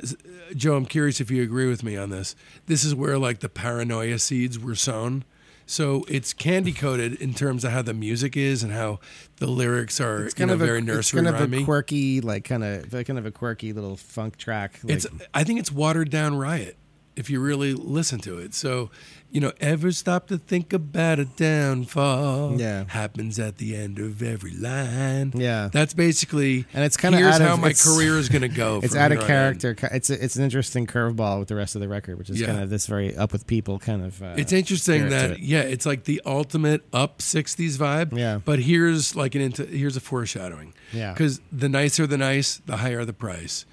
Joe. 0.55 0.75
I'm 0.75 0.85
curious 0.85 1.21
if 1.21 1.31
you 1.31 1.43
agree 1.43 1.67
with 1.69 1.83
me 1.83 1.97
on 1.97 2.09
this. 2.09 2.35
This 2.65 2.83
is 2.83 2.93
where 2.95 3.17
like 3.17 3.39
the 3.39 3.49
paranoia 3.49 4.19
seeds 4.19 4.59
were 4.59 4.75
sown. 4.75 5.23
So 5.65 6.03
it's 6.09 6.33
candy 6.33 6.73
coated 6.73 7.13
in 7.21 7.33
terms 7.33 7.63
of 7.63 7.71
how 7.71 7.81
the 7.81 7.93
music 7.93 8.35
is 8.35 8.61
and 8.61 8.73
how 8.73 8.99
the 9.37 9.47
lyrics 9.47 10.01
are 10.01 10.25
It's 10.25 10.33
you 10.37 10.39
kind 10.39 10.49
know, 10.49 10.55
of 10.55 10.61
a, 10.61 10.65
very 10.65 10.79
it's 10.79 10.87
nursery 10.87 11.23
kind 11.23 11.33
of 11.35 11.53
a 11.53 11.63
quirky, 11.63 12.19
like 12.19 12.43
kind 12.43 12.63
of 12.63 12.91
kind 12.91 13.17
of 13.17 13.25
a 13.25 13.31
quirky 13.31 13.71
little 13.71 13.95
funk 13.95 14.35
track. 14.35 14.79
Like, 14.83 14.95
It's 14.97 15.07
I 15.33 15.45
think 15.45 15.59
it's 15.59 15.71
watered 15.71 16.09
down 16.09 16.35
riot 16.35 16.75
if 17.15 17.29
you 17.29 17.39
really 17.39 17.73
listen 17.73 18.19
to 18.21 18.37
it. 18.39 18.53
So, 18.53 18.89
you 19.31 19.39
know, 19.41 19.51
ever 19.61 19.91
stop 19.91 20.27
to 20.27 20.37
think 20.37 20.73
about 20.73 21.19
a 21.19 21.25
downfall? 21.25 22.59
Yeah. 22.59 22.85
Happens 22.87 23.39
at 23.39 23.57
the 23.57 23.75
end 23.75 23.99
of 23.99 24.21
every 24.21 24.51
line. 24.51 25.31
Yeah. 25.35 25.69
That's 25.71 25.93
basically 25.93 26.65
And 26.73 26.83
it's 26.83 26.97
here's 26.99 27.13
out 27.35 27.41
of- 27.41 27.47
how 27.47 27.55
my 27.55 27.73
career 27.73 28.17
is 28.17 28.29
gonna 28.29 28.47
go. 28.47 28.79
it's 28.83 28.95
out 28.95 29.11
of 29.11 29.19
here 29.19 29.25
on 29.25 29.53
in. 29.53 29.59
character. 29.59 29.89
It's 29.91 30.09
a, 30.09 30.23
it's 30.23 30.35
an 30.35 30.43
interesting 30.43 30.85
curveball 30.87 31.39
with 31.39 31.47
the 31.47 31.55
rest 31.55 31.75
of 31.75 31.81
the 31.81 31.87
record, 31.87 32.17
which 32.17 32.29
is 32.29 32.39
Yeah. 32.39 32.47
kind 32.47 32.59
of 32.61 32.69
this 32.69 32.87
very 32.87 33.15
up 33.15 33.31
with 33.31 33.47
people 33.47 33.79
kind 33.79 34.03
of. 34.03 34.21
Uh, 34.21 34.35
It's 34.37 34.51
interesting 34.53 35.09
that 35.09 35.31
it. 35.31 35.39
yeah, 35.39 35.61
it's 35.61 35.85
like 35.85 36.03
the 36.05 36.21
ultimate 36.25 36.83
up 36.93 37.19
'60s 37.19 37.77
vibe. 37.77 38.17
Yeah. 38.17 38.39
But 38.43 38.59
here's 38.59 39.15
like 39.15 39.35
an 39.35 39.41
into 39.41 39.65
here's 39.65 39.95
a 39.97 40.01
foreshadowing. 40.01 40.73
Yeah. 40.91 41.13
Because 41.13 41.41
the 41.51 41.69
nicer 41.69 42.05
the 42.07 42.17
nice, 42.17 42.57
the 42.65 42.77
higher 42.77 43.05
the 43.05 43.13
price. 43.13 43.65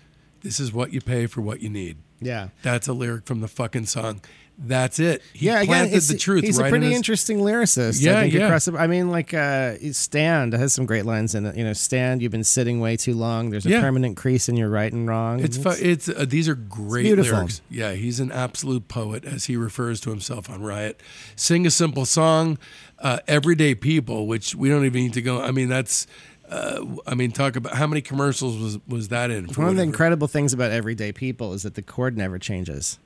This 0.43 0.61
is 0.61 0.73
what 0.73 0.93
you 0.93 1.01
pay 1.01 1.27
for 1.27 1.41
what 1.41 1.61
you 1.61 1.69
need. 1.69 1.97
yeah. 2.21 2.49
That's 2.63 2.87
a 2.87 2.93
lyric 2.93 3.27
from 3.27 3.41
the 3.41 3.49
fucking 3.49 3.87
song. 3.87 4.21
That's 4.61 4.99
it. 4.99 5.23
He 5.33 5.47
yeah, 5.47 5.61
again, 5.61 5.67
planted 5.67 5.97
it's, 5.97 6.09
the 6.09 6.19
truth. 6.19 6.43
He's 6.43 6.59
right 6.59 6.67
a 6.67 6.71
pretty 6.71 6.87
in 6.87 6.91
his, 6.93 6.97
interesting 6.99 7.39
lyricist. 7.39 8.03
Yeah, 8.03 8.19
I 8.19 8.23
think 8.23 8.35
yeah. 8.35 8.47
across 8.47 8.65
the- 8.65 8.77
I 8.77 8.89
mean, 8.89 9.09
like 9.09 9.33
uh, 9.33 9.77
Stand 9.93 10.53
has 10.53 10.73
some 10.73 10.85
great 10.85 11.05
lines 11.05 11.37
in 11.37 11.47
it. 11.47 11.57
You 11.57 11.63
know, 11.63 11.73
Stand, 11.73 12.23
you've 12.23 12.33
been 12.33 12.43
sitting 12.43 12.81
way 12.81 12.97
too 12.97 13.15
long. 13.15 13.51
There's 13.51 13.67
a 13.67 13.71
Yeah. 13.71 13.81
permanent 13.81 14.17
crease 14.17 14.49
in 14.49 14.57
your 14.57 14.69
right 14.69 14.93
and 14.93 15.07
wrong. 15.07 15.39
It's 15.39 15.57
fu- 15.57 15.69
it's 15.79 16.09
uh, 16.09 16.25
these 16.29 16.49
are 16.49 16.57
great 16.57 17.17
lyrics. 17.17 17.61
Yeah, 17.71 17.93
he's 17.93 18.19
an 18.19 18.33
absolute 18.33 18.89
poet, 18.89 19.25
as 19.25 19.45
he 19.45 19.57
refers 19.57 20.01
to 20.01 20.11
himself 20.11 20.51
on 20.51 20.61
Riot. 20.61 21.01
Sing 21.37 21.65
a 21.65 21.71
simple 21.71 22.05
song, 22.05 22.59
uh, 22.99 23.21
everyday 23.29 23.77
people, 23.77 24.27
which 24.27 24.57
we 24.57 24.69
don't 24.69 24.85
even 24.85 25.03
need 25.03 25.13
to 25.15 25.23
go. 25.23 25.41
I 25.41 25.53
mean, 25.53 25.69
that's. 25.69 26.07
Uh, 26.51 26.83
I 27.07 27.15
mean, 27.15 27.31
talk 27.31 27.57
about 27.57 27.75
how 27.75 27.87
many 27.87 28.01
commercials 28.01 28.57
was 28.59 28.79
was 28.89 29.09
that 29.09 29.31
in? 29.31 29.49
for 29.49 29.61
One 29.61 29.71
of 29.71 29.77
the 29.77 29.83
incredible 29.83 30.27
things 30.27 30.53
about 30.55 30.73
everyday 30.73 31.13
people 31.13 31.53
is 31.53 31.63
that 31.63 31.75
the 31.75 31.83
chord 31.83 32.17
never 32.17 32.39
changes. 32.39 32.99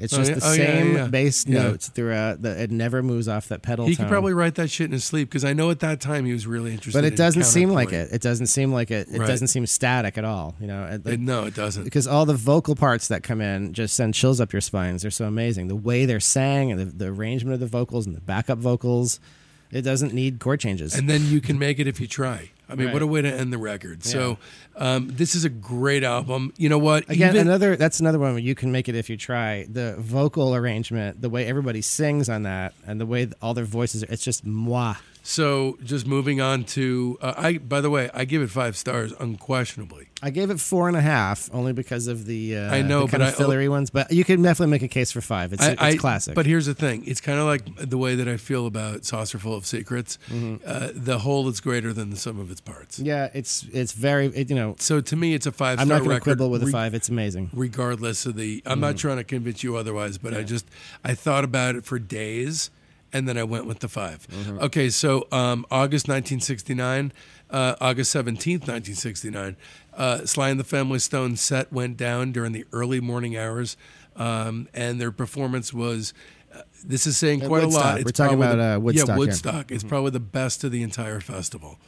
It's 0.00 0.14
Oh, 0.14 0.16
just 0.16 0.30
yeah? 0.30 0.34
the 0.38 0.46
Oh, 0.46 0.54
same 0.54 0.92
yeah, 0.92 0.96
yeah. 1.02 1.06
bass 1.08 1.46
notes 1.46 1.88
throughout. 1.88 2.40
The, 2.42 2.62
it 2.62 2.70
never 2.70 3.02
moves 3.02 3.28
off 3.28 3.48
that 3.48 3.62
pedal 3.62 3.86
He 3.86 3.94
tone. 3.94 4.06
could 4.06 4.10
probably 4.10 4.32
write 4.32 4.54
that 4.54 4.68
shit 4.70 4.86
in 4.86 4.92
his 4.92 5.04
sleep 5.04 5.28
because 5.28 5.44
I 5.44 5.52
know 5.52 5.70
at 5.70 5.80
that 5.80 6.00
time 6.00 6.24
he 6.24 6.32
was 6.32 6.46
really 6.46 6.72
interested. 6.72 6.96
but 6.98 7.04
it 7.04 7.12
in 7.12 7.16
doesn't 7.16 7.44
seem 7.44 7.68
like 7.70 7.92
it. 7.92 8.08
It 8.12 8.22
doesn't 8.22 8.46
seem 8.46 8.72
like 8.72 8.90
it. 8.90 9.08
It 9.12 9.18
Right. 9.20 9.26
doesn't 9.28 9.48
seem 9.48 9.66
static 9.66 10.16
at 10.16 10.24
all. 10.24 10.56
You 10.60 10.66
know, 10.66 10.84
It- 10.86 11.06
It- 11.06 11.20
no, 11.20 11.44
it 11.44 11.54
doesn't. 11.54 11.84
because 11.84 12.06
all 12.06 12.24
the 12.26 12.34
vocal 12.34 12.74
parts 12.74 13.08
that 13.08 13.22
come 13.22 13.40
in 13.40 13.72
just 13.74 13.94
send 13.94 14.14
chills 14.14 14.40
up 14.40 14.52
your 14.52 14.62
spines. 14.62 15.02
They're 15.02 15.10
so 15.10 15.26
amazing. 15.26 15.68
The 15.68 15.76
way 15.76 16.06
they're 16.06 16.18
sang 16.20 16.72
and 16.72 16.80
the, 16.80 16.84
the 16.86 17.06
arrangement 17.08 17.54
of 17.54 17.60
the 17.60 17.66
vocals 17.66 18.06
and 18.06 18.16
the 18.16 18.20
backup 18.22 18.58
vocals, 18.58 19.20
it 19.70 19.82
doesn't 19.82 20.12
need 20.14 20.38
chord 20.40 20.60
changes. 20.60 20.94
and 20.94 21.08
then 21.08 21.24
you 21.26 21.40
can 21.40 21.58
make 21.58 21.78
it 21.78 21.86
if 21.86 22.00
you 22.00 22.06
try. 22.06 22.50
I 22.68 22.76
mean, 22.76 22.86
Right. 22.86 22.92
what 22.92 23.02
a 23.02 23.06
way 23.06 23.20
to 23.20 23.28
end 23.32 23.52
the 23.52 23.58
record. 23.58 24.04
So, 24.04 24.38
um, 24.76 25.08
this 25.08 25.34
is 25.34 25.44
a 25.44 25.48
great 25.48 26.04
album. 26.04 26.52
You 26.56 26.68
know 26.68 26.78
what? 26.78 27.02
Again, 27.10 27.30
Even- 27.34 27.48
another 27.48 27.74
that's 27.76 27.98
another 27.98 28.20
one 28.20 28.30
where 28.34 28.38
you 28.42 28.54
can 28.54 28.70
make 28.70 28.88
it 28.88 28.94
if 28.94 29.10
you 29.10 29.16
try. 29.16 29.66
The 29.68 29.96
vocal 29.98 30.54
arrangement, 30.54 31.20
the 31.20 31.28
way 31.28 31.46
everybody 31.46 31.80
sings 31.82 32.28
on 32.28 32.44
that, 32.44 32.74
and 32.86 33.00
the 33.00 33.06
way 33.06 33.28
all 33.42 33.54
their 33.54 33.64
voices, 33.64 34.04
are, 34.04 34.06
it's 34.08 34.22
just 34.22 34.46
moi. 34.46 34.94
So 35.22 35.78
just 35.84 36.06
moving 36.06 36.40
on 36.40 36.64
to 36.64 37.18
uh, 37.20 37.34
I. 37.36 37.58
By 37.58 37.80
the 37.80 37.90
way, 37.90 38.10
I 38.14 38.24
give 38.24 38.42
it 38.42 38.50
five 38.50 38.76
stars 38.76 39.12
unquestionably. 39.20 40.08
I 40.22 40.30
gave 40.30 40.50
it 40.50 40.60
four 40.60 40.88
and 40.88 40.96
a 40.96 41.00
half 41.00 41.48
only 41.52 41.72
because 41.72 42.06
of 42.06 42.26
the 42.26 42.56
uh, 42.56 42.74
I 42.74 42.82
know, 42.82 43.04
the 43.06 43.10
kind 43.12 43.22
of 43.22 43.28
I- 43.30 43.32
fillery 43.32 43.68
ones. 43.68 43.90
But 43.90 44.10
you 44.12 44.24
can 44.24 44.42
definitely 44.42 44.70
make 44.70 44.82
a 44.82 44.88
case 44.88 45.12
for 45.12 45.20
five. 45.20 45.52
It's, 45.52 45.62
I, 45.62 45.72
it's 45.72 45.82
I- 45.82 45.96
classic. 45.96 46.34
But 46.34 46.46
here's 46.46 46.66
the 46.66 46.74
thing: 46.74 47.04
it's 47.06 47.20
kind 47.20 47.38
of 47.38 47.46
like 47.46 47.88
the 47.88 47.98
way 47.98 48.14
that 48.14 48.28
I 48.28 48.36
feel 48.38 48.66
about 48.66 49.04
Saucerful 49.04 49.54
of 49.54 49.66
Secrets. 49.66 50.18
Uh, 50.64 50.88
the 50.94 51.18
whole 51.20 51.48
is 51.48 51.60
greater 51.60 51.92
than 51.92 52.10
the 52.10 52.16
sum 52.16 52.38
of 52.40 52.50
its 52.50 52.60
parts. 52.60 52.96
Mm-hmm. 52.96 53.06
yeah, 53.06 53.28
it's 53.34 53.64
it's 53.72 53.92
very 53.92 54.26
it, 54.28 54.48
you 54.50 54.56
know. 54.56 54.74
So 54.78 55.00
to 55.00 55.16
me, 55.16 55.34
it's 55.34 55.46
a 55.46 55.52
five. 55.52 55.80
I'm 55.80 55.88
not 55.88 56.02
going 56.02 56.16
to 56.16 56.20
quibble 56.20 56.50
with 56.50 56.62
a 56.62 56.66
five. 56.68 56.94
It's 56.94 57.08
amazing. 57.08 57.50
regardless 57.52 58.26
of 58.26 58.36
the. 58.36 58.62
I'm 58.66 58.80
not 58.80 58.96
trying 58.96 59.18
to 59.18 59.24
convince 59.24 59.62
you 59.62 59.76
otherwise, 59.76 60.18
but 60.18 60.34
I 60.34 60.42
just 60.42 60.66
I 61.04 61.14
thought 61.14 61.44
about 61.44 61.76
it 61.76 61.84
for 61.84 61.98
days, 61.98 62.70
and 63.12 63.28
then 63.28 63.36
I 63.38 63.44
went 63.44 63.66
with 63.66 63.80
the 63.80 63.88
5 63.88 64.58
Okay, 64.62 64.88
so 64.90 65.26
um, 65.32 65.66
August 65.70 66.06
1969, 66.08 67.12
uh, 67.50 67.74
August 67.80 68.14
17th, 68.14 68.66
1969, 68.68 69.56
uh, 69.94 70.24
Sly 70.24 70.50
and 70.50 70.60
the 70.60 70.64
Family 70.64 70.98
Stone 70.98 71.36
set 71.36 71.72
went 71.72 71.96
down 71.96 72.32
during 72.32 72.52
the 72.52 72.64
early 72.72 73.00
morning 73.00 73.36
hours, 73.36 73.76
um, 74.16 74.68
and 74.74 75.00
their 75.00 75.12
performance 75.12 75.72
was. 75.72 76.12
Uh, 76.54 76.62
this 76.84 77.06
is 77.06 77.16
saying 77.16 77.42
At 77.42 77.48
quite 77.48 77.62
a 77.62 77.68
lot. 77.68 78.02
We're 78.04 78.10
talking 78.10 78.36
about, 78.36 78.56
the- 78.56 78.74
uh, 78.74 78.78
Woodstock 78.80 79.08
Yeah. 79.08 79.16
Woodstock. 79.16 79.70
It's 79.70 79.84
probably 79.84 80.10
the 80.10 80.18
best 80.20 80.64
of 80.64 80.72
the 80.72 80.82
entire 80.82 81.20
festival. 81.20 81.78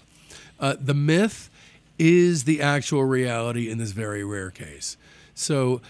Uh, 0.60 0.76
the 0.78 0.94
myth 0.94 1.50
is 1.98 2.44
the 2.44 2.60
actual 2.62 3.04
reality 3.04 3.68
in 3.68 3.78
this 3.78 3.90
very 3.90 4.22
rare 4.24 4.50
case. 4.50 4.96
So 5.34 5.80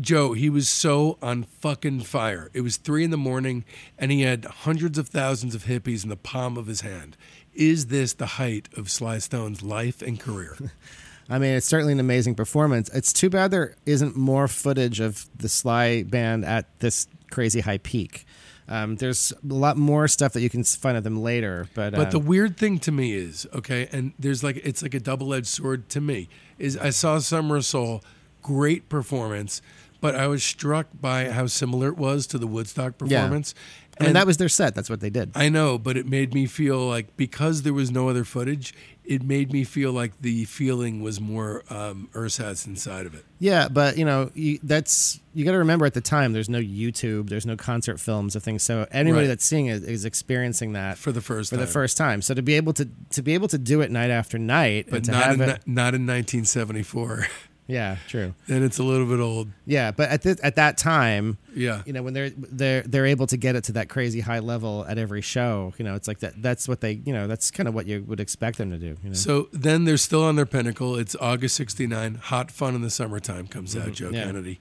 Joe, 0.00 0.32
he 0.32 0.50
was 0.50 0.68
so 0.68 1.18
on 1.22 1.44
fucking 1.44 2.00
fire. 2.00 2.50
It 2.52 2.62
was 2.62 2.76
three 2.76 3.04
in 3.04 3.10
the 3.10 3.16
morning, 3.16 3.64
and 3.98 4.10
he 4.10 4.22
had 4.22 4.44
hundreds 4.44 4.98
of 4.98 5.08
thousands 5.08 5.54
of 5.54 5.64
hippies 5.64 6.02
in 6.02 6.10
the 6.10 6.16
palm 6.16 6.56
of 6.56 6.66
his 6.66 6.80
hand. 6.80 7.16
Is 7.54 7.86
this 7.86 8.12
the 8.12 8.26
height 8.26 8.68
of 8.76 8.90
Sly 8.90 9.18
Stone's 9.18 9.62
life 9.62 10.02
and 10.02 10.18
career? 10.18 10.56
I 11.30 11.38
mean, 11.38 11.54
it's 11.54 11.66
certainly 11.66 11.92
an 11.92 12.00
amazing 12.00 12.34
performance. 12.34 12.90
It's 12.90 13.12
too 13.12 13.30
bad 13.30 13.50
there 13.50 13.76
isn't 13.86 14.16
more 14.16 14.48
footage 14.48 15.00
of 15.00 15.26
the 15.36 15.48
Sly 15.48 16.02
band 16.02 16.44
at 16.44 16.66
this 16.80 17.06
crazy 17.30 17.60
high 17.60 17.78
peak. 17.78 18.26
Um, 18.68 18.96
there's 18.96 19.32
a 19.32 19.54
lot 19.54 19.76
more 19.76 20.08
stuff 20.08 20.32
that 20.32 20.40
you 20.40 20.48
can 20.48 20.64
find 20.64 20.96
of 20.96 21.04
them 21.04 21.20
later, 21.22 21.68
but 21.74 21.94
But 21.94 22.10
the 22.10 22.18
um, 22.18 22.26
weird 22.26 22.56
thing 22.56 22.78
to 22.80 22.92
me 22.92 23.12
is, 23.12 23.46
okay, 23.54 23.88
and 23.92 24.12
there's 24.18 24.42
like 24.42 24.56
it's 24.56 24.82
like 24.82 24.94
a 24.94 25.00
double-edged 25.00 25.46
sword 25.46 25.88
to 25.90 26.00
me. 26.00 26.28
Is 26.58 26.76
I 26.78 26.90
saw 26.90 27.18
Summer 27.18 27.56
of 27.56 27.66
Soul, 27.66 28.02
great 28.42 28.88
performance, 28.88 29.60
but 30.04 30.14
I 30.14 30.26
was 30.26 30.44
struck 30.44 30.88
by 31.00 31.30
how 31.30 31.46
similar 31.46 31.88
it 31.88 31.96
was 31.96 32.26
to 32.26 32.36
the 32.36 32.46
Woodstock 32.46 32.98
performance. 32.98 33.54
I 33.98 34.02
mean 34.02 34.08
And 34.08 34.16
that 34.16 34.26
was 34.26 34.36
their 34.36 34.50
set. 34.50 34.74
That's 34.74 34.90
what 34.90 35.00
they 35.00 35.08
did. 35.08 35.30
I 35.34 35.48
know, 35.48 35.78
but 35.78 35.96
it 35.96 36.06
made 36.06 36.34
me 36.34 36.44
feel 36.44 36.86
like 36.86 37.16
because 37.16 37.62
there 37.62 37.72
was 37.72 37.90
no 37.90 38.10
other 38.10 38.22
footage, 38.22 38.74
it 39.06 39.22
made 39.22 39.50
me 39.50 39.64
feel 39.64 39.92
like 39.92 40.12
the 40.20 40.44
feeling 40.44 41.00
was 41.00 41.22
more 41.22 41.62
um, 41.70 42.10
ersatz 42.14 42.66
inside 42.66 43.06
of 43.06 43.14
it. 43.14 43.24
Yeah, 43.38 43.68
but 43.68 43.96
you 43.96 44.04
know, 44.04 44.30
you, 44.34 44.58
that's 44.62 45.20
you 45.32 45.42
got 45.46 45.52
to 45.52 45.58
remember 45.58 45.86
at 45.86 45.94
the 45.94 46.02
time. 46.02 46.34
There's 46.34 46.50
no 46.50 46.60
YouTube, 46.60 47.30
there's 47.30 47.46
no 47.46 47.56
concert 47.56 47.98
films 47.98 48.36
of 48.36 48.42
things. 48.42 48.62
So 48.62 48.86
anybody 48.90 49.22
Right. 49.22 49.28
that's 49.28 49.44
seeing 49.46 49.68
it 49.68 49.84
is 49.84 50.04
experiencing 50.04 50.74
that 50.74 50.98
For 50.98 51.12
the 51.12 51.22
first 51.22 51.48
for 51.48 51.56
time. 51.56 51.64
the 51.64 51.72
first 51.72 51.96
time. 51.96 52.20
So 52.20 52.34
to 52.34 52.42
be 52.42 52.56
able 52.56 52.74
to 52.74 52.86
to 53.12 53.22
be 53.22 53.32
able 53.32 53.48
to 53.48 53.56
do 53.58 53.80
it 53.80 53.90
night 53.90 54.10
after 54.10 54.38
night, 54.38 54.88
but 54.90 55.08
not 55.08 55.32
in, 55.32 55.40
it, 55.40 55.48
not 55.66 55.94
in 55.94 56.04
1974. 56.06 57.26
yeah, 57.66 57.96
true, 58.08 58.34
then 58.46 58.62
it's 58.62 58.78
a 58.78 58.82
little 58.82 59.06
bit 59.06 59.20
old. 59.20 59.48
yeah. 59.66 59.90
But 59.90 60.10
at 60.10 60.22
this, 60.22 60.38
at 60.42 60.56
that 60.56 60.76
time, 60.76 61.38
Yeah. 61.54 61.82
you 61.86 61.92
know, 61.92 62.02
when 62.02 62.12
they're 62.14 62.30
they're 62.30 62.82
they're 62.82 63.06
able 63.06 63.26
to 63.28 63.36
get 63.36 63.56
it 63.56 63.64
to 63.64 63.72
that 63.72 63.88
crazy 63.88 64.20
high 64.20 64.40
level 64.40 64.84
at 64.88 64.98
every 64.98 65.22
show, 65.22 65.72
you 65.78 65.84
know, 65.84 65.94
it's 65.94 66.06
like 66.08 66.20
that. 66.20 66.34
That's 66.42 66.68
what 66.68 66.80
they, 66.80 67.00
you 67.04 67.12
know, 67.12 67.26
that's 67.26 67.50
kind 67.50 67.68
of 67.68 67.74
what 67.74 67.86
you 67.86 68.04
would 68.06 68.20
expect 68.20 68.58
them 68.58 68.70
to 68.70 68.78
do. 68.78 68.96
You 69.02 69.08
know? 69.10 69.14
So 69.14 69.48
then 69.52 69.84
they're 69.84 69.96
still 69.96 70.22
on 70.24 70.36
their 70.36 70.46
pinnacle. 70.46 70.96
It's 70.96 71.16
August 71.20 71.56
69. 71.56 72.16
Hot 72.16 72.50
Fun 72.50 72.74
in 72.74 72.82
the 72.82 72.90
Summertime 72.90 73.46
comes 73.46 73.74
out, 73.76 73.92
Joe 73.92 74.06
Mm-hmm. 74.06 74.14
Yeah. 74.14 74.24
Kennedy. 74.24 74.60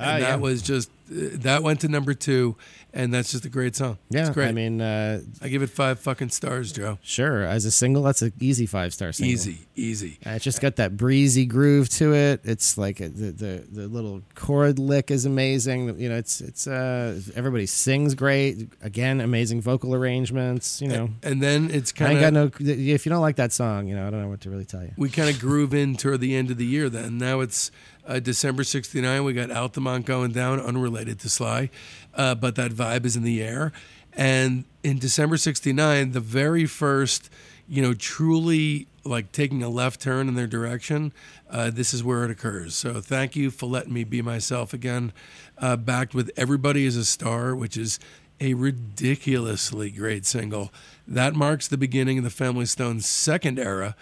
Ah, 0.00 0.14
And 0.14 0.22
that 0.22 0.28
yeah. 0.28 0.36
was 0.36 0.62
just, 0.62 0.90
that 1.08 1.62
went 1.64 1.80
to 1.80 1.88
number 1.88 2.14
two, 2.14 2.54
and 2.92 3.12
that's 3.12 3.32
just 3.32 3.44
a 3.44 3.48
great 3.48 3.74
song. 3.74 3.98
yeah, 4.10 4.20
It's 4.20 4.30
great. 4.30 4.46
I 4.48 4.52
mean, 4.52 4.80
uh, 4.80 5.20
I 5.42 5.48
give 5.48 5.60
it 5.62 5.68
five 5.70 5.98
fucking 5.98 6.28
stars, 6.30 6.70
Joe. 6.72 6.98
sure, 7.02 7.42
as 7.42 7.64
a 7.64 7.70
single, 7.72 8.04
that's 8.04 8.22
an 8.22 8.32
easy 8.38 8.64
five 8.64 8.92
star 8.94 9.10
single. 9.12 9.32
Easy, 9.32 9.58
easy. 9.74 10.18
Uh, 10.24 10.30
It's 10.30 10.44
just 10.44 10.60
got 10.60 10.76
that 10.76 10.96
breezy 10.96 11.46
groove 11.46 11.88
to 11.90 12.14
it. 12.14 12.42
It's 12.44 12.78
like 12.78 13.00
uh, 13.00 13.08
the 13.12 13.32
the, 13.32 13.64
the 13.72 13.88
little 13.88 14.22
chord 14.36 14.78
lick 14.78 15.10
is 15.10 15.26
amazing. 15.26 15.98
You 15.98 16.10
know, 16.10 16.16
it's 16.16 16.40
it's 16.40 16.68
uh 16.68 17.20
everybody 17.34 17.66
sings 17.66 18.14
great. 18.14 18.68
Again, 18.80 19.20
amazing 19.20 19.62
vocal 19.62 19.94
arrangements. 19.96 20.80
You 20.80 20.88
know, 20.88 21.10
And 21.24 21.42
then 21.42 21.70
it's 21.72 21.90
kind 21.90 22.12
of. 22.12 22.18
I 22.18 22.20
got 22.20 22.32
no. 22.32 22.50
If 22.60 23.04
you 23.04 23.10
don't 23.10 23.20
like 23.22 23.36
that 23.36 23.50
song, 23.52 23.88
you 23.88 23.96
know, 23.96 24.06
I 24.06 24.10
don't 24.10 24.22
know 24.22 24.28
what 24.28 24.42
to 24.42 24.50
really 24.50 24.64
tell 24.64 24.82
you. 24.84 24.92
we 24.96 25.10
kind 25.10 25.28
of 25.28 25.40
groove 25.40 25.74
in 25.74 25.96
toward 25.96 26.20
the 26.20 26.36
end 26.36 26.52
of 26.52 26.56
the 26.56 26.66
year 26.66 26.88
then. 26.88 27.18
Now 27.18 27.40
it's 27.40 27.72
uh, 28.06 28.20
December 28.20 28.64
69. 28.64 29.24
We 29.24 29.32
got 29.32 29.50
Altamont 29.50 30.06
going 30.06 30.32
down, 30.32 30.60
unrelated 30.60 31.18
to 31.20 31.28
Sly, 31.28 31.70
uh, 32.14 32.34
but 32.34 32.56
that 32.56 32.72
vibe 32.72 33.04
is 33.04 33.16
in 33.16 33.22
the 33.22 33.42
air. 33.42 33.72
And 34.12 34.64
in 34.82 34.98
December 34.98 35.36
69, 35.36 36.12
the 36.12 36.20
very 36.20 36.66
first, 36.66 37.30
you 37.68 37.82
know, 37.82 37.94
truly 37.94 38.88
like 39.04 39.32
taking 39.32 39.62
a 39.62 39.68
left 39.68 40.00
turn 40.00 40.28
in 40.28 40.34
their 40.34 40.46
direction, 40.46 41.12
uh, 41.50 41.70
this 41.70 41.94
is 41.94 42.04
where 42.04 42.24
it 42.24 42.30
occurs. 42.30 42.74
So 42.74 43.00
thank 43.00 43.36
you 43.36 43.50
for 43.50 43.66
letting 43.66 43.92
me 43.92 44.04
be 44.04 44.22
myself 44.22 44.72
again, 44.72 45.12
uh, 45.58 45.76
backed 45.76 46.14
with 46.14 46.30
Everybody 46.36 46.84
is 46.84 46.96
a 46.96 47.04
Star, 47.04 47.54
which 47.54 47.76
is 47.76 47.98
a 48.40 48.54
ridiculously 48.54 49.90
great 49.90 50.24
single. 50.26 50.72
That 51.06 51.34
marks 51.34 51.68
the 51.68 51.76
beginning 51.76 52.18
of 52.18 52.24
the 52.24 52.30
Family 52.30 52.66
Stone's 52.66 53.06
second 53.06 53.58
era, 53.58 53.94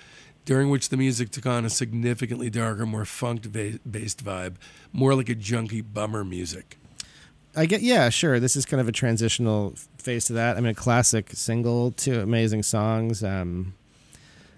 during 0.48 0.70
which 0.70 0.88
the 0.88 0.96
music 0.96 1.28
took 1.28 1.44
on 1.44 1.66
a 1.66 1.68
significantly 1.68 2.48
darker, 2.48 2.86
more 2.86 3.04
funk 3.04 3.52
based 3.52 4.24
vibe, 4.24 4.54
more 4.94 5.14
like 5.14 5.28
a 5.28 5.34
junky 5.34 5.84
bummer 5.84 6.24
music. 6.24 6.78
I 7.54 7.66
get 7.66 7.82
yeah, 7.82 8.08
sure. 8.08 8.40
This 8.40 8.56
is 8.56 8.64
kind 8.64 8.80
of 8.80 8.88
a 8.88 8.92
transitional 8.92 9.74
phase 9.98 10.24
to 10.24 10.32
that. 10.32 10.56
I 10.56 10.60
mean, 10.60 10.70
a 10.70 10.74
classic 10.74 11.32
single, 11.34 11.90
two 11.90 12.20
amazing 12.20 12.62
songs. 12.62 13.22
Um, 13.22 13.74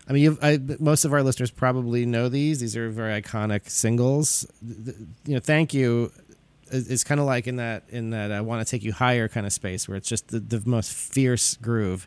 I 0.08 0.12
mean, 0.12 0.38
I, 0.40 0.60
most 0.78 1.04
of 1.04 1.12
our 1.12 1.24
listeners 1.24 1.50
probably 1.50 2.06
know 2.06 2.28
these. 2.28 2.60
These 2.60 2.76
are 2.76 2.88
very 2.88 3.20
iconic 3.20 3.68
singles. 3.68 4.46
Th- 4.64 4.84
th- 4.84 4.96
You 5.26 5.34
know, 5.34 5.40
thank 5.40 5.74
you. 5.74 6.12
is 6.70 6.86
is 6.86 7.02
kind 7.02 7.18
of 7.18 7.26
like 7.26 7.48
in 7.48 7.56
that 7.56 7.82
in 7.88 8.10
that 8.10 8.30
I 8.30 8.42
want 8.42 8.64
to 8.64 8.70
take 8.70 8.84
you 8.84 8.92
higher 8.92 9.26
kind 9.26 9.44
of 9.44 9.52
space 9.52 9.88
where 9.88 9.96
it's 9.96 10.08
just 10.08 10.28
the, 10.28 10.38
the 10.38 10.62
most 10.64 10.92
fierce 10.92 11.56
groove. 11.56 12.06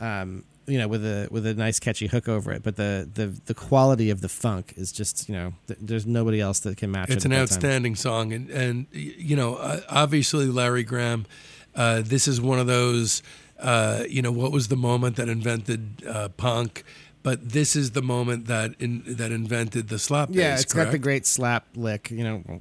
Um, 0.00 0.42
you 0.66 0.78
know, 0.78 0.88
with 0.88 1.04
a 1.04 1.28
with 1.30 1.46
a 1.46 1.54
nice 1.54 1.78
catchy 1.78 2.06
hook 2.06 2.28
over 2.28 2.52
it, 2.52 2.62
but 2.62 2.76
the 2.76 3.08
the 3.12 3.26
the 3.46 3.54
quality 3.54 4.10
of 4.10 4.20
the 4.20 4.28
funk 4.28 4.74
is 4.76 4.92
just 4.92 5.28
you 5.28 5.34
know, 5.34 5.52
th- 5.66 5.78
there's 5.80 6.06
nobody 6.06 6.40
else 6.40 6.60
that 6.60 6.76
can 6.76 6.90
match 6.90 7.10
it. 7.10 7.14
It's 7.14 7.24
an 7.24 7.30
that 7.30 7.36
time. 7.36 7.42
outstanding 7.42 7.96
song, 7.96 8.32
and 8.32 8.50
and 8.50 8.86
you 8.92 9.36
know, 9.36 9.56
uh, 9.56 9.80
obviously 9.88 10.46
Larry 10.46 10.82
Graham. 10.82 11.26
Uh, 11.74 12.02
this 12.04 12.28
is 12.28 12.40
one 12.40 12.58
of 12.58 12.66
those. 12.66 13.22
Uh, 13.58 14.04
you 14.08 14.20
know, 14.20 14.32
what 14.32 14.52
was 14.52 14.68
the 14.68 14.76
moment 14.76 15.16
that 15.16 15.28
invented 15.28 16.04
uh, 16.06 16.28
punk? 16.30 16.84
But 17.22 17.50
this 17.50 17.74
is 17.74 17.92
the 17.92 18.02
moment 18.02 18.48
that 18.48 18.74
in, 18.78 19.02
that 19.06 19.32
invented 19.32 19.88
the 19.88 19.98
slap 19.98 20.28
bass. 20.28 20.36
Yeah, 20.36 20.54
it's 20.58 20.74
got 20.74 20.90
the 20.90 20.98
great 20.98 21.24
slap 21.24 21.66
lick, 21.74 22.10
you 22.10 22.22
know, 22.22 22.60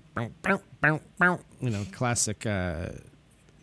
you 1.61 1.69
know, 1.69 1.85
classic. 1.91 2.45
Uh, 2.45 2.89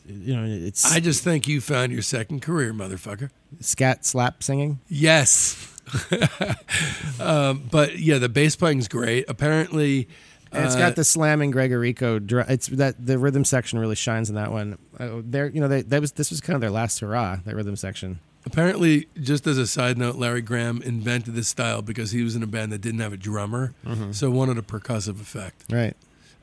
you 0.07 0.36
know, 0.36 0.45
it's 0.45 0.93
I 0.93 1.01
just 1.01 1.24
think 1.24 1.49
you 1.49 1.61
found 1.61 1.93
your 1.93 2.03
second 2.03 2.43
career, 2.43 2.74
motherfucker. 2.74 3.30
Scat 3.61 4.05
slap 4.05 4.43
singing. 4.43 4.79
Yes. 4.89 5.67
um, 7.21 7.65
but 7.71 7.99
yeah, 7.99 8.19
the 8.19 8.29
bass 8.29 8.57
playing's 8.57 8.89
great. 8.89 9.25
Apparently, 9.29 10.09
And 10.53 10.65
it's 10.65 10.75
uh, 10.77 10.79
got 10.79 10.97
the 10.97 11.05
slamming 11.05 11.51
Greg 11.51 11.71
Errico. 11.71 12.21
It's 12.49 12.69
that 12.69 13.05
the 13.05 13.19
rhythm 13.19 13.45
section 13.45 13.79
really 13.79 13.97
shines 13.97 14.29
in 14.29 14.37
that 14.37 14.51
one. 14.53 14.79
Uh, 14.99 15.21
there, 15.25 15.49
you 15.49 15.61
know, 15.61 15.69
they, 15.69 15.83
that 15.83 16.01
was 16.01 16.13
this 16.13 16.31
was 16.31 16.41
kind 16.41 16.55
of 16.55 16.61
their 16.61 16.71
last 16.71 17.01
hurrah. 17.01 17.39
That 17.45 17.55
rhythm 17.57 17.77
section. 17.77 18.21
apparently, 18.47 19.09
just 19.21 19.47
as 19.47 19.59
a 19.59 19.67
side 19.67 19.99
note, 19.99 20.17
Larry 20.17 20.43
Graham 20.43 20.81
invented 20.83 21.35
this 21.35 21.49
style 21.49 21.83
because 21.83 22.13
he 22.13 22.23
was 22.23 22.37
in 22.37 22.43
a 22.43 22.47
band 22.47 22.73
that 22.73 22.81
didn't 22.81 23.01
have 23.01 23.13
a 23.13 23.17
drummer, 23.19 23.75
Mm-hmm. 23.85 24.13
so 24.13 24.31
wanted 24.31 24.59
a 24.59 24.63
percussive 24.63 25.21
effect. 25.21 25.65
Right. 25.71 25.97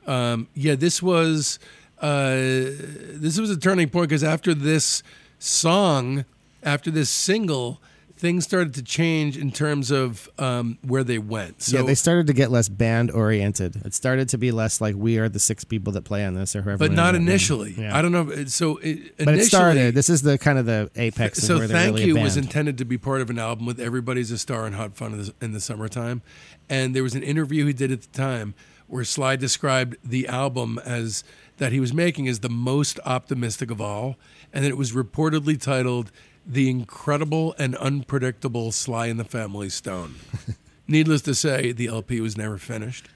Um, 0.06 0.48
yeah, 0.54 0.74
this 0.74 1.02
was 1.02 1.58
uh, 2.00 2.34
this 2.36 3.38
was 3.38 3.50
a 3.50 3.56
turning 3.58 3.88
point 3.90 4.08
because 4.08 4.24
after 4.24 4.54
this 4.54 5.02
song, 5.38 6.24
after 6.62 6.90
this 6.90 7.10
single, 7.10 7.80
things 8.16 8.44
started 8.44 8.74
to 8.74 8.82
change 8.82 9.36
in 9.36 9.52
terms 9.52 9.90
of 9.92 10.28
um, 10.38 10.76
where 10.82 11.04
they 11.04 11.18
went. 11.18 11.62
So 11.62 11.78
yeah, 11.78 11.82
they 11.84 11.94
started 11.94 12.26
to 12.26 12.32
get 12.32 12.50
less 12.50 12.68
band 12.68 13.10
oriented. 13.10 13.76
It 13.84 13.94
started 13.94 14.28
to 14.30 14.38
be 14.38 14.50
less 14.50 14.80
like 14.80 14.96
we 14.96 15.18
are 15.18 15.28
the 15.28 15.38
six 15.38 15.62
people 15.64 15.92
that 15.92 16.02
play 16.02 16.24
on 16.24 16.34
this 16.34 16.56
or 16.56 16.62
whoever. 16.62 16.78
but 16.78 16.92
not 16.92 17.14
initially. 17.14 17.74
Yeah. 17.78 17.96
I 17.96 18.02
don't 18.02 18.12
know. 18.12 18.44
So 18.46 18.78
it, 18.78 19.16
But 19.18 19.28
initially, 19.28 19.40
it 19.40 19.44
started. 19.46 19.94
This 19.94 20.10
is 20.10 20.22
the 20.22 20.36
kind 20.36 20.58
of 20.58 20.66
the 20.66 20.90
apex. 20.96 21.38
of 21.38 21.44
so 21.44 21.68
thank 21.68 21.94
really 21.96 22.06
you 22.06 22.16
was 22.16 22.36
intended 22.36 22.78
to 22.78 22.84
be 22.84 22.98
part 22.98 23.20
of 23.20 23.30
an 23.30 23.38
album 23.38 23.66
with 23.66 23.78
everybody's 23.78 24.30
a 24.30 24.38
star 24.38 24.66
and 24.66 24.74
hot 24.74 24.96
fun 24.96 25.12
in 25.12 25.18
the, 25.22 25.34
in 25.40 25.52
the 25.52 25.60
summertime 25.60 26.22
and 26.68 26.94
there 26.94 27.02
was 27.02 27.14
an 27.14 27.22
interview 27.22 27.66
he 27.66 27.72
did 27.72 27.90
at 27.92 28.02
the 28.02 28.18
time 28.18 28.54
where 28.86 29.04
sly 29.04 29.36
described 29.36 29.96
the 30.02 30.26
album 30.26 30.78
as 30.84 31.22
that 31.58 31.72
he 31.72 31.80
was 31.80 31.92
making 31.92 32.28
as 32.28 32.40
the 32.40 32.48
most 32.48 32.98
optimistic 33.04 33.70
of 33.70 33.80
all 33.80 34.16
and 34.52 34.64
that 34.64 34.68
it 34.68 34.76
was 34.76 34.92
reportedly 34.92 35.60
titled 35.60 36.10
the 36.48 36.70
incredible 36.70 37.54
and 37.58 37.76
unpredictable 37.76 38.72
sly 38.72 39.06
and 39.06 39.20
the 39.20 39.24
family 39.24 39.68
stone 39.68 40.14
needless 40.88 41.22
to 41.22 41.34
say 41.34 41.72
the 41.72 41.86
lp 41.86 42.20
was 42.20 42.36
never 42.36 42.58
finished 42.58 43.08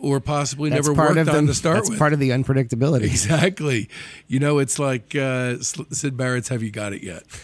or 0.00 0.20
possibly 0.20 0.70
That's 0.70 0.86
never 0.86 0.94
part 0.94 1.16
worked 1.16 1.28
of 1.28 1.34
on 1.34 1.46
the, 1.46 1.52
to 1.52 1.58
start 1.58 1.76
That's 1.76 1.90
with 1.90 1.98
part 1.98 2.12
of 2.12 2.18
the 2.18 2.30
unpredictability. 2.30 3.02
Exactly. 3.18 3.88
You 4.26 4.38
know, 4.38 4.58
it's 4.58 4.78
like 4.78 5.14
uh, 5.14 5.58
Syd 5.58 6.16
Barrett's 6.16 6.48
Have 6.48 6.62
You 6.62 6.70
Got 6.70 6.92
It 6.92 7.02
Yet? 7.02 7.24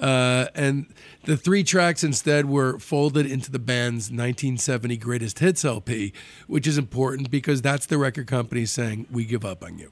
Uh, 0.00 0.46
and 0.54 0.92
the 1.24 1.36
three 1.36 1.64
tracks 1.64 2.04
instead 2.04 2.46
were 2.46 2.78
folded 2.78 3.26
into 3.26 3.50
the 3.50 3.58
band's 3.58 4.10
1970 4.10 4.96
Greatest 4.96 5.38
Hits 5.40 5.64
LP, 5.64 6.12
which 6.46 6.66
is 6.66 6.78
important 6.78 7.30
because 7.30 7.62
that's 7.62 7.86
the 7.86 7.98
record 7.98 8.26
company 8.26 8.64
saying, 8.64 9.06
We 9.10 9.24
give 9.24 9.44
up 9.44 9.64
on 9.64 9.78
you. 9.78 9.90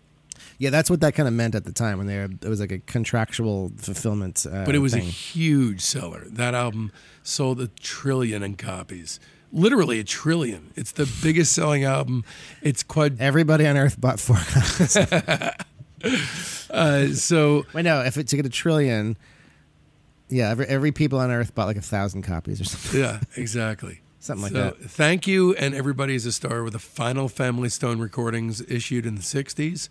Yeah, 0.58 0.70
that's 0.70 0.90
what 0.90 1.00
that 1.00 1.14
kind 1.14 1.26
of 1.26 1.34
meant 1.34 1.54
at 1.54 1.64
the 1.64 1.72
time 1.72 1.98
when 1.98 2.06
they 2.06 2.16
were, 2.18 2.24
it 2.42 2.48
was 2.48 2.60
like 2.60 2.72
a 2.72 2.78
contractual 2.80 3.72
fulfillment. 3.76 4.44
Uh, 4.50 4.64
But 4.64 4.74
it 4.74 4.78
was 4.80 4.94
a 4.94 4.98
huge 4.98 5.80
seller. 5.80 6.24
That 6.26 6.54
album 6.54 6.92
sold 7.22 7.60
a 7.60 7.68
trillion 7.68 8.42
in 8.42 8.56
copies. 8.56 9.18
Literally 9.52 9.98
a 9.98 10.04
trillion. 10.04 10.70
It's 10.76 10.92
the 10.92 11.10
biggest 11.22 11.52
selling 11.52 11.82
album. 11.84 12.24
It's 12.62 12.82
quite 12.82 13.18
everybody 13.20 13.66
on 13.66 13.76
Earth 13.76 14.00
bought 14.00 14.20
four 14.20 14.36
copies. 14.48 14.96
uh, 16.70 17.08
so. 17.14 17.66
Wait, 17.72 17.82
no, 17.82 18.00
if 18.02 18.16
it 18.16 18.28
to 18.28 18.36
get 18.36 18.46
a 18.46 18.50
trillion, 18.50 19.16
yeah, 20.28 20.50
every 20.50 20.66
every 20.66 20.92
people 20.92 21.18
on 21.18 21.30
Earth 21.30 21.54
bought 21.54 21.66
like 21.66 21.76
a 21.76 21.80
thousand 21.82 22.22
copies 22.22 22.60
or 22.60 22.64
something. 22.64 23.00
Yeah, 23.00 23.20
exactly. 23.36 24.00
Something 24.22 24.42
like 24.42 24.52
so 24.52 24.76
that. 24.78 24.90
thank 24.90 25.26
you, 25.26 25.54
and 25.54 25.74
everybody 25.74 26.14
is 26.14 26.26
a 26.26 26.32
star 26.32 26.62
with 26.62 26.74
the 26.74 26.78
final 26.78 27.26
Family 27.26 27.70
Stone 27.70 28.00
recordings 28.00 28.60
issued 28.68 29.06
in 29.06 29.14
the 29.14 29.22
'60s, 29.22 29.88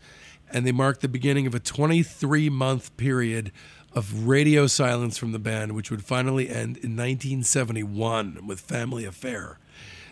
and 0.52 0.66
they 0.66 0.72
marked 0.72 1.02
the 1.02 1.08
beginning 1.08 1.47
of 1.47 1.56
a 1.56 1.60
23 1.60 2.50
month 2.50 2.95
period 2.97 3.52
of 3.93 4.28
radio 4.28 4.68
silence 4.68 5.18
from 5.18 5.32
the 5.32 5.39
band, 5.39 5.74
which 5.74 5.89
would 5.89 6.04
finally 6.04 6.50
end 6.50 6.78
in 6.78 6.95
1971 6.95 8.45
with 8.47 8.60
Family 8.60 9.06
Affair. 9.06 9.58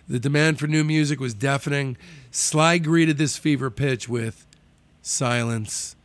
The 0.08 0.20
demand 0.20 0.58
for 0.58 0.68
new 0.68 0.84
music 0.84 1.20
was 1.20 1.34
deafening. 1.34 1.98
Sly 2.32 2.78
greeted 2.78 3.18
this 3.18 3.38
fever 3.38 3.70
pitch 3.70 4.08
with 4.08 4.48
silence, 5.02 5.96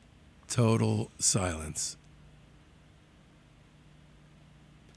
total 0.48 1.10
silence. 1.18 1.96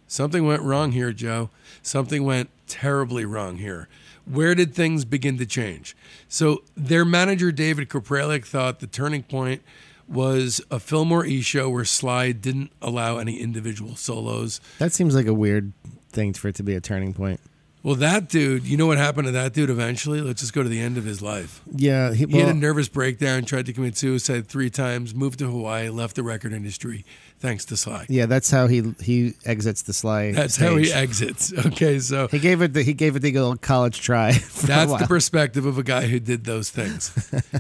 Something 0.08 0.46
went 0.46 0.62
wrong 0.62 0.92
here, 0.92 1.12
Joe. 1.12 1.50
Something 1.82 2.24
went 2.24 2.50
terribly 2.68 3.26
wrong 3.26 3.58
here. 3.58 3.88
Where 4.26 4.56
did 4.56 4.74
things 4.74 5.06
begin 5.06 5.38
to 5.38 5.46
change? 5.46 5.96
So, 6.28 6.64
their 6.76 7.06
manager, 7.06 7.52
David 7.52 7.90
Kapralik, 7.90 8.46
thought 8.46 8.80
the 8.80 8.88
turning 8.88 9.24
point 9.24 9.62
was 10.08 10.62
a 10.70 10.80
Fillmore 10.80 11.26
E 11.26 11.42
show 11.42 11.70
where 11.70 11.86
Sly 11.86 12.32
didn't 12.32 12.72
allow 12.82 13.18
any 13.18 13.40
individual 13.40 13.96
solos. 13.96 14.62
That 14.80 14.94
seems 14.94 15.16
like 15.16 15.28
a 15.28 15.34
weird 15.34 15.74
thing 16.10 16.34
for 16.34 16.48
it 16.48 16.56
to 16.56 16.64
be 16.64 16.76
a 16.76 16.82
turning 16.82 17.14
point. 17.14 17.40
Well, 17.84 17.96
that 17.96 18.30
dude, 18.30 18.64
you 18.64 18.78
know 18.78 18.88
what 18.88 18.98
happened 18.98 19.28
to 19.28 19.32
that 19.34 19.54
dude 19.54 19.70
eventually? 19.70 20.20
Let's 20.20 20.42
just 20.42 20.54
go 20.54 20.64
to 20.64 20.70
the 20.70 20.82
end 20.82 20.98
of 20.98 21.06
his 21.06 21.22
life. 21.22 21.62
Yeah, 21.72 22.14
he, 22.16 22.26
He 22.26 22.40
had 22.40 22.50
a 22.50 22.54
nervous 22.54 22.88
breakdown, 22.88 23.46
tried 23.46 23.68
to 23.68 23.74
commit 23.74 23.96
suicide 23.96 24.48
three 24.48 24.72
times, 24.72 25.14
moved 25.14 25.38
to 25.38 25.46
Hawaii, 25.46 25.90
left 25.90 26.16
the 26.16 26.24
record 26.24 26.52
industry, 26.52 27.06
thanks 27.46 27.66
to 27.66 27.78
Sly. 27.78 28.06
yeah, 28.10 28.26
that's 28.26 28.50
how 28.50 28.68
he 28.68 28.94
he 29.00 29.34
exits 29.46 29.84
the 29.84 29.94
Sly. 29.94 30.32
That's 30.32 30.58
how 30.58 30.76
he 30.76 30.92
exits. 30.92 31.54
Okay, 31.66 32.00
so 32.00 32.28
He 32.28 32.40
gave 32.40 32.62
it 32.62 32.74
the 32.74 32.82
he 32.84 32.94
gave 32.94 33.16
it 33.16 33.20
the 33.20 33.38
old 33.38 33.62
college 33.62 34.02
try. 34.02 34.32
That's 34.66 34.92
the 34.92 35.06
perspective 35.08 35.66
of 35.66 35.78
a 35.78 35.84
guy 35.84 36.08
who 36.08 36.20
did 36.20 36.46
those 36.46 36.70
things. 36.70 37.12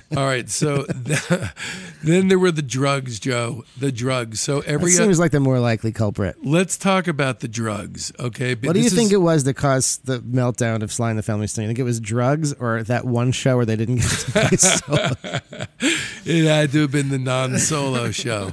All 0.17 0.25
right, 0.25 0.49
so 0.49 0.86
th- 0.86 1.49
then 2.03 2.27
there 2.29 2.39
were 2.39 2.51
the 2.51 2.61
drugs, 2.61 3.19
Joe. 3.19 3.63
The 3.77 3.91
drugs. 3.91 4.39
So 4.41 4.61
That 4.61 4.69
every 4.69 4.91
seems 4.91 5.19
like 5.19 5.31
the 5.31 5.39
more 5.39 5.59
likely 5.59 5.91
culprit. 5.91 6.36
let's 6.43 6.77
talk 6.77 7.07
about 7.07 7.39
the 7.41 7.47
drugs, 7.47 8.11
okay? 8.19 8.55
What 8.55 8.73
do 8.73 8.79
you 8.81 8.89
think 8.89 9.11
it 9.11 9.17
was 9.21 9.43
that 9.45 9.55
caused 9.55 10.05
the 10.05 10.19
meltdown 10.19 10.81
of 10.81 10.91
Sly 10.91 11.09
and 11.09 11.19
the 11.19 11.23
Family 11.23 11.47
Stone? 11.47 11.63
You 11.63 11.69
think 11.69 11.79
it 11.79 11.83
was 11.83 11.99
drugs 11.99 12.53
or 12.53 12.83
that 12.83 13.05
one 13.05 13.31
show 13.31 13.55
where 13.57 13.65
they 13.65 13.75
didn't 13.75 13.97
get 13.97 14.09
to 14.09 14.31
play 14.31 14.57
solo? 14.57 15.09
It 16.25 16.45
had 16.45 16.71
to 16.71 16.81
have 16.81 16.91
been 16.91 17.09
the 17.09 17.19
non-solo 17.19 18.11
show. 18.11 18.51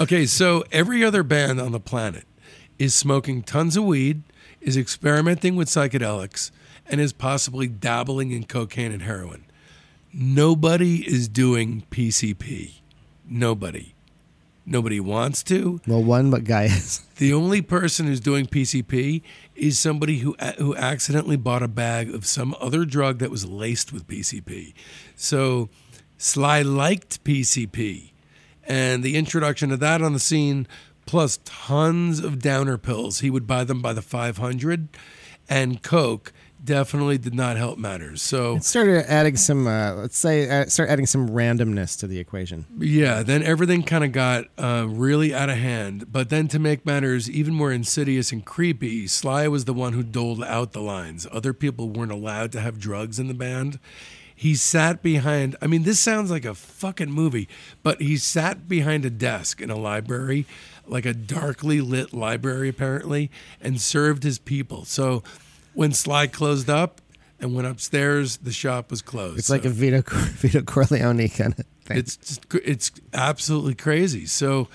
Okay, 0.00 0.26
so 0.26 0.59
every 0.72 1.04
other 1.04 1.22
band 1.22 1.60
on 1.60 1.72
the 1.72 1.80
planet 1.80 2.24
is 2.78 2.94
smoking 2.94 3.42
tons 3.42 3.76
of 3.76 3.84
weed, 3.84 4.22
is 4.60 4.76
experimenting 4.76 5.56
with 5.56 5.68
psychedelics, 5.68 6.50
and 6.86 7.00
is 7.00 7.12
possibly 7.12 7.66
dabbling 7.66 8.30
in 8.30 8.44
cocaine 8.44 8.92
and 8.92 9.02
heroin. 9.02 9.44
Nobody 10.12 11.06
is 11.06 11.28
doing 11.28 11.84
PCP. 11.90 12.80
Nobody. 13.28 13.94
Nobody 14.66 15.00
wants 15.00 15.42
to. 15.44 15.80
Well, 15.86 16.02
one 16.02 16.30
but 16.30 16.44
guy 16.44 16.64
is. 16.64 17.02
The 17.20 17.34
only 17.34 17.60
person 17.60 18.06
who's 18.06 18.18
doing 18.20 18.46
PCP 18.46 19.20
is 19.54 19.78
somebody 19.78 20.20
who 20.20 20.34
who 20.56 20.74
accidentally 20.74 21.36
bought 21.36 21.62
a 21.62 21.68
bag 21.68 22.14
of 22.14 22.24
some 22.24 22.56
other 22.58 22.86
drug 22.86 23.18
that 23.18 23.30
was 23.30 23.44
laced 23.44 23.92
with 23.92 24.08
PCP. 24.08 24.72
So 25.16 25.68
Sly 26.16 26.62
liked 26.62 27.22
PCP, 27.22 28.09
and 28.66 29.02
the 29.02 29.16
introduction 29.16 29.72
of 29.72 29.80
that 29.80 30.02
on 30.02 30.12
the 30.12 30.18
scene, 30.20 30.66
plus 31.06 31.38
tons 31.44 32.20
of 32.20 32.40
downer 32.40 32.78
pills. 32.78 33.20
He 33.20 33.30
would 33.30 33.46
buy 33.46 33.64
them 33.64 33.80
by 33.82 33.92
the 33.92 34.02
500, 34.02 34.88
and 35.48 35.82
Coke 35.82 36.32
definitely 36.62 37.16
did 37.18 37.34
not 37.34 37.56
help 37.56 37.78
matters. 37.78 38.20
So 38.20 38.56
It 38.56 38.64
started 38.64 39.10
adding 39.10 39.36
some, 39.36 39.66
uh, 39.66 39.94
let's 39.94 40.18
say, 40.18 40.48
uh, 40.48 40.66
start 40.66 40.90
adding 40.90 41.06
some 41.06 41.30
randomness 41.30 41.98
to 42.00 42.06
the 42.06 42.18
equation. 42.18 42.66
Yeah, 42.78 43.22
then 43.22 43.42
everything 43.42 43.82
kind 43.82 44.04
of 44.04 44.12
got 44.12 44.44
uh, 44.58 44.86
really 44.88 45.34
out 45.34 45.48
of 45.48 45.56
hand. 45.56 46.12
But 46.12 46.28
then 46.28 46.48
to 46.48 46.58
make 46.58 46.84
matters 46.84 47.30
even 47.30 47.54
more 47.54 47.72
insidious 47.72 48.30
and 48.30 48.44
creepy, 48.44 49.06
Sly 49.06 49.48
was 49.48 49.64
the 49.64 49.72
one 49.74 49.94
who 49.94 50.02
doled 50.02 50.44
out 50.44 50.72
the 50.72 50.82
lines. 50.82 51.26
Other 51.32 51.54
people 51.54 51.88
weren't 51.88 52.12
allowed 52.12 52.52
to 52.52 52.60
have 52.60 52.78
drugs 52.78 53.18
in 53.18 53.28
the 53.28 53.34
band. 53.34 53.78
He 54.40 54.54
sat 54.54 55.02
behind, 55.02 55.54
I 55.60 55.66
mean, 55.66 55.82
this 55.82 56.00
sounds 56.00 56.30
like 56.30 56.46
a 56.46 56.54
fucking 56.54 57.10
movie, 57.10 57.46
but 57.82 58.00
he 58.00 58.16
sat 58.16 58.66
behind 58.66 59.04
a 59.04 59.10
desk 59.10 59.60
in 59.60 59.68
a 59.68 59.76
library, 59.76 60.46
like 60.86 61.04
a 61.04 61.12
darkly 61.12 61.82
lit 61.82 62.14
library 62.14 62.70
apparently, 62.70 63.30
and 63.60 63.78
served 63.78 64.22
his 64.22 64.38
people. 64.38 64.86
So 64.86 65.22
when 65.74 65.92
Sly 65.92 66.26
closed 66.26 66.70
up 66.70 67.02
and 67.38 67.54
went 67.54 67.66
upstairs, 67.68 68.38
the 68.38 68.50
shop 68.50 68.90
was 68.90 69.02
closed. 69.02 69.38
It's 69.38 69.50
like 69.50 69.66
a 69.66 69.68
Vito, 69.68 70.00
Vito 70.08 70.62
Corleone 70.62 71.28
kind 71.28 71.52
of 71.58 71.66
thing. 71.84 71.98
it's 71.98 72.16
just, 72.16 72.46
it's 72.64 72.90
absolutely 73.12 73.74
crazy. 73.74 74.24
So 74.24 74.68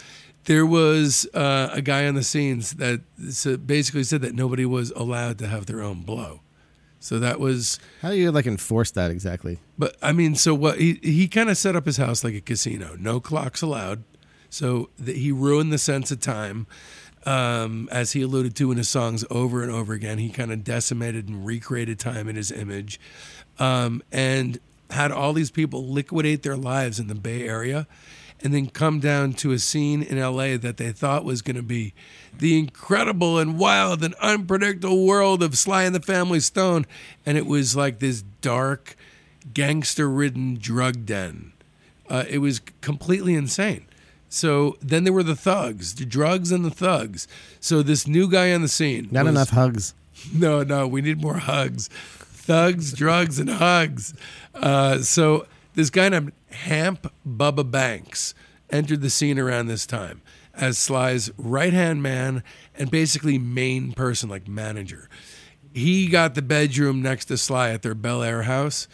there 0.43 0.67
was 0.67 1.27
uh, 1.33 1.69
a 1.71 1.81
guy 1.81 2.05
on 2.05 2.13
the 2.13 2.23
scenes 2.23 2.73
that 2.73 3.01
basically 3.65 4.03
said 4.03 4.21
that 4.21 4.35
nobody 4.35 4.67
was 4.67 4.91
allowed 4.91 5.39
to 5.39 5.47
have 5.47 5.65
their 5.65 5.81
own 5.81 6.03
blow. 6.03 6.41
So 7.05 7.19
that 7.19 7.39
was, 7.39 7.79
How 8.01 8.09
do 8.09 8.15
you 8.15 8.31
like 8.31 8.47
enforce 8.47 8.89
that 8.91 9.11
exactly? 9.11 9.59
but 9.77 9.95
I 10.01 10.11
mean, 10.11 10.33
so 10.33 10.55
what 10.55 10.79
he 10.79 10.99
he 11.03 11.27
kind 11.27 11.51
of 11.51 11.57
set 11.57 11.75
up 11.75 11.85
his 11.85 11.97
house 11.97 12.23
like 12.23 12.33
a 12.33 12.41
casino, 12.41 12.95
no 12.99 13.19
clocks 13.19 13.61
allowed. 13.61 14.03
So 14.49 14.89
that 14.97 15.15
he 15.17 15.31
ruined 15.31 15.71
the 15.71 15.77
sense 15.77 16.09
of 16.09 16.19
time. 16.19 16.65
Um, 17.27 17.89
as 17.91 18.13
he 18.13 18.21
alluded 18.23 18.55
to 18.55 18.71
in 18.71 18.77
his 18.77 18.87
songs 18.89 19.23
over 19.29 19.61
and 19.61 19.71
over 19.71 19.93
again, 19.93 20.17
he 20.17 20.29
kind 20.29 20.51
of 20.51 20.63
decimated 20.63 21.27
and 21.27 21.45
recreated 21.45 21.99
time 21.99 22.27
in 22.27 22.35
his 22.35 22.51
image, 22.51 22.99
um, 23.59 24.01
and 24.11 24.59
had 24.89 25.11
all 25.11 25.33
these 25.33 25.51
people 25.51 25.87
liquidate 25.87 26.41
their 26.43 26.55
lives 26.57 26.99
in 26.99 27.07
the 27.07 27.15
Bay 27.15 27.47
Area, 27.47 27.87
and 28.43 28.53
then 28.53 28.67
come 28.67 28.99
down 28.99 29.33
to 29.33 29.51
a 29.51 29.59
scene 29.59 30.03
in 30.03 30.19
LA 30.19 30.57
that 30.57 30.77
they 30.77 30.91
thought 30.91 31.23
was 31.25 31.41
going 31.41 31.55
to 31.55 31.63
be 31.63 31.93
the 32.37 32.59
incredible 32.59 33.39
and 33.39 33.57
wild 33.57 34.03
and 34.03 34.13
unpredictable 34.15 35.05
world 35.05 35.41
of 35.41 35.57
Sly 35.57 35.83
and 35.83 35.95
the 35.95 36.01
Family 36.01 36.39
Stone, 36.39 36.85
and 37.25 37.37
it 37.37 37.45
was 37.45 37.75
like 37.75 37.99
this 37.99 38.23
dark, 38.41 38.95
gangster-ridden 39.53 40.57
drug 40.59 41.05
den. 41.05 41.53
Uh, 42.09 42.23
it 42.29 42.37
was 42.39 42.59
completely 42.81 43.33
insane. 43.33 43.85
So 44.29 44.77
then 44.81 45.05
there 45.05 45.13
were 45.13 45.23
the 45.23 45.35
thugs, 45.35 45.95
the 45.95 46.05
drugs 46.05 46.51
and 46.51 46.63
the 46.65 46.69
thugs. 46.69 47.27
So 47.59 47.81
this 47.81 48.05
new 48.05 48.29
guy 48.29 48.53
on 48.53 48.61
the 48.61 48.67
scene. 48.67 49.07
Not 49.11 49.25
was- 49.25 49.31
enough 49.33 49.49
hugs. 49.49 49.93
No, 50.33 50.63
no, 50.63 50.87
we 50.87 51.01
need 51.01 51.21
more 51.21 51.37
hugs. 51.37 51.89
Thugs, 51.89 52.93
drugs, 52.93 53.37
and 53.37 53.49
hugs. 53.49 54.13
Uh, 54.53 54.99
so 54.99 55.45
this 55.75 55.89
guy 55.89 56.07
named 56.07 56.31
Hamp 56.55 57.11
Bubba 57.27 57.69
Banks 57.69 58.33
entered 58.69 59.01
the 59.01 59.09
scene 59.09 59.37
around 59.37 59.67
this 59.67 59.85
time 59.85 60.21
as 60.53 60.77
Sly's 60.77 61.31
right 61.37 61.73
hand 61.73 62.01
man 62.01 62.43
and 62.75 62.89
basically 62.89 63.37
main 63.37 63.91
person, 63.93 64.29
like 64.29 64.47
manager. 64.47 65.09
He 65.73 66.07
got 66.07 66.35
the 66.35 66.41
bedroom 66.41 67.01
next 67.01 67.25
to 67.25 67.37
Sly 67.37 67.71
at 67.71 67.81
their 67.81 67.95
Bel 67.95 68.23
Air 68.23 68.43
house 68.43 68.87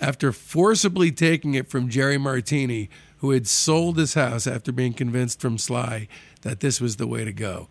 after 0.00 0.32
forcibly 0.32 1.12
taking 1.12 1.54
it 1.54 1.70
from 1.70 1.88
Jerry 1.88 2.18
Martini, 2.18 2.90
who 3.18 3.30
had 3.30 3.46
sold 3.46 3.96
his 3.96 4.14
house 4.14 4.46
after 4.46 4.72
being 4.72 4.92
convinced 4.92 5.40
from 5.40 5.56
Sly 5.56 6.08
that 6.42 6.60
this 6.60 6.80
was 6.80 6.96
the 6.96 7.06
way 7.06 7.24
to 7.24 7.32
go. 7.32 7.68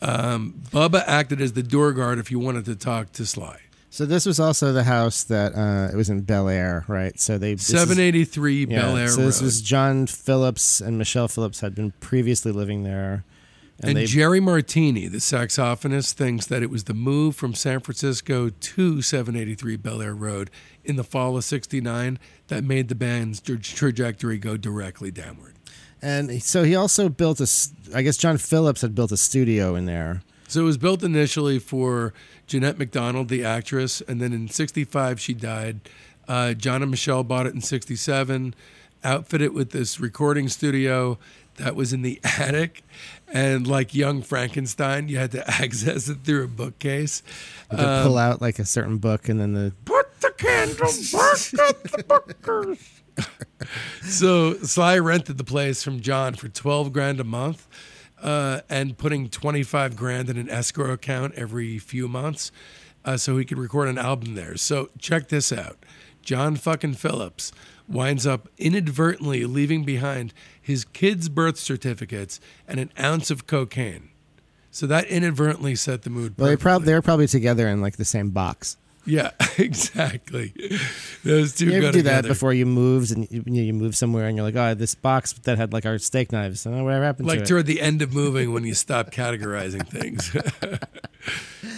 Um, 0.00 0.62
Bubba 0.70 1.04
acted 1.06 1.40
as 1.40 1.52
the 1.52 1.62
door 1.62 1.92
guard 1.92 2.18
if 2.18 2.30
you 2.30 2.38
wanted 2.38 2.64
to 2.66 2.76
talk 2.76 3.12
to 3.12 3.26
Sly. 3.26 3.60
So 3.96 4.04
this 4.04 4.26
was 4.26 4.38
also 4.38 4.74
the 4.74 4.84
house 4.84 5.24
that 5.24 5.54
uh, 5.54 5.88
it 5.90 5.96
was 5.96 6.10
in 6.10 6.20
Bel 6.20 6.50
Air, 6.50 6.84
right? 6.86 7.18
So 7.18 7.38
they 7.38 7.56
783 7.56 8.66
yeah, 8.66 8.82
Bel 8.82 8.94
Air 8.94 9.08
So 9.08 9.22
this 9.22 9.40
Road. 9.40 9.46
was 9.46 9.62
John 9.62 10.06
Phillips 10.06 10.82
and 10.82 10.98
Michelle 10.98 11.28
Phillips 11.28 11.60
had 11.60 11.74
been 11.74 11.92
previously 11.92 12.52
living 12.52 12.82
there, 12.82 13.24
and, 13.80 13.88
and 13.88 13.96
they 13.96 14.04
Jerry 14.04 14.38
Martini, 14.38 15.08
the 15.08 15.16
saxophonist, 15.16 16.12
thinks 16.12 16.44
that 16.44 16.62
it 16.62 16.68
was 16.68 16.84
the 16.84 16.92
move 16.92 17.36
from 17.36 17.54
San 17.54 17.80
Francisco 17.80 18.50
to 18.50 19.00
783 19.00 19.76
Bel 19.76 20.02
Air 20.02 20.14
Road 20.14 20.50
in 20.84 20.96
the 20.96 21.04
fall 21.04 21.34
of 21.38 21.44
69 21.44 22.18
that 22.48 22.62
made 22.64 22.88
the 22.88 22.94
band's 22.94 23.40
tra- 23.40 23.56
trajectory 23.56 24.36
go 24.36 24.58
directly 24.58 25.10
downward. 25.10 25.54
and 26.02 26.42
so 26.42 26.64
he 26.64 26.76
also 26.76 27.08
built 27.08 27.40
a, 27.40 27.48
I 27.94 28.02
guess 28.02 28.18
John 28.18 28.36
Phillips 28.36 28.82
had 28.82 28.94
built 28.94 29.10
a 29.10 29.16
studio 29.16 29.74
in 29.74 29.86
there. 29.86 30.20
So 30.48 30.60
it 30.60 30.64
was 30.64 30.78
built 30.78 31.02
initially 31.02 31.58
for 31.58 32.14
Jeanette 32.46 32.78
MacDonald, 32.78 33.28
the 33.28 33.44
actress, 33.44 34.00
and 34.02 34.20
then 34.20 34.32
in 34.32 34.48
'65 34.48 35.20
she 35.20 35.34
died. 35.34 35.80
Uh, 36.28 36.54
John 36.54 36.82
and 36.82 36.90
Michelle 36.90 37.22
bought 37.24 37.46
it 37.46 37.54
in 37.54 37.60
'67, 37.60 38.54
outfitted 39.04 39.52
with 39.52 39.70
this 39.70 40.00
recording 40.00 40.48
studio 40.48 41.18
that 41.56 41.74
was 41.74 41.92
in 41.92 42.02
the 42.02 42.20
attic, 42.38 42.82
and 43.32 43.66
like 43.66 43.94
young 43.94 44.22
Frankenstein, 44.22 45.08
you 45.08 45.16
had 45.18 45.32
to 45.32 45.48
access 45.62 46.08
it 46.08 46.18
through 46.24 46.44
a 46.44 46.48
bookcase. 46.48 47.22
You 47.70 47.78
could 47.78 47.86
Um, 47.86 48.06
pull 48.06 48.18
out 48.18 48.40
like 48.42 48.58
a 48.58 48.64
certain 48.64 48.98
book, 48.98 49.28
and 49.28 49.40
then 49.40 49.52
the 49.54 49.72
Put 49.84 50.20
the 50.20 50.30
candle 50.36 50.86
back 50.86 51.70
at 51.70 51.82
the 51.92 52.04
bookers. 52.06 52.78
so 54.02 54.54
Sly 54.58 54.98
rented 54.98 55.38
the 55.38 55.44
place 55.44 55.82
from 55.82 56.00
John 56.00 56.34
for 56.34 56.48
twelve 56.48 56.92
grand 56.92 57.20
a 57.20 57.24
month, 57.24 57.66
uh, 58.22 58.60
and 58.68 58.96
putting 58.98 59.28
twenty 59.28 59.62
five 59.62 59.96
grand 59.96 60.28
in 60.30 60.36
an 60.36 60.48
escrow 60.50 60.92
account 60.92 61.34
every 61.34 61.78
few 61.78 62.08
months. 62.08 62.50
uh, 63.04 63.16
so 63.16 63.38
he 63.38 63.44
could 63.44 63.58
record 63.58 63.88
an 63.88 63.98
album 63.98 64.34
there. 64.34 64.56
So 64.56 64.90
check 64.98 65.28
this 65.28 65.52
out: 65.52 65.78
John 66.22 66.56
fucking 66.56 66.94
Phillips 66.94 67.52
winds 67.88 68.26
up 68.26 68.48
inadvertently 68.58 69.44
leaving 69.44 69.84
behind 69.84 70.34
his 70.60 70.84
kids' 70.84 71.28
birth 71.28 71.56
certificates 71.56 72.40
and 72.66 72.80
an 72.80 72.90
ounce 72.98 73.30
of 73.30 73.46
cocaine. 73.46 74.08
So 74.72 74.86
that 74.88 75.06
inadvertently 75.06 75.76
set 75.76 76.02
the 76.02 76.10
mood. 76.10 76.34
Well, 76.36 76.48
they 76.56 76.84
they're 76.84 77.00
probably 77.02 77.28
together 77.28 77.68
in 77.68 77.80
like 77.80 77.96
the 77.96 78.04
same 78.04 78.30
box. 78.30 78.76
Yeah, 79.06 79.30
exactly. 79.58 80.52
Those 81.24 81.54
two 81.54 81.66
You 81.66 81.82
ever 81.82 81.92
do 81.92 82.02
that 82.02 82.24
before 82.24 82.52
you 82.52 82.66
moved 82.66 83.12
and 83.12 83.28
you, 83.30 83.42
you 83.46 83.72
move 83.72 83.96
somewhere 83.96 84.26
and 84.26 84.36
you're 84.36 84.44
like, 84.44 84.56
oh, 84.56 84.74
this 84.74 84.94
box 84.94 85.32
that 85.44 85.56
had 85.58 85.72
like 85.72 85.86
our 85.86 85.98
steak 85.98 86.32
knives. 86.32 86.66
Oh, 86.66 86.84
whatever 86.84 87.04
happened 87.04 87.28
like 87.28 87.38
to 87.38 87.42
it? 87.44 87.46
toward 87.46 87.66
the 87.66 87.80
end 87.80 88.02
of 88.02 88.12
moving 88.12 88.52
when 88.52 88.64
you 88.64 88.74
stop 88.74 89.10
categorizing 89.10 89.86
things. 89.88 90.34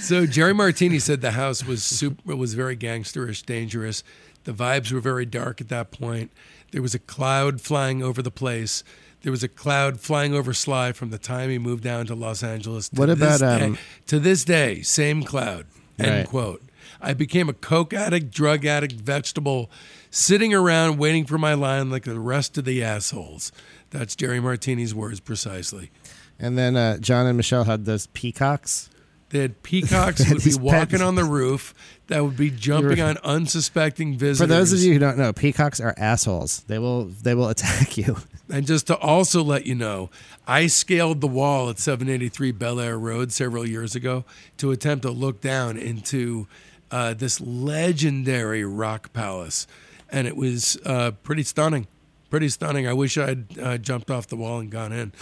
so 0.01 0.27
Jerry 0.27 0.55
Martini 0.55 0.99
said 0.99 1.21
the 1.21 1.33
house 1.33 1.65
was 1.65 1.83
super 1.85 2.35
was 2.37 2.55
very 2.55 2.77
gangsterish, 2.77 3.45
dangerous. 3.45 4.03
The 4.45 4.53
vibes 4.53 4.93
were 4.93 5.01
very 5.01 5.27
dark 5.27 5.61
at 5.61 5.69
that 5.69 5.91
point. 5.91 6.31
There 6.71 6.83
was 6.83 6.95
a 6.95 6.99
cloud 6.99 7.61
flying 7.61 8.03
over 8.03 8.23
the 8.23 8.31
place. 8.31 8.85
There 9.23 9.33
was 9.33 9.43
a 9.43 9.49
cloud 9.49 10.01
flying 10.01 10.33
over 10.33 10.55
Sly 10.55 10.93
from 10.93 11.11
the 11.11 11.19
time 11.19 11.51
he 11.51 11.59
moved 11.59 11.83
down 11.83 12.07
to 12.07 12.15
Los 12.15 12.43
Angeles. 12.43 12.89
To 12.91 12.95
What 13.01 13.07
this 13.19 13.37
about, 13.41 13.59
day- 13.59 13.65
um, 13.67 13.79
to 14.07 14.21
this 14.21 14.45
day? 14.45 14.81
Same 14.83 15.23
cloud. 15.25 15.67
End 15.99 16.09
Right. 16.11 16.27
quote. 16.29 16.63
I 17.01 17.15
became 17.15 17.49
a 17.49 17.53
coke 17.53 17.93
addict, 17.93 18.31
drug 18.31 18.65
addict, 18.65 18.95
vegetable, 18.95 19.71
sitting 20.11 20.53
around 20.53 20.99
waiting 20.99 21.25
for 21.25 21.39
my 21.39 21.55
line 21.55 21.91
like 21.91 22.05
the 22.05 22.19
rest 22.19 22.59
of 22.59 22.65
the 22.65 22.83
assholes. 22.83 23.53
That's 23.91 24.17
Jerry 24.17 24.41
Martini's 24.41 24.95
words 24.95 25.21
precisely. 25.21 25.91
And 26.39 26.57
then 26.57 26.77
uh, 26.77 26.99
John 26.99 27.27
and 27.27 27.37
Michelle 27.37 27.65
had 27.65 27.85
those 27.85 28.07
peacocks. 28.09 28.91
They 29.31 29.41
had 29.41 29.63
peacocks 29.63 30.29
would 30.33 30.43
be 30.43 30.55
walking 30.55 30.91
pets. 30.91 31.03
on 31.03 31.15
the 31.15 31.25
roof 31.25 31.75
that 32.07 32.25
would 32.25 32.37
be 32.37 32.51
jumping 32.51 33.01
on 33.01 33.19
unsuspecting 33.19 34.17
visitors. 34.17 34.39
For 34.39 34.47
those 34.47 34.73
of 34.73 34.79
you 34.81 34.95
who 34.95 34.99
don't 34.99 35.19
know, 35.19 35.33
peacocks 35.33 35.81
are 35.81 35.95
assholes. 35.99 36.61
They 36.61 36.79
will 36.79 37.05
they 37.05 37.35
will 37.35 37.49
attack 37.51 37.99
you. 37.99 38.17
And 38.51 38.67
just 38.67 38.87
to 38.87 38.97
also 38.97 39.43
let 39.43 39.67
you 39.67 39.75
know, 39.75 40.09
I 40.47 40.67
scaled 40.69 41.21
the 41.21 41.27
wall 41.27 41.69
at 41.69 41.79
783 41.79 42.53
Bel 42.53 42.81
Air 42.81 42.99
Road 42.99 43.31
several 43.31 43.69
years 43.69 43.95
ago 43.95 44.25
to 44.57 44.71
attempt 44.71 45.03
to 45.03 45.11
look 45.11 45.43
down 45.43 45.77
into 45.77 46.47
uh, 46.91 47.15
this 47.15 47.41
legendary 47.41 48.65
rock 48.65 49.13
palace. 49.13 49.67
And 50.11 50.27
it 50.27 50.37
was 50.37 50.79
uh, 50.87 51.13
pretty 51.23 51.43
stunning. 51.43 51.87
Pretty 52.31 52.49
stunning. 52.49 52.87
I 52.87 52.93
wish 52.93 53.17
I'd 53.17 53.59
uh, 53.59 53.79
jumped 53.79 54.11
off 54.11 54.27
the 54.27 54.37
wall 54.37 54.59
and 54.59 54.71
gone 54.71 54.93
in. 54.93 55.13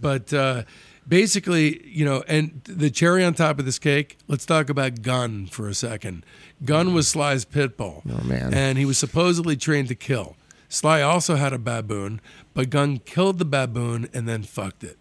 But 0.00 0.32
uh, 0.32 0.62
basically, 1.06 1.84
you 1.86 2.04
know, 2.04 2.22
and 2.28 2.62
the 2.64 2.90
cherry 2.90 3.24
on 3.24 3.34
top 3.34 3.58
of 3.58 3.64
this 3.64 3.78
cake, 3.78 4.18
let's 4.28 4.46
talk 4.46 4.68
about 4.68 5.02
Gunn 5.02 5.46
for 5.46 5.68
a 5.68 5.74
second. 5.74 6.24
Gunn 6.64 6.94
was 6.94 7.08
Sly's 7.08 7.44
pit 7.44 7.76
bull. 7.76 8.02
Oh, 8.08 8.24
man. 8.24 8.54
And 8.54 8.78
he 8.78 8.84
was 8.84 8.98
supposedly 8.98 9.56
trained 9.56 9.88
to 9.88 9.94
kill. 9.94 10.36
Sly 10.68 11.02
also 11.02 11.34
had 11.34 11.52
a 11.52 11.58
baboon, 11.58 12.20
but 12.54 12.70
Gunn 12.70 12.98
killed 12.98 13.38
the 13.38 13.44
baboon 13.44 14.08
and 14.14 14.28
then 14.28 14.42
fucked 14.42 14.82
it. 14.82 14.96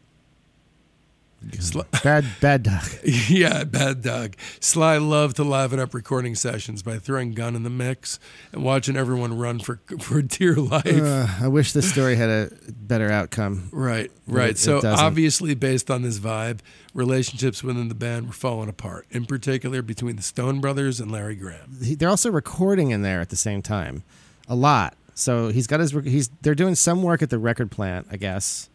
Sly, 1.60 1.84
Bad 2.04 2.26
bad 2.40 2.64
dog. 2.64 2.84
yeah, 3.04 3.64
bad 3.64 4.02
dog. 4.02 4.36
Sly 4.60 4.98
loved 4.98 5.38
to 5.38 5.44
liven 5.44 5.80
up 5.80 5.94
recording 5.94 6.36
sessions 6.36 6.84
by 6.84 7.00
throwing 7.00 7.34
Gunn 7.34 7.56
in 7.56 7.64
the 7.64 7.70
mix 7.70 8.20
and 8.52 8.64
watching 8.64 8.96
everyone 8.96 9.38
run 9.38 9.60
for 9.60 9.80
for 10.00 10.22
dear 10.22 10.56
life. 10.56 10.86
Uh, 10.86 11.28
I 11.42 11.48
wish 11.48 11.74
this 11.74 11.90
story 11.90 12.16
had 12.16 12.30
a 12.30 12.52
better 12.70 13.12
outcome. 13.12 13.70
right, 13.72 14.12
right. 14.28 14.52
it 14.52 14.58
so 14.60 14.82
doesn't. 14.82 15.04
obviously, 15.04 15.56
based 15.56 15.90
on 15.90 16.04
this 16.04 16.20
vibe, 16.20 16.60
relationships 16.94 17.64
within 17.64 17.88
the 17.88 17.96
band 17.96 18.28
were 18.28 18.34
falling 18.34 18.70
apart. 18.70 19.08
In 19.10 19.26
particular, 19.26 19.82
between 19.82 20.18
the 20.18 20.24
Stone 20.24 20.62
Brothers 20.62 21.00
and 21.00 21.12
Larry 21.12 21.36
Graham. 21.36 21.70
They're 21.70 22.10
also 22.10 22.30
recording 22.30 22.92
in 22.92 23.02
there 23.02 23.20
at 23.20 23.30
the 23.30 23.36
same 23.36 23.62
time, 23.62 24.04
a 24.48 24.56
lot. 24.56 24.96
So 25.16 25.50
he's 25.50 25.68
got 25.68 25.80
his. 25.80 25.92
He's 25.92 26.30
they're 26.42 26.56
doing 26.56 26.76
some 26.76 27.04
work 27.04 27.22
at 27.22 27.30
the 27.30 27.40
record 27.40 27.72
plant, 27.72 28.08
I 28.12 28.18
guess. 28.18 28.70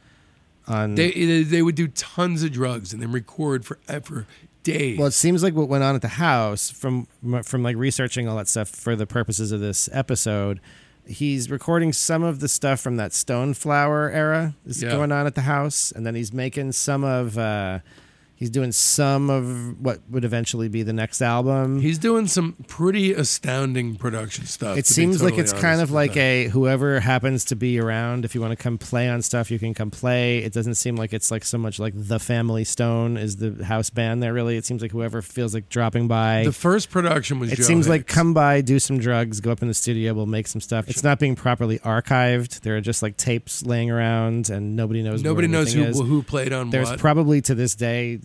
On 0.68 0.94
They 0.94 1.42
they 1.42 1.62
would 1.62 1.74
do 1.76 1.88
tons 1.88 2.42
of 2.42 2.52
drugs 2.52 2.92
and 2.92 3.00
then 3.00 3.12
record 3.12 3.64
for 3.64 3.78
for 4.02 4.26
days. 4.64 4.98
Well, 4.98 5.06
it 5.08 5.12
seems 5.12 5.42
like 5.42 5.54
what 5.54 5.68
went 5.68 5.84
on 5.84 5.94
at 5.94 6.02
the 6.02 6.08
house 6.08 6.70
from 6.70 7.06
from 7.44 7.62
like 7.62 7.76
researching 7.76 8.28
all 8.28 8.36
that 8.36 8.48
stuff 8.48 8.68
for 8.68 8.96
the 8.96 9.06
purposes 9.06 9.52
of 9.52 9.60
this 9.60 9.88
episode. 9.92 10.60
He's 11.06 11.48
recording 11.50 11.92
some 11.92 12.24
of 12.24 12.40
the 12.40 12.48
stuff 12.48 12.80
from 12.80 12.96
that 12.96 13.12
Stone 13.12 13.54
Flower 13.54 14.10
era 14.10 14.56
is 14.66 14.82
Yeah. 14.82 14.90
going 14.90 15.12
on 15.12 15.24
at 15.26 15.36
the 15.36 15.42
house, 15.42 15.92
and 15.92 16.04
then 16.04 16.14
he's 16.16 16.32
making 16.32 16.72
some 16.72 17.04
of. 17.04 17.38
Uh, 17.38 17.78
he's 18.36 18.50
doing 18.50 18.70
some 18.70 19.30
of 19.30 19.80
what 19.80 20.00
would 20.08 20.24
eventually 20.24 20.68
be 20.68 20.82
the 20.82 20.92
next 20.92 21.20
album. 21.20 21.80
He's 21.80 21.98
doing 21.98 22.28
some 22.28 22.54
pretty 22.68 23.12
astounding 23.12 23.96
production 23.96 24.46
stuff. 24.46 24.76
it 24.78 24.86
seems 24.86 25.22
like 25.22 25.38
it's 25.38 25.52
kind 25.52 25.80
of 25.80 25.90
like 25.90 26.14
that. 26.14 26.20
a 26.20 26.44
whoever 26.48 27.00
happens 27.00 27.44
to 27.46 27.56
be 27.56 27.80
around. 27.80 28.24
If 28.24 28.34
you 28.34 28.40
want 28.40 28.52
to 28.52 28.56
come 28.56 28.78
play 28.78 29.08
on 29.08 29.22
stuff, 29.22 29.50
you 29.50 29.58
can 29.58 29.74
come 29.74 29.90
play. 29.90 30.38
It 30.38 30.52
doesn't 30.52 30.74
seem 30.74 30.96
like 30.96 31.12
it's 31.12 31.30
like 31.30 31.44
so 31.44 31.58
much 31.58 31.78
like 31.78 31.94
the 31.96 32.18
Family 32.18 32.64
Stone 32.64 33.16
is 33.16 33.36
the 33.36 33.64
house 33.64 33.90
band 33.90 34.22
there. 34.22 34.32
Really, 34.32 34.56
it 34.56 34.64
seems 34.64 34.82
like 34.82 34.92
whoever 34.92 35.22
feels 35.22 35.54
like 35.54 35.68
dropping 35.68 36.06
by. 36.06 36.44
The 36.44 36.52
first 36.52 36.90
production 36.90 37.38
was. 37.38 37.52
It 37.52 37.56
Joe 37.56 37.64
seems 37.64 37.88
like 37.88 38.06
come 38.06 38.34
by, 38.34 38.60
do 38.60 38.78
some 38.78 38.98
drugs, 38.98 39.40
go 39.40 39.50
up 39.50 39.62
in 39.62 39.68
the 39.68 39.74
studio, 39.74 40.12
we'll 40.12 40.26
make 40.26 40.46
some 40.46 40.60
stuff. 40.60 40.88
It's 40.88 41.02
not 41.02 41.18
being 41.18 41.34
properly 41.34 41.78
archived. 41.80 42.60
There 42.60 42.76
are 42.76 42.80
just 42.80 43.02
like 43.02 43.16
tapes 43.16 43.64
laying 43.64 43.90
around, 43.90 44.50
and 44.50 44.76
nobody 44.76 45.02
knows. 45.02 45.22
Nobody 45.22 45.48
knows 45.48 45.72
who 45.72 45.86
who 46.02 46.22
played 46.22 46.52
on 46.52 46.70
There's 46.70 46.90
what. 46.90 46.98
probably 46.98 47.40
to 47.42 47.54
this 47.54 47.74
day, 47.74 48.18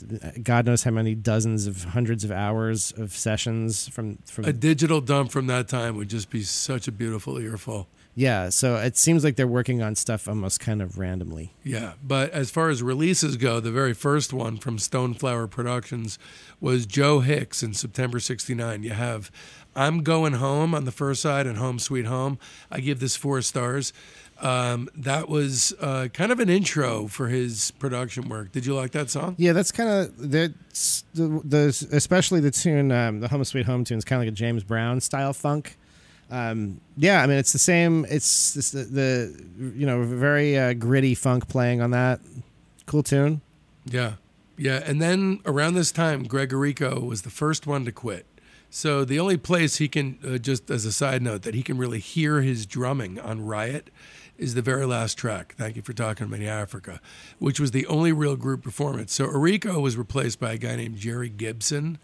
God 0.44 0.66
knows 0.66 0.84
how 0.84 0.92
many 0.92 1.16
dozens 1.16 1.68
of 1.68 1.84
hundreds 1.86 2.24
of 2.24 2.32
hours 2.32 2.92
of 2.98 3.14
sessions 3.14 3.88
from 3.90 4.18
from. 4.26 4.46
a 4.46 4.54
digital 4.54 5.02
dump 5.02 5.32
from 5.32 5.48
that 5.48 5.68
time 5.68 5.96
would 5.98 6.10
just 6.10 6.30
be 6.30 6.44
such 6.44 6.88
a 6.88 6.92
beautiful 6.92 7.38
earful. 7.40 7.88
yeah, 8.14 8.50
so 8.50 8.76
it 8.76 8.98
seems 8.98 9.24
like 9.24 9.36
they're 9.38 9.48
working 9.48 9.82
on 9.82 9.96
stuff 9.96 10.28
almost 10.28 10.60
kind 10.60 10.82
of 10.82 10.98
randomly. 10.98 11.54
Yeah, 11.64 11.94
but 12.04 12.32
as 12.32 12.52
far 12.52 12.70
as 12.70 12.84
releases 12.84 13.38
go, 13.38 13.60
the 13.60 13.72
very 13.72 13.94
first 13.94 14.34
one 14.34 14.58
from 14.58 14.78
Stoneflower 14.78 15.50
Productions 15.50 16.20
was 16.60 16.86
Joe 16.86 17.22
Hicks 17.22 17.64
in 17.64 17.74
September 17.74 18.20
69. 18.20 18.84
You 18.84 18.92
have 18.92 19.32
I'm 19.76 20.04
Going 20.04 20.34
Home 20.34 20.76
on 20.76 20.84
the 20.84 20.92
first 20.92 21.22
side 21.22 21.48
and 21.48 21.58
Home 21.58 21.80
Sweet 21.80 22.06
Home. 22.06 22.38
I 22.70 22.82
give 22.82 23.00
this 23.00 23.16
four 23.16 23.42
stars. 23.42 23.94
Um, 24.42 24.90
that 24.96 25.30
was 25.30 25.74
uh, 25.80 26.08
kind 26.14 26.32
of 26.32 26.40
an 26.40 26.50
intro 26.50 27.08
for 27.08 27.28
his 27.28 27.72
production 27.72 28.28
work. 28.28 28.52
Did 28.52 28.66
you 28.66 28.74
like 28.74 28.92
that 28.92 29.10
song? 29.10 29.36
Yeah, 29.38 29.54
that's 29.54 29.72
kind 29.72 29.90
of 29.90 30.32
that's 30.32 31.04
the, 31.14 31.42
the 31.44 31.88
especially 31.92 32.40
the 32.40 32.52
tune, 32.52 32.92
um, 32.92 33.20
the 33.20 33.28
Home 33.28 33.44
Sweet 33.44 33.68
Home 33.68 33.84
tune 33.84 34.00
is 34.00 34.06
kind 34.06 34.22
of 34.22 34.26
like 34.26 34.34
a 34.34 34.36
James 34.36 34.64
Brown 34.64 35.00
style 35.00 35.34
funk. 35.34 35.78
Um, 36.32 36.82
yeah, 36.98 37.22
I 37.22 37.28
mean 37.28 37.38
it's 37.38 37.54
the 37.54 37.60
same. 37.60 38.06
It's, 38.10 38.56
it's 38.56 38.72
the, 38.72 38.84
the 38.84 39.74
you 39.76 39.86
know 39.86 40.04
very 40.04 40.58
uh, 40.58 40.74
gritty 40.74 41.14
funk 41.14 41.48
playing 41.48 41.82
on 41.82 41.92
that. 41.92 42.20
Cool 42.88 43.04
tune. 43.04 43.42
Yeah. 43.86 44.14
Yeah. 44.58 44.82
And 44.86 45.02
then 45.02 45.40
around 45.46 45.76
this 45.76 45.92
time, 45.92 46.24
Greg 46.24 46.50
Errico 46.50 47.06
was 47.06 47.22
the 47.22 47.30
first 47.30 47.68
one 47.68 47.86
to 47.86 47.92
quit. 47.92 48.26
So 48.70 49.04
the 49.04 49.20
only 49.20 49.36
place 49.36 49.78
he 49.78 49.90
can, 49.90 50.18
uh, 50.26 50.38
just 50.38 50.72
as 50.72 50.86
a 50.86 50.94
side 50.94 51.22
note, 51.22 51.42
that 51.42 51.54
he 51.54 51.62
can 51.62 51.78
really 51.78 52.00
hear 52.00 52.42
his 52.42 52.66
drumming 52.66 53.20
on 53.20 53.46
Riot 53.46 53.90
is 54.42 54.56
the 54.56 54.62
very 54.62 54.86
last 54.86 55.18
track. 55.20 55.54
Thank 55.56 55.76
you 55.76 55.84
for 55.84 55.94
talking 55.94 56.28
to 56.28 56.36
about 56.36 56.46
Africa, 56.46 57.00
which 57.38 57.60
was 57.60 57.72
the 57.72 57.86
only 57.86 58.12
real 58.12 58.36
group 58.36 58.64
performance. 58.64 59.14
So 59.14 59.28
Errico 59.28 59.80
was 59.80 59.96
replaced 59.96 60.40
by 60.40 60.54
a 60.54 60.58
guy 60.58 60.76
named 60.76 60.98
Jerry 60.98 61.30
Gibson, 61.30 62.00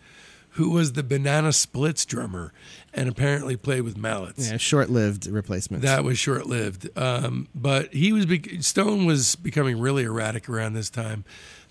who 0.52 0.70
was 0.70 0.94
the 0.94 1.02
Banana 1.02 1.52
Splits 1.52 2.06
drummer 2.06 2.54
and 2.94 3.10
apparently 3.10 3.58
played 3.58 3.82
with 3.82 3.98
mallets. 3.98 4.50
Yeah, 4.50 4.58
short 4.58 4.90
lived 4.90 5.26
replacement. 5.26 5.82
That 5.82 6.04
was 6.04 6.20
short 6.20 6.46
lived. 6.46 6.88
Um, 6.96 7.48
but 7.56 7.92
he 7.92 8.14
was 8.14 8.28
bec 8.28 8.62
Stone 8.62 9.06
was 9.06 9.36
becoming 9.36 9.80
really 9.80 10.04
erratic 10.04 10.48
around 10.48 10.74
this 10.74 10.92
time. 10.92 11.26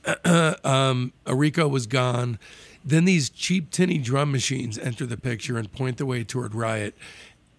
um, 0.25 1.13
Errico 1.27 1.71
was 1.71 1.87
gone. 1.87 2.41
Then 2.85 3.05
these 3.05 3.31
cheap 3.31 3.71
tinny 3.71 3.99
drum 3.99 4.33
machines 4.33 4.79
enter 4.79 5.07
the 5.07 5.17
picture 5.17 5.59
and 5.59 5.71
point 5.71 5.97
the 5.99 6.07
way 6.07 6.25
toward 6.25 6.57
Riot. 6.57 6.97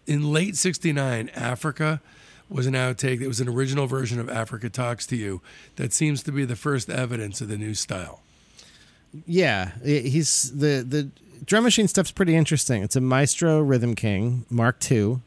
In 0.05 0.31
late 0.31 0.55
'69, 0.57 1.29
Africa 1.35 2.01
was 2.49 2.65
an 2.67 2.73
outtake. 2.73 3.21
It 3.21 3.27
was 3.27 3.39
an 3.39 3.47
original 3.49 3.87
version 3.87 4.19
of 4.19 4.29
Africa 4.29 4.69
Talks 4.69 5.05
to 5.07 5.15
You 5.15 5.41
that 5.75 5.93
seems 5.93 6.23
to 6.23 6.31
be 6.31 6.45
the 6.45 6.55
first 6.55 6.89
evidence 6.89 7.41
of 7.41 7.47
the 7.49 7.57
new 7.57 7.73
style. 7.73 8.21
yeah, 9.25 9.71
he's 9.83 10.51
the 10.51 10.83
the 10.87 11.09
drum 11.45 11.63
machine 11.63 11.87
stuff's 11.87 12.11
pretty 12.11 12.35
interesting. 12.35 12.83
It's 12.83 12.95
a 12.95 13.01
Maestro 13.01 13.61
Rhythm 13.61 13.95
King 13.95 14.45
Mark 14.49 14.79
II. 14.91 15.21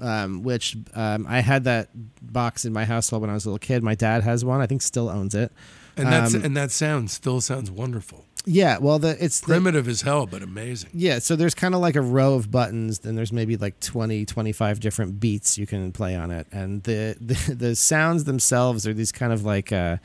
Um, 0.00 0.42
which 0.42 0.76
um, 0.94 1.26
I 1.28 1.40
had 1.42 1.62
that 1.64 1.90
box 2.20 2.64
in 2.64 2.72
my 2.72 2.84
household 2.84 3.20
when 3.20 3.30
I 3.30 3.34
was 3.34 3.44
a 3.44 3.50
little 3.50 3.60
kid. 3.60 3.84
My 3.84 3.94
dad 3.94 4.24
has 4.24 4.44
one. 4.44 4.60
I 4.60 4.66
think 4.66 4.82
still 4.82 5.08
owns 5.08 5.32
it. 5.32 5.52
And 5.96 6.08
that's 6.08 6.34
Um, 6.34 6.44
and 6.44 6.56
that 6.56 6.72
sound 6.72 7.08
still 7.08 7.40
sounds 7.40 7.70
wonderful. 7.70 8.24
Yeah, 8.44 8.78
well, 8.78 8.98
the 8.98 9.22
it's 9.22 9.40
the, 9.40 9.46
Primitive 9.46 9.86
as 9.88 10.02
hell, 10.02 10.26
but 10.26 10.42
amazing. 10.42 10.90
Yeah, 10.92 11.20
so 11.20 11.36
there's 11.36 11.54
kind 11.54 11.74
of 11.74 11.80
like 11.80 11.96
a 11.96 12.02
row 12.02 12.34
of 12.34 12.50
buttons, 12.50 13.00
then 13.00 13.14
there's 13.14 13.32
maybe 13.32 13.56
like 13.56 13.78
20, 13.80 14.24
25 14.24 14.80
different 14.80 15.20
beats 15.20 15.58
you 15.58 15.66
can 15.66 15.92
play 15.92 16.16
on 16.16 16.30
it. 16.30 16.46
And 16.50 16.82
the 16.82 17.16
the, 17.20 17.54
the 17.54 17.76
sounds 17.76 18.24
themselves 18.24 18.86
are 18.86 18.94
these 18.94 19.12
kind 19.12 19.32
of 19.32 19.44
like 19.44 19.72
uh 19.72 19.98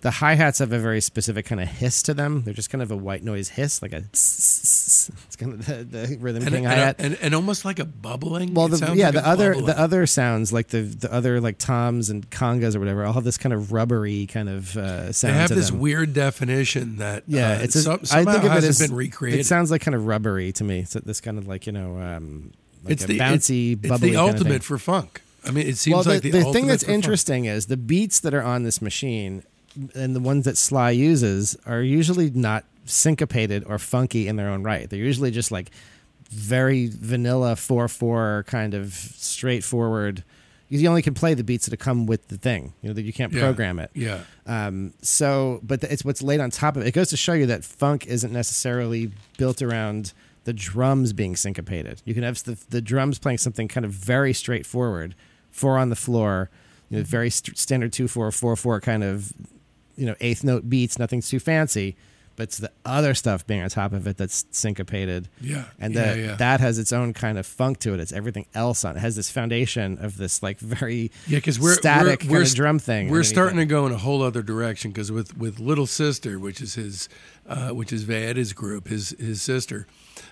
the 0.00 0.12
hi 0.12 0.34
hats 0.34 0.60
have 0.60 0.72
a 0.72 0.78
very 0.78 1.00
specific 1.00 1.46
kind 1.46 1.60
of 1.60 1.66
hiss 1.66 2.02
to 2.04 2.14
them. 2.14 2.42
They're 2.44 2.54
just 2.54 2.70
kind 2.70 2.82
of 2.82 2.90
a 2.92 2.96
white 2.96 3.24
noise 3.24 3.48
hiss, 3.48 3.82
like 3.82 3.92
a. 3.92 4.04
It's 4.12 5.10
kind 5.36 5.54
of 5.54 5.66
the, 5.66 5.84
the 5.84 6.16
rhythm 6.20 6.42
and, 6.44 6.54
king 6.54 6.64
hi 6.64 6.74
hat. 6.74 6.96
and, 7.00 7.18
and 7.20 7.34
almost 7.34 7.64
like 7.64 7.80
a 7.80 7.84
bubbling. 7.84 8.54
Well, 8.54 8.68
the, 8.68 8.94
yeah, 8.94 9.06
like 9.06 9.14
the 9.14 9.26
other 9.26 9.54
bubbling. 9.54 9.66
the 9.66 9.80
other 9.80 10.06
sounds 10.06 10.52
like 10.52 10.68
the 10.68 10.82
the 10.82 11.12
other 11.12 11.40
like 11.40 11.58
toms 11.58 12.10
and 12.10 12.28
congas 12.30 12.76
or 12.76 12.80
whatever 12.80 13.04
all 13.04 13.14
have 13.14 13.24
this 13.24 13.38
kind 13.38 13.52
of 13.52 13.72
rubbery 13.72 14.26
kind 14.26 14.48
of 14.48 14.76
uh, 14.76 15.06
They 15.06 15.12
sound. 15.12 15.34
have 15.34 15.48
to 15.48 15.56
this 15.56 15.70
them. 15.70 15.80
weird 15.80 16.12
definition 16.14 16.98
that 16.98 17.24
Yeah, 17.26 17.52
uh, 17.52 17.62
it's 17.62 17.74
a, 17.74 17.82
some, 17.82 18.00
I 18.12 18.24
think 18.24 18.44
of 18.44 18.56
it 18.56 18.64
as 18.64 18.78
been 18.78 18.94
recreated. 18.94 19.40
It 19.40 19.46
sounds 19.46 19.70
like 19.72 19.82
kind 19.82 19.94
of 19.96 20.06
rubbery 20.06 20.52
to 20.52 20.64
me. 20.64 20.80
It's 20.80 20.92
this 20.94 21.20
kind 21.20 21.38
of 21.38 21.48
like 21.48 21.66
you 21.66 21.72
know, 21.72 21.98
um, 21.98 22.52
like 22.84 22.92
it's 22.92 23.04
a 23.04 23.08
the 23.08 23.18
bouncy, 23.18 23.74
bubbly 23.74 23.74
It's 23.74 23.82
the 23.82 23.88
kind 23.88 23.94
of 23.94 24.00
thing. 24.00 24.16
ultimate 24.16 24.62
for 24.62 24.78
funk. 24.78 25.22
I 25.44 25.50
mean, 25.50 25.66
it 25.66 25.76
seems 25.76 25.94
well, 25.94 26.02
the, 26.04 26.10
like 26.10 26.22
the, 26.22 26.30
the 26.30 26.52
thing 26.52 26.66
that's 26.66 26.82
interesting 26.82 27.46
is 27.46 27.66
the 27.66 27.76
beats 27.76 28.20
that 28.20 28.34
are 28.34 28.42
on 28.42 28.62
this 28.62 28.80
machine 28.82 29.42
and 29.94 30.14
the 30.16 30.20
ones 30.20 30.44
that 30.44 30.56
Sly 30.56 30.90
uses 30.90 31.56
are 31.66 31.82
usually 31.82 32.30
not 32.30 32.64
syncopated 32.84 33.64
or 33.66 33.78
funky 33.78 34.28
in 34.28 34.36
their 34.36 34.48
own 34.48 34.62
right. 34.62 34.88
They're 34.88 34.98
usually 34.98 35.30
just 35.30 35.50
like 35.50 35.70
very 36.30 36.88
vanilla 36.88 37.56
four 37.56 37.88
four 37.88 38.44
kind 38.46 38.74
of 38.74 38.92
straightforward. 39.42 40.24
You 40.70 40.86
only 40.88 41.00
can 41.00 41.14
play 41.14 41.32
the 41.32 41.44
beats 41.44 41.66
that 41.66 41.76
come 41.78 42.04
with 42.04 42.28
the 42.28 42.36
thing. 42.36 42.74
You 42.82 42.88
know 42.90 42.94
that 42.94 43.02
you 43.02 43.12
can't 43.12 43.32
Yeah. 43.32 43.40
program 43.40 43.78
it. 43.78 43.90
Yeah, 43.94 44.20
Um, 44.46 44.92
so, 45.00 45.60
but 45.62 45.82
it's 45.84 46.04
what's 46.04 46.22
laid 46.22 46.40
on 46.40 46.50
top 46.50 46.76
of 46.76 46.82
it. 46.82 46.88
It 46.88 46.92
goes 46.92 47.08
to 47.10 47.16
show 47.16 47.32
you 47.32 47.46
that 47.46 47.64
funk 47.64 48.06
isn't 48.06 48.32
necessarily 48.32 49.10
built 49.38 49.62
around 49.62 50.12
the 50.44 50.52
drums 50.52 51.14
being 51.14 51.36
syncopated. 51.36 52.02
You 52.04 52.12
can 52.14 52.22
have 52.22 52.42
the, 52.44 52.58
the 52.68 52.82
drums 52.82 53.18
playing 53.18 53.38
something 53.38 53.66
kind 53.68 53.86
of 53.86 53.92
very 53.92 54.34
straightforward, 54.34 55.14
four 55.50 55.78
on 55.78 55.88
the 55.88 55.96
floor, 55.96 56.50
you 56.90 56.98
know, 56.98 57.02
very 57.04 57.30
st- 57.30 57.56
standard 57.56 57.92
two 57.94 58.06
four 58.08 58.30
four 58.30 58.54
four 58.56 58.78
kind 58.80 59.02
of, 59.02 59.32
you 59.98 60.06
know, 60.06 60.14
eighth 60.20 60.44
note 60.44 60.68
beats. 60.70 60.98
Nothing's 60.98 61.28
too 61.28 61.40
fancy, 61.40 61.96
but 62.36 62.44
it's 62.44 62.58
the 62.58 62.70
other 62.84 63.14
stuff 63.14 63.44
being 63.46 63.62
on 63.62 63.68
top 63.68 63.92
of 63.92 64.06
it 64.06 64.16
that's 64.16 64.46
syncopated 64.52 65.28
yeah, 65.40 65.64
and 65.80 65.92
yeah, 65.92 66.00
that 66.00 66.18
yeah. 66.18 66.34
that 66.36 66.60
has 66.60 66.78
its 66.78 66.92
own 66.92 67.12
kind 67.12 67.36
of 67.36 67.44
funk 67.44 67.80
to 67.80 67.94
it. 67.94 68.00
It's 68.00 68.12
everything 68.12 68.46
else 68.54 68.84
on 68.84 68.94
it. 68.94 68.98
it 68.98 69.00
has 69.00 69.16
this 69.16 69.28
foundation 69.28 69.98
of 69.98 70.16
this 70.16 70.40
like 70.40 70.60
very 70.60 71.10
Yeah, 71.26 71.38
because 71.38 71.58
we're 71.58 71.74
static 71.74 72.06
we're, 72.06 72.16
kind 72.16 72.30
we're, 72.30 72.42
of 72.42 72.54
drum 72.54 72.78
thing. 72.78 73.10
We're 73.10 73.24
starting 73.24 73.58
it. 73.58 73.62
to 73.62 73.66
go 73.66 73.86
in 73.86 73.92
a 73.92 73.98
whole 73.98 74.22
other 74.22 74.42
direction 74.42 74.92
because 74.92 75.10
with 75.10 75.36
with 75.36 75.58
Little 75.58 75.86
Sister, 75.86 76.38
which 76.38 76.60
is 76.60 76.76
his, 76.76 77.08
uh, 77.48 77.70
which 77.70 77.92
is 77.92 78.04
Vada's 78.04 78.52
group, 78.52 78.86
his 78.86 79.10
his 79.18 79.42
sister, 79.42 79.88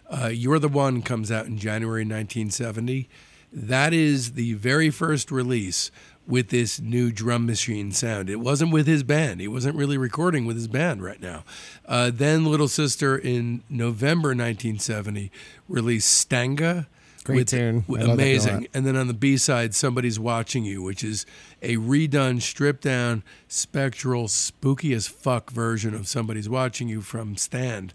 uh, 0.09 0.29
You're 0.29 0.61
the 0.61 0.69
One 0.69 1.03
comes 1.03 1.33
out 1.33 1.47
in 1.47 1.59
January 1.59 2.03
1970. 2.03 3.09
That 3.53 3.93
is 3.93 4.33
the 4.33 4.55
very 4.55 4.91
first 4.91 5.33
release 5.33 5.91
with 6.27 6.49
this 6.49 6.81
new 6.81 7.12
drum 7.12 7.47
machine 7.47 7.93
sound. 7.93 8.29
It 8.29 8.41
wasn't 8.41 8.72
with 8.72 8.87
his 8.87 9.03
band. 9.03 9.41
He 9.41 9.49
wasn't 9.49 9.77
really 9.77 9.97
recording 9.97 10.45
with 10.45 10.57
his 10.57 10.68
band 10.68 11.03
right 11.03 11.20
now. 11.20 11.45
Uh, 11.87 12.11
then 12.12 12.45
Little 12.45 12.68
Sister 12.68 13.16
in 13.16 13.62
November 13.70 14.31
1970 14.31 15.31
released 15.68 16.29
Stanga. 16.29 16.87
Great 17.24 17.37
with- 17.37 17.49
tune. 17.49 17.85
with- 17.89 18.03
I 18.03 18.05
love 18.05 18.16
that 18.18 18.22
a 18.22 18.27
amazing. 18.27 18.68
And 18.74 18.87
then 18.87 18.97
on 18.97 19.07
the 19.09 19.14
B 19.14 19.37
side, 19.37 19.74
Somebody's 19.74 20.18
Watching 20.18 20.64
You, 20.64 20.83
which 20.83 21.03
is 21.03 21.27
a 21.62 21.77
redone, 21.77 22.41
stripped 22.43 22.83
down, 22.83 23.22
spectral, 23.49 24.29
spooky 24.29 24.93
as 24.95 25.07
fuck 25.09 25.51
version 25.51 25.95
of 25.95 26.07
Somebody's 26.07 26.49
Watching 26.49 26.89
You 26.89 27.01
from 27.03 27.37
Stand. 27.37 27.93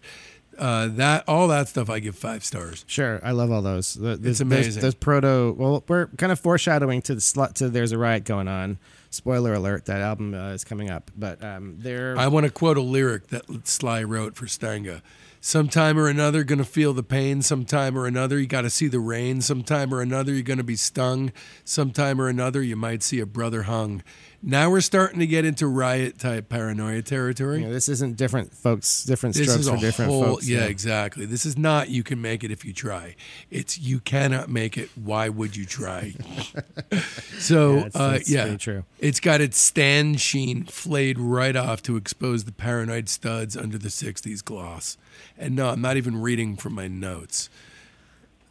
Uh, 0.58 0.88
that 0.88 1.24
all 1.26 1.48
that 1.48 1.68
stuff 1.68 1.88
I 1.88 1.98
give 1.98 2.16
five 2.16 2.44
stars. 2.44 2.84
Sure, 2.86 3.20
I 3.22 3.30
love 3.32 3.50
all 3.50 3.62
those. 3.62 3.94
The- 3.94 4.16
there's- 4.16 4.40
amazing. 4.40 4.74
Those, 4.74 4.82
those 4.82 4.94
proto. 4.94 5.54
Well, 5.56 5.84
we're 5.88 6.06
kind 6.18 6.30
of 6.32 6.38
foreshadowing 6.40 7.02
to 7.02 7.14
the 7.14 7.20
slut. 7.20 7.54
To 7.54 7.68
there's 7.68 7.92
a 7.92 7.98
riot 7.98 8.24
going 8.24 8.48
on. 8.48 8.78
Spoiler 9.10 9.54
alert: 9.54 9.86
that 9.86 10.00
album 10.00 10.34
uh, 10.34 10.50
is 10.52 10.64
coming 10.64 10.90
up. 10.90 11.10
But 11.16 11.42
um, 11.42 11.76
they're 11.78 12.16
I 12.18 12.28
want 12.28 12.44
to 12.46 12.52
quote 12.52 12.76
a 12.76 12.82
lyric 12.82 13.28
that 13.28 13.66
Sly 13.66 14.02
wrote 14.02 14.36
for 14.36 14.46
Stanga. 14.46 15.02
Sometime 15.44 15.98
or 15.98 16.06
another, 16.06 16.44
gonna 16.44 16.62
feel 16.64 16.92
the 16.92 17.02
pain. 17.02 17.42
Sometime 17.42 17.98
or 17.98 18.06
another, 18.06 18.38
you 18.38 18.46
got 18.46 18.60
to 18.62 18.70
see 18.70 18.86
the 18.86 19.00
rain. 19.00 19.40
Sometime 19.40 19.92
or 19.92 20.00
another, 20.00 20.32
you're 20.32 20.42
gonna 20.44 20.62
be 20.62 20.76
stung. 20.76 21.32
Sometime 21.64 22.20
or 22.20 22.28
another, 22.28 22.62
you 22.62 22.76
might 22.76 23.02
see 23.02 23.18
a 23.18 23.26
brother 23.26 23.64
hung. 23.64 24.02
Now 24.44 24.70
we're 24.70 24.80
starting 24.80 25.20
to 25.20 25.26
get 25.26 25.44
into 25.44 25.68
riot 25.68 26.18
type 26.18 26.48
paranoia 26.48 27.00
territory. 27.02 27.60
know, 27.62 27.72
this 27.72 27.88
isn't 27.88 28.16
different 28.16 28.52
folks. 28.52 29.04
Different 29.04 29.36
This 29.36 29.48
strokes 29.48 29.68
for 29.68 29.76
different 29.76 30.10
whole, 30.10 30.24
folks. 30.24 30.48
yeah, 30.48 30.64
exactly. 30.64 31.26
This 31.26 31.46
is 31.46 31.56
not 31.56 31.90
you 31.90 32.02
can 32.02 32.20
make 32.20 32.42
it 32.42 32.50
if 32.50 32.64
you 32.64 32.72
try. 32.72 33.14
It's 33.50 33.78
you 33.78 34.00
cannot 34.00 34.48
make 34.48 34.76
it. 34.76 34.90
Why 34.96 35.28
would 35.28 35.54
you 35.54 35.64
try? 35.64 36.14
so, 37.38 37.74
Yeah, 37.74 37.86
it's- 37.86 37.94
uh, 37.96 38.18
yeah, 38.26 38.56
true. 38.56 38.84
it's 38.98 39.20
got 39.20 39.40
its 39.40 39.58
stand 39.58 40.20
sheen 40.20 40.64
flayed 40.64 41.18
right 41.20 41.54
off 41.54 41.80
to 41.84 41.96
expose 41.96 42.44
the 42.44 42.52
paranoid 42.52 43.08
studs 43.08 43.56
under 43.56 43.78
the 43.78 43.88
'60s 43.90 44.44
gloss. 44.44 44.96
And 45.38 45.54
no, 45.54 45.68
I'm 45.68 45.80
not 45.80 45.96
even 45.96 46.20
reading 46.20 46.56
from 46.56 46.72
my 46.74 46.88
notes. 46.88 47.48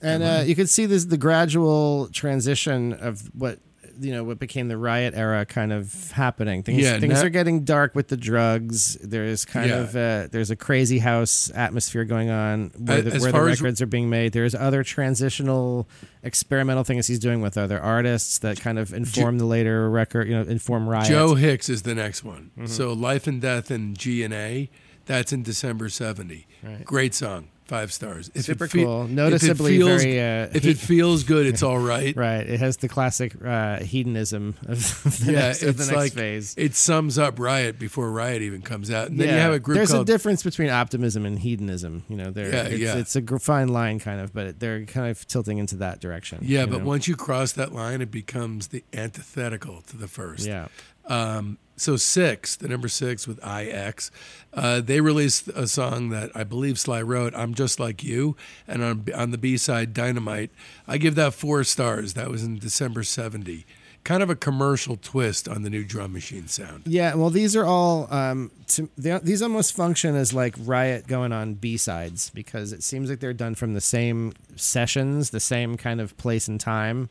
And 0.01 0.23
uh, 0.23 0.43
you 0.45 0.55
can 0.55 0.67
see 0.67 0.85
this 0.85 1.05
the 1.05 1.17
gradual 1.17 2.07
transition 2.13 2.93
of 2.93 3.23
what 3.35 3.59
you 4.01 4.11
know 4.11 4.23
what 4.23 4.39
became 4.39 4.67
the 4.67 4.77
riot 4.77 5.13
era 5.15 5.45
kind 5.45 5.71
of 5.71 6.11
happening. 6.11 6.63
Things 6.63 6.81
Yeah, 6.81 6.99
things 6.99 7.21
na- 7.21 7.27
are 7.27 7.29
getting 7.29 7.63
dark 7.63 7.95
with 7.95 8.07
the 8.09 8.17
drugs. 8.17 8.95
There's 8.95 9.45
kind 9.45 9.69
Yeah. 9.69 9.77
of 9.81 9.95
uh, 9.95 10.27
there's 10.31 10.49
a 10.51 10.55
crazy 10.55 10.99
house 10.99 11.51
atmosphere 11.53 12.03
going 12.03 12.29
on 12.29 12.71
where 12.77 13.01
the, 13.01 13.13
as 13.13 13.21
where 13.21 13.31
the 13.31 13.37
far 13.37 13.47
as- 13.49 13.61
records 13.61 13.81
are 13.81 13.85
being 13.85 14.09
made. 14.09 14.33
There's 14.33 14.55
other 14.55 14.83
transitional 14.83 15.87
experimental 16.23 16.83
things 16.83 17.07
he's 17.07 17.19
doing 17.19 17.41
with 17.41 17.57
other 17.57 17.79
artists 17.79 18.39
that 18.39 18.59
kind 18.59 18.77
of 18.79 18.93
inform 18.93 19.37
the 19.37 19.45
later 19.45 19.89
record. 19.89 20.27
You 20.27 20.35
know, 20.35 20.41
inform 20.49 20.87
riot. 20.87 21.07
Joe 21.07 21.35
Hicks 21.35 21.69
is 21.69 21.83
the 21.83 21.95
next 21.95 22.23
one. 22.23 22.51
Mm-hmm. 22.57 22.65
So, 22.67 22.93
Life 22.93 23.27
and 23.27 23.41
Death 23.41 23.71
and 23.71 23.97
G 23.97 24.23
and 24.23 24.33
A. 24.33 24.69
That's 25.05 25.33
in 25.33 25.43
December 25.43 25.89
'70. 25.89 26.47
Right. 26.63 26.85
Great 26.85 27.13
song, 27.15 27.47
five 27.72 27.93
stars. 27.93 28.30
If 28.36 28.43
Super 28.45 28.65
it 28.65 28.72
fe- 28.72 28.84
cool. 28.84 29.05
if 29.05 29.09
Noticeably 29.11 29.78
feels- 29.78 30.03
very. 30.03 30.19
Uh, 30.19 30.49
If 30.53 30.63
he- 30.63 30.72
it 30.72 30.78
feels 30.78 31.24
good, 31.24 31.45
it's 31.45 31.63
all 31.69 31.80
right. 31.80 32.13
right, 32.17 32.45
it 32.47 32.59
has 32.59 32.76
the 32.78 32.89
classic 32.89 33.34
uh, 33.43 33.80
hedonism 33.80 34.55
of, 34.67 34.78
the 35.26 35.32
Yeah, 35.32 35.39
next, 35.39 35.63
of 35.63 35.78
the 35.78 35.84
it's 35.84 35.89
next 35.91 35.97
like 36.03 36.13
phase. 36.13 36.53
it 36.57 36.76
sums 36.76 37.17
up 37.17 37.39
Riot 37.39 37.80
before 37.80 38.11
Riot 38.11 38.41
even 38.41 38.61
comes 38.61 38.91
out. 38.91 39.07
And 39.09 39.17
then 39.19 39.30
you 39.30 39.34
have 39.36 39.53
a 39.53 39.59
group 39.59 39.78
There's 39.78 39.91
called 39.91 40.09
a 40.09 40.11
difference 40.11 40.43
between 40.43 40.69
optimism 40.69 41.26
and 41.26 41.39
hedonism. 41.39 42.03
You 42.09 42.17
know, 42.17 42.30
there. 42.32 42.49
Yeah, 42.51 42.63
it's, 42.63 42.80
yeah. 42.82 42.97
it's 42.97 43.15
a 43.15 43.39
fine 43.39 43.69
line, 43.69 43.99
kind 43.99 44.19
of, 44.19 44.34
but 44.34 44.59
they're 44.59 44.84
kind 44.86 45.09
of 45.09 45.26
tilting 45.28 45.57
into 45.57 45.78
that 45.78 46.01
direction. 46.01 46.39
Yeah, 46.41 46.65
but 46.65 46.80
know? 46.80 46.86
once 46.86 47.07
you 47.07 47.15
cross 47.15 47.53
that 47.53 47.72
line, 47.74 48.01
it 48.01 48.11
becomes 48.11 48.67
the 48.67 48.84
antithetical 48.93 49.82
to 49.88 49.95
the 49.97 50.07
first. 50.09 50.45
yeah, 50.45 50.67
Um, 51.05 51.57
so 51.82 51.97
six, 51.97 52.55
the 52.55 52.67
number 52.67 52.88
six 52.88 53.27
with 53.27 53.39
IX, 53.45 54.11
uh, 54.53 54.82
they 54.82 55.01
released 55.01 55.47
a 55.49 55.67
song 55.67 56.09
that 56.09 56.32
I 56.36 56.43
believe 56.43 56.77
Sly 56.77 57.01
wrote. 57.01 57.34
I'm 57.36 57.53
just 57.53 57.79
like 57.79 58.03
you, 58.03 58.36
and 58.67 58.84
on 58.84 59.05
on 59.15 59.32
the 59.32 59.38
B 59.38 59.57
side, 59.57 59.93
Dynamite. 59.93 60.51
I 60.88 60.97
give 60.97 61.15
that 61.15 61.34
four 61.34 61.63
stars. 61.63 62.13
That 62.13 62.29
was 62.29 62.43
in 62.43 62.59
December 62.59 63.03
'70. 63.03 63.65
Kind 64.03 64.23
of 64.23 64.32
a 64.32 64.36
commercial 64.36 64.97
twist 64.97 65.47
on 65.47 65.61
the 65.61 65.69
new 65.69 65.84
drum 65.84 66.13
machine 66.13 66.47
sound. 66.47 66.84
yeah. 66.88 67.13
Well, 67.13 67.29
these 67.29 67.55
are 67.55 67.65
all. 67.65 68.11
Um, 68.13 68.51
to, 68.69 68.89
they, 68.97 69.17
these 69.19 69.41
almost 69.41 69.75
function 69.75 70.15
as 70.15 70.34
like 70.34 70.55
riot 70.59 71.07
going 71.07 71.32
on 71.32 71.55
B 71.55 71.77
sides 71.77 72.29
because 72.32 72.73
it 72.73 72.84
seems 72.84 73.09
like 73.09 73.19
they're 73.19 73.34
done 73.34 73.55
from 73.55 73.73
the 73.73 73.82
same 73.82 74.34
sessions, 74.55 75.29
the 75.29 75.39
same 75.39 75.77
kind 75.77 76.01
of 76.01 76.17
place 76.17 76.47
and 76.47 76.59
time. 76.59 77.09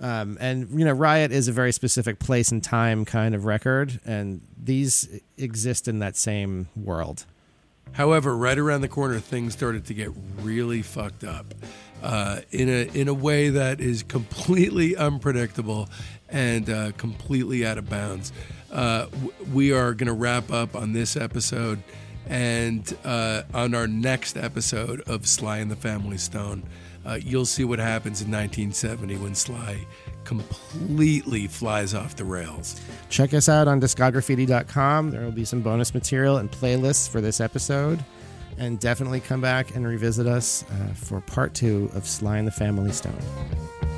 Um, 0.00 0.38
and 0.40 0.68
you 0.78 0.84
know, 0.84 0.92
Riot 0.92 1.32
is 1.32 1.48
a 1.48 1.52
very 1.52 1.72
specific 1.72 2.18
place 2.18 2.52
and 2.52 2.62
time 2.62 3.04
kind 3.04 3.34
of 3.34 3.44
record, 3.44 4.00
and 4.04 4.40
these 4.56 5.20
exist 5.36 5.88
in 5.88 5.98
that 5.98 6.16
same 6.16 6.68
world. 6.76 7.24
However, 7.92 8.36
right 8.36 8.58
around 8.58 8.82
the 8.82 8.88
corner, 8.88 9.18
things 9.18 9.54
started 9.54 9.86
to 9.86 9.94
get 9.94 10.10
really 10.42 10.82
fucked 10.82 11.24
up 11.24 11.54
uh, 12.02 12.40
in 12.50 12.68
a 12.68 12.88
in 12.94 13.08
a 13.08 13.14
way 13.14 13.48
that 13.50 13.80
is 13.80 14.02
completely 14.02 14.96
unpredictable 15.08 15.88
and 16.28 16.68
uh, 16.70 16.92
completely 16.92 17.66
out 17.66 17.78
of 17.78 17.88
bounds. 17.88 18.32
Uh, 18.70 19.06
w- 19.06 19.32
we 19.52 19.72
are 19.72 19.94
going 19.94 20.06
to 20.08 20.12
wrap 20.12 20.52
up 20.52 20.76
on 20.76 20.92
this 20.92 21.16
episode, 21.16 21.82
and 22.26 22.96
uh, 23.04 23.42
on 23.54 23.74
our 23.74 23.86
next 23.86 24.36
episode 24.36 25.00
of 25.02 25.26
Sly 25.26 25.58
and 25.58 25.70
the 25.70 25.76
Family 25.76 26.18
Stone, 26.18 26.62
uh, 27.08 27.14
you'll 27.14 27.46
see 27.46 27.64
what 27.64 27.78
happens 27.78 28.20
in 28.20 28.30
1970 28.30 29.16
when 29.16 29.34
Sly 29.34 29.86
completely 30.24 31.46
flies 31.46 31.94
off 31.94 32.16
the 32.16 32.24
rails. 32.24 32.78
Check 33.08 33.32
us 33.32 33.48
out 33.48 33.66
on 33.66 33.80
discography.com. 33.80 35.10
There 35.10 35.22
will 35.22 35.32
be 35.32 35.46
some 35.46 35.62
bonus 35.62 35.94
material 35.94 36.36
and 36.36 36.50
playlists 36.50 37.08
for 37.08 37.22
this 37.22 37.40
episode. 37.40 38.04
And 38.58 38.78
definitely 38.78 39.20
come 39.20 39.40
back 39.40 39.74
and 39.74 39.86
revisit 39.86 40.26
us 40.26 40.64
uh, 40.70 40.92
for 40.94 41.20
part 41.20 41.54
two 41.54 41.90
of 41.94 42.06
Sly 42.06 42.38
and 42.38 42.46
the 42.46 42.52
Family 42.52 42.92
Stone. 42.92 43.97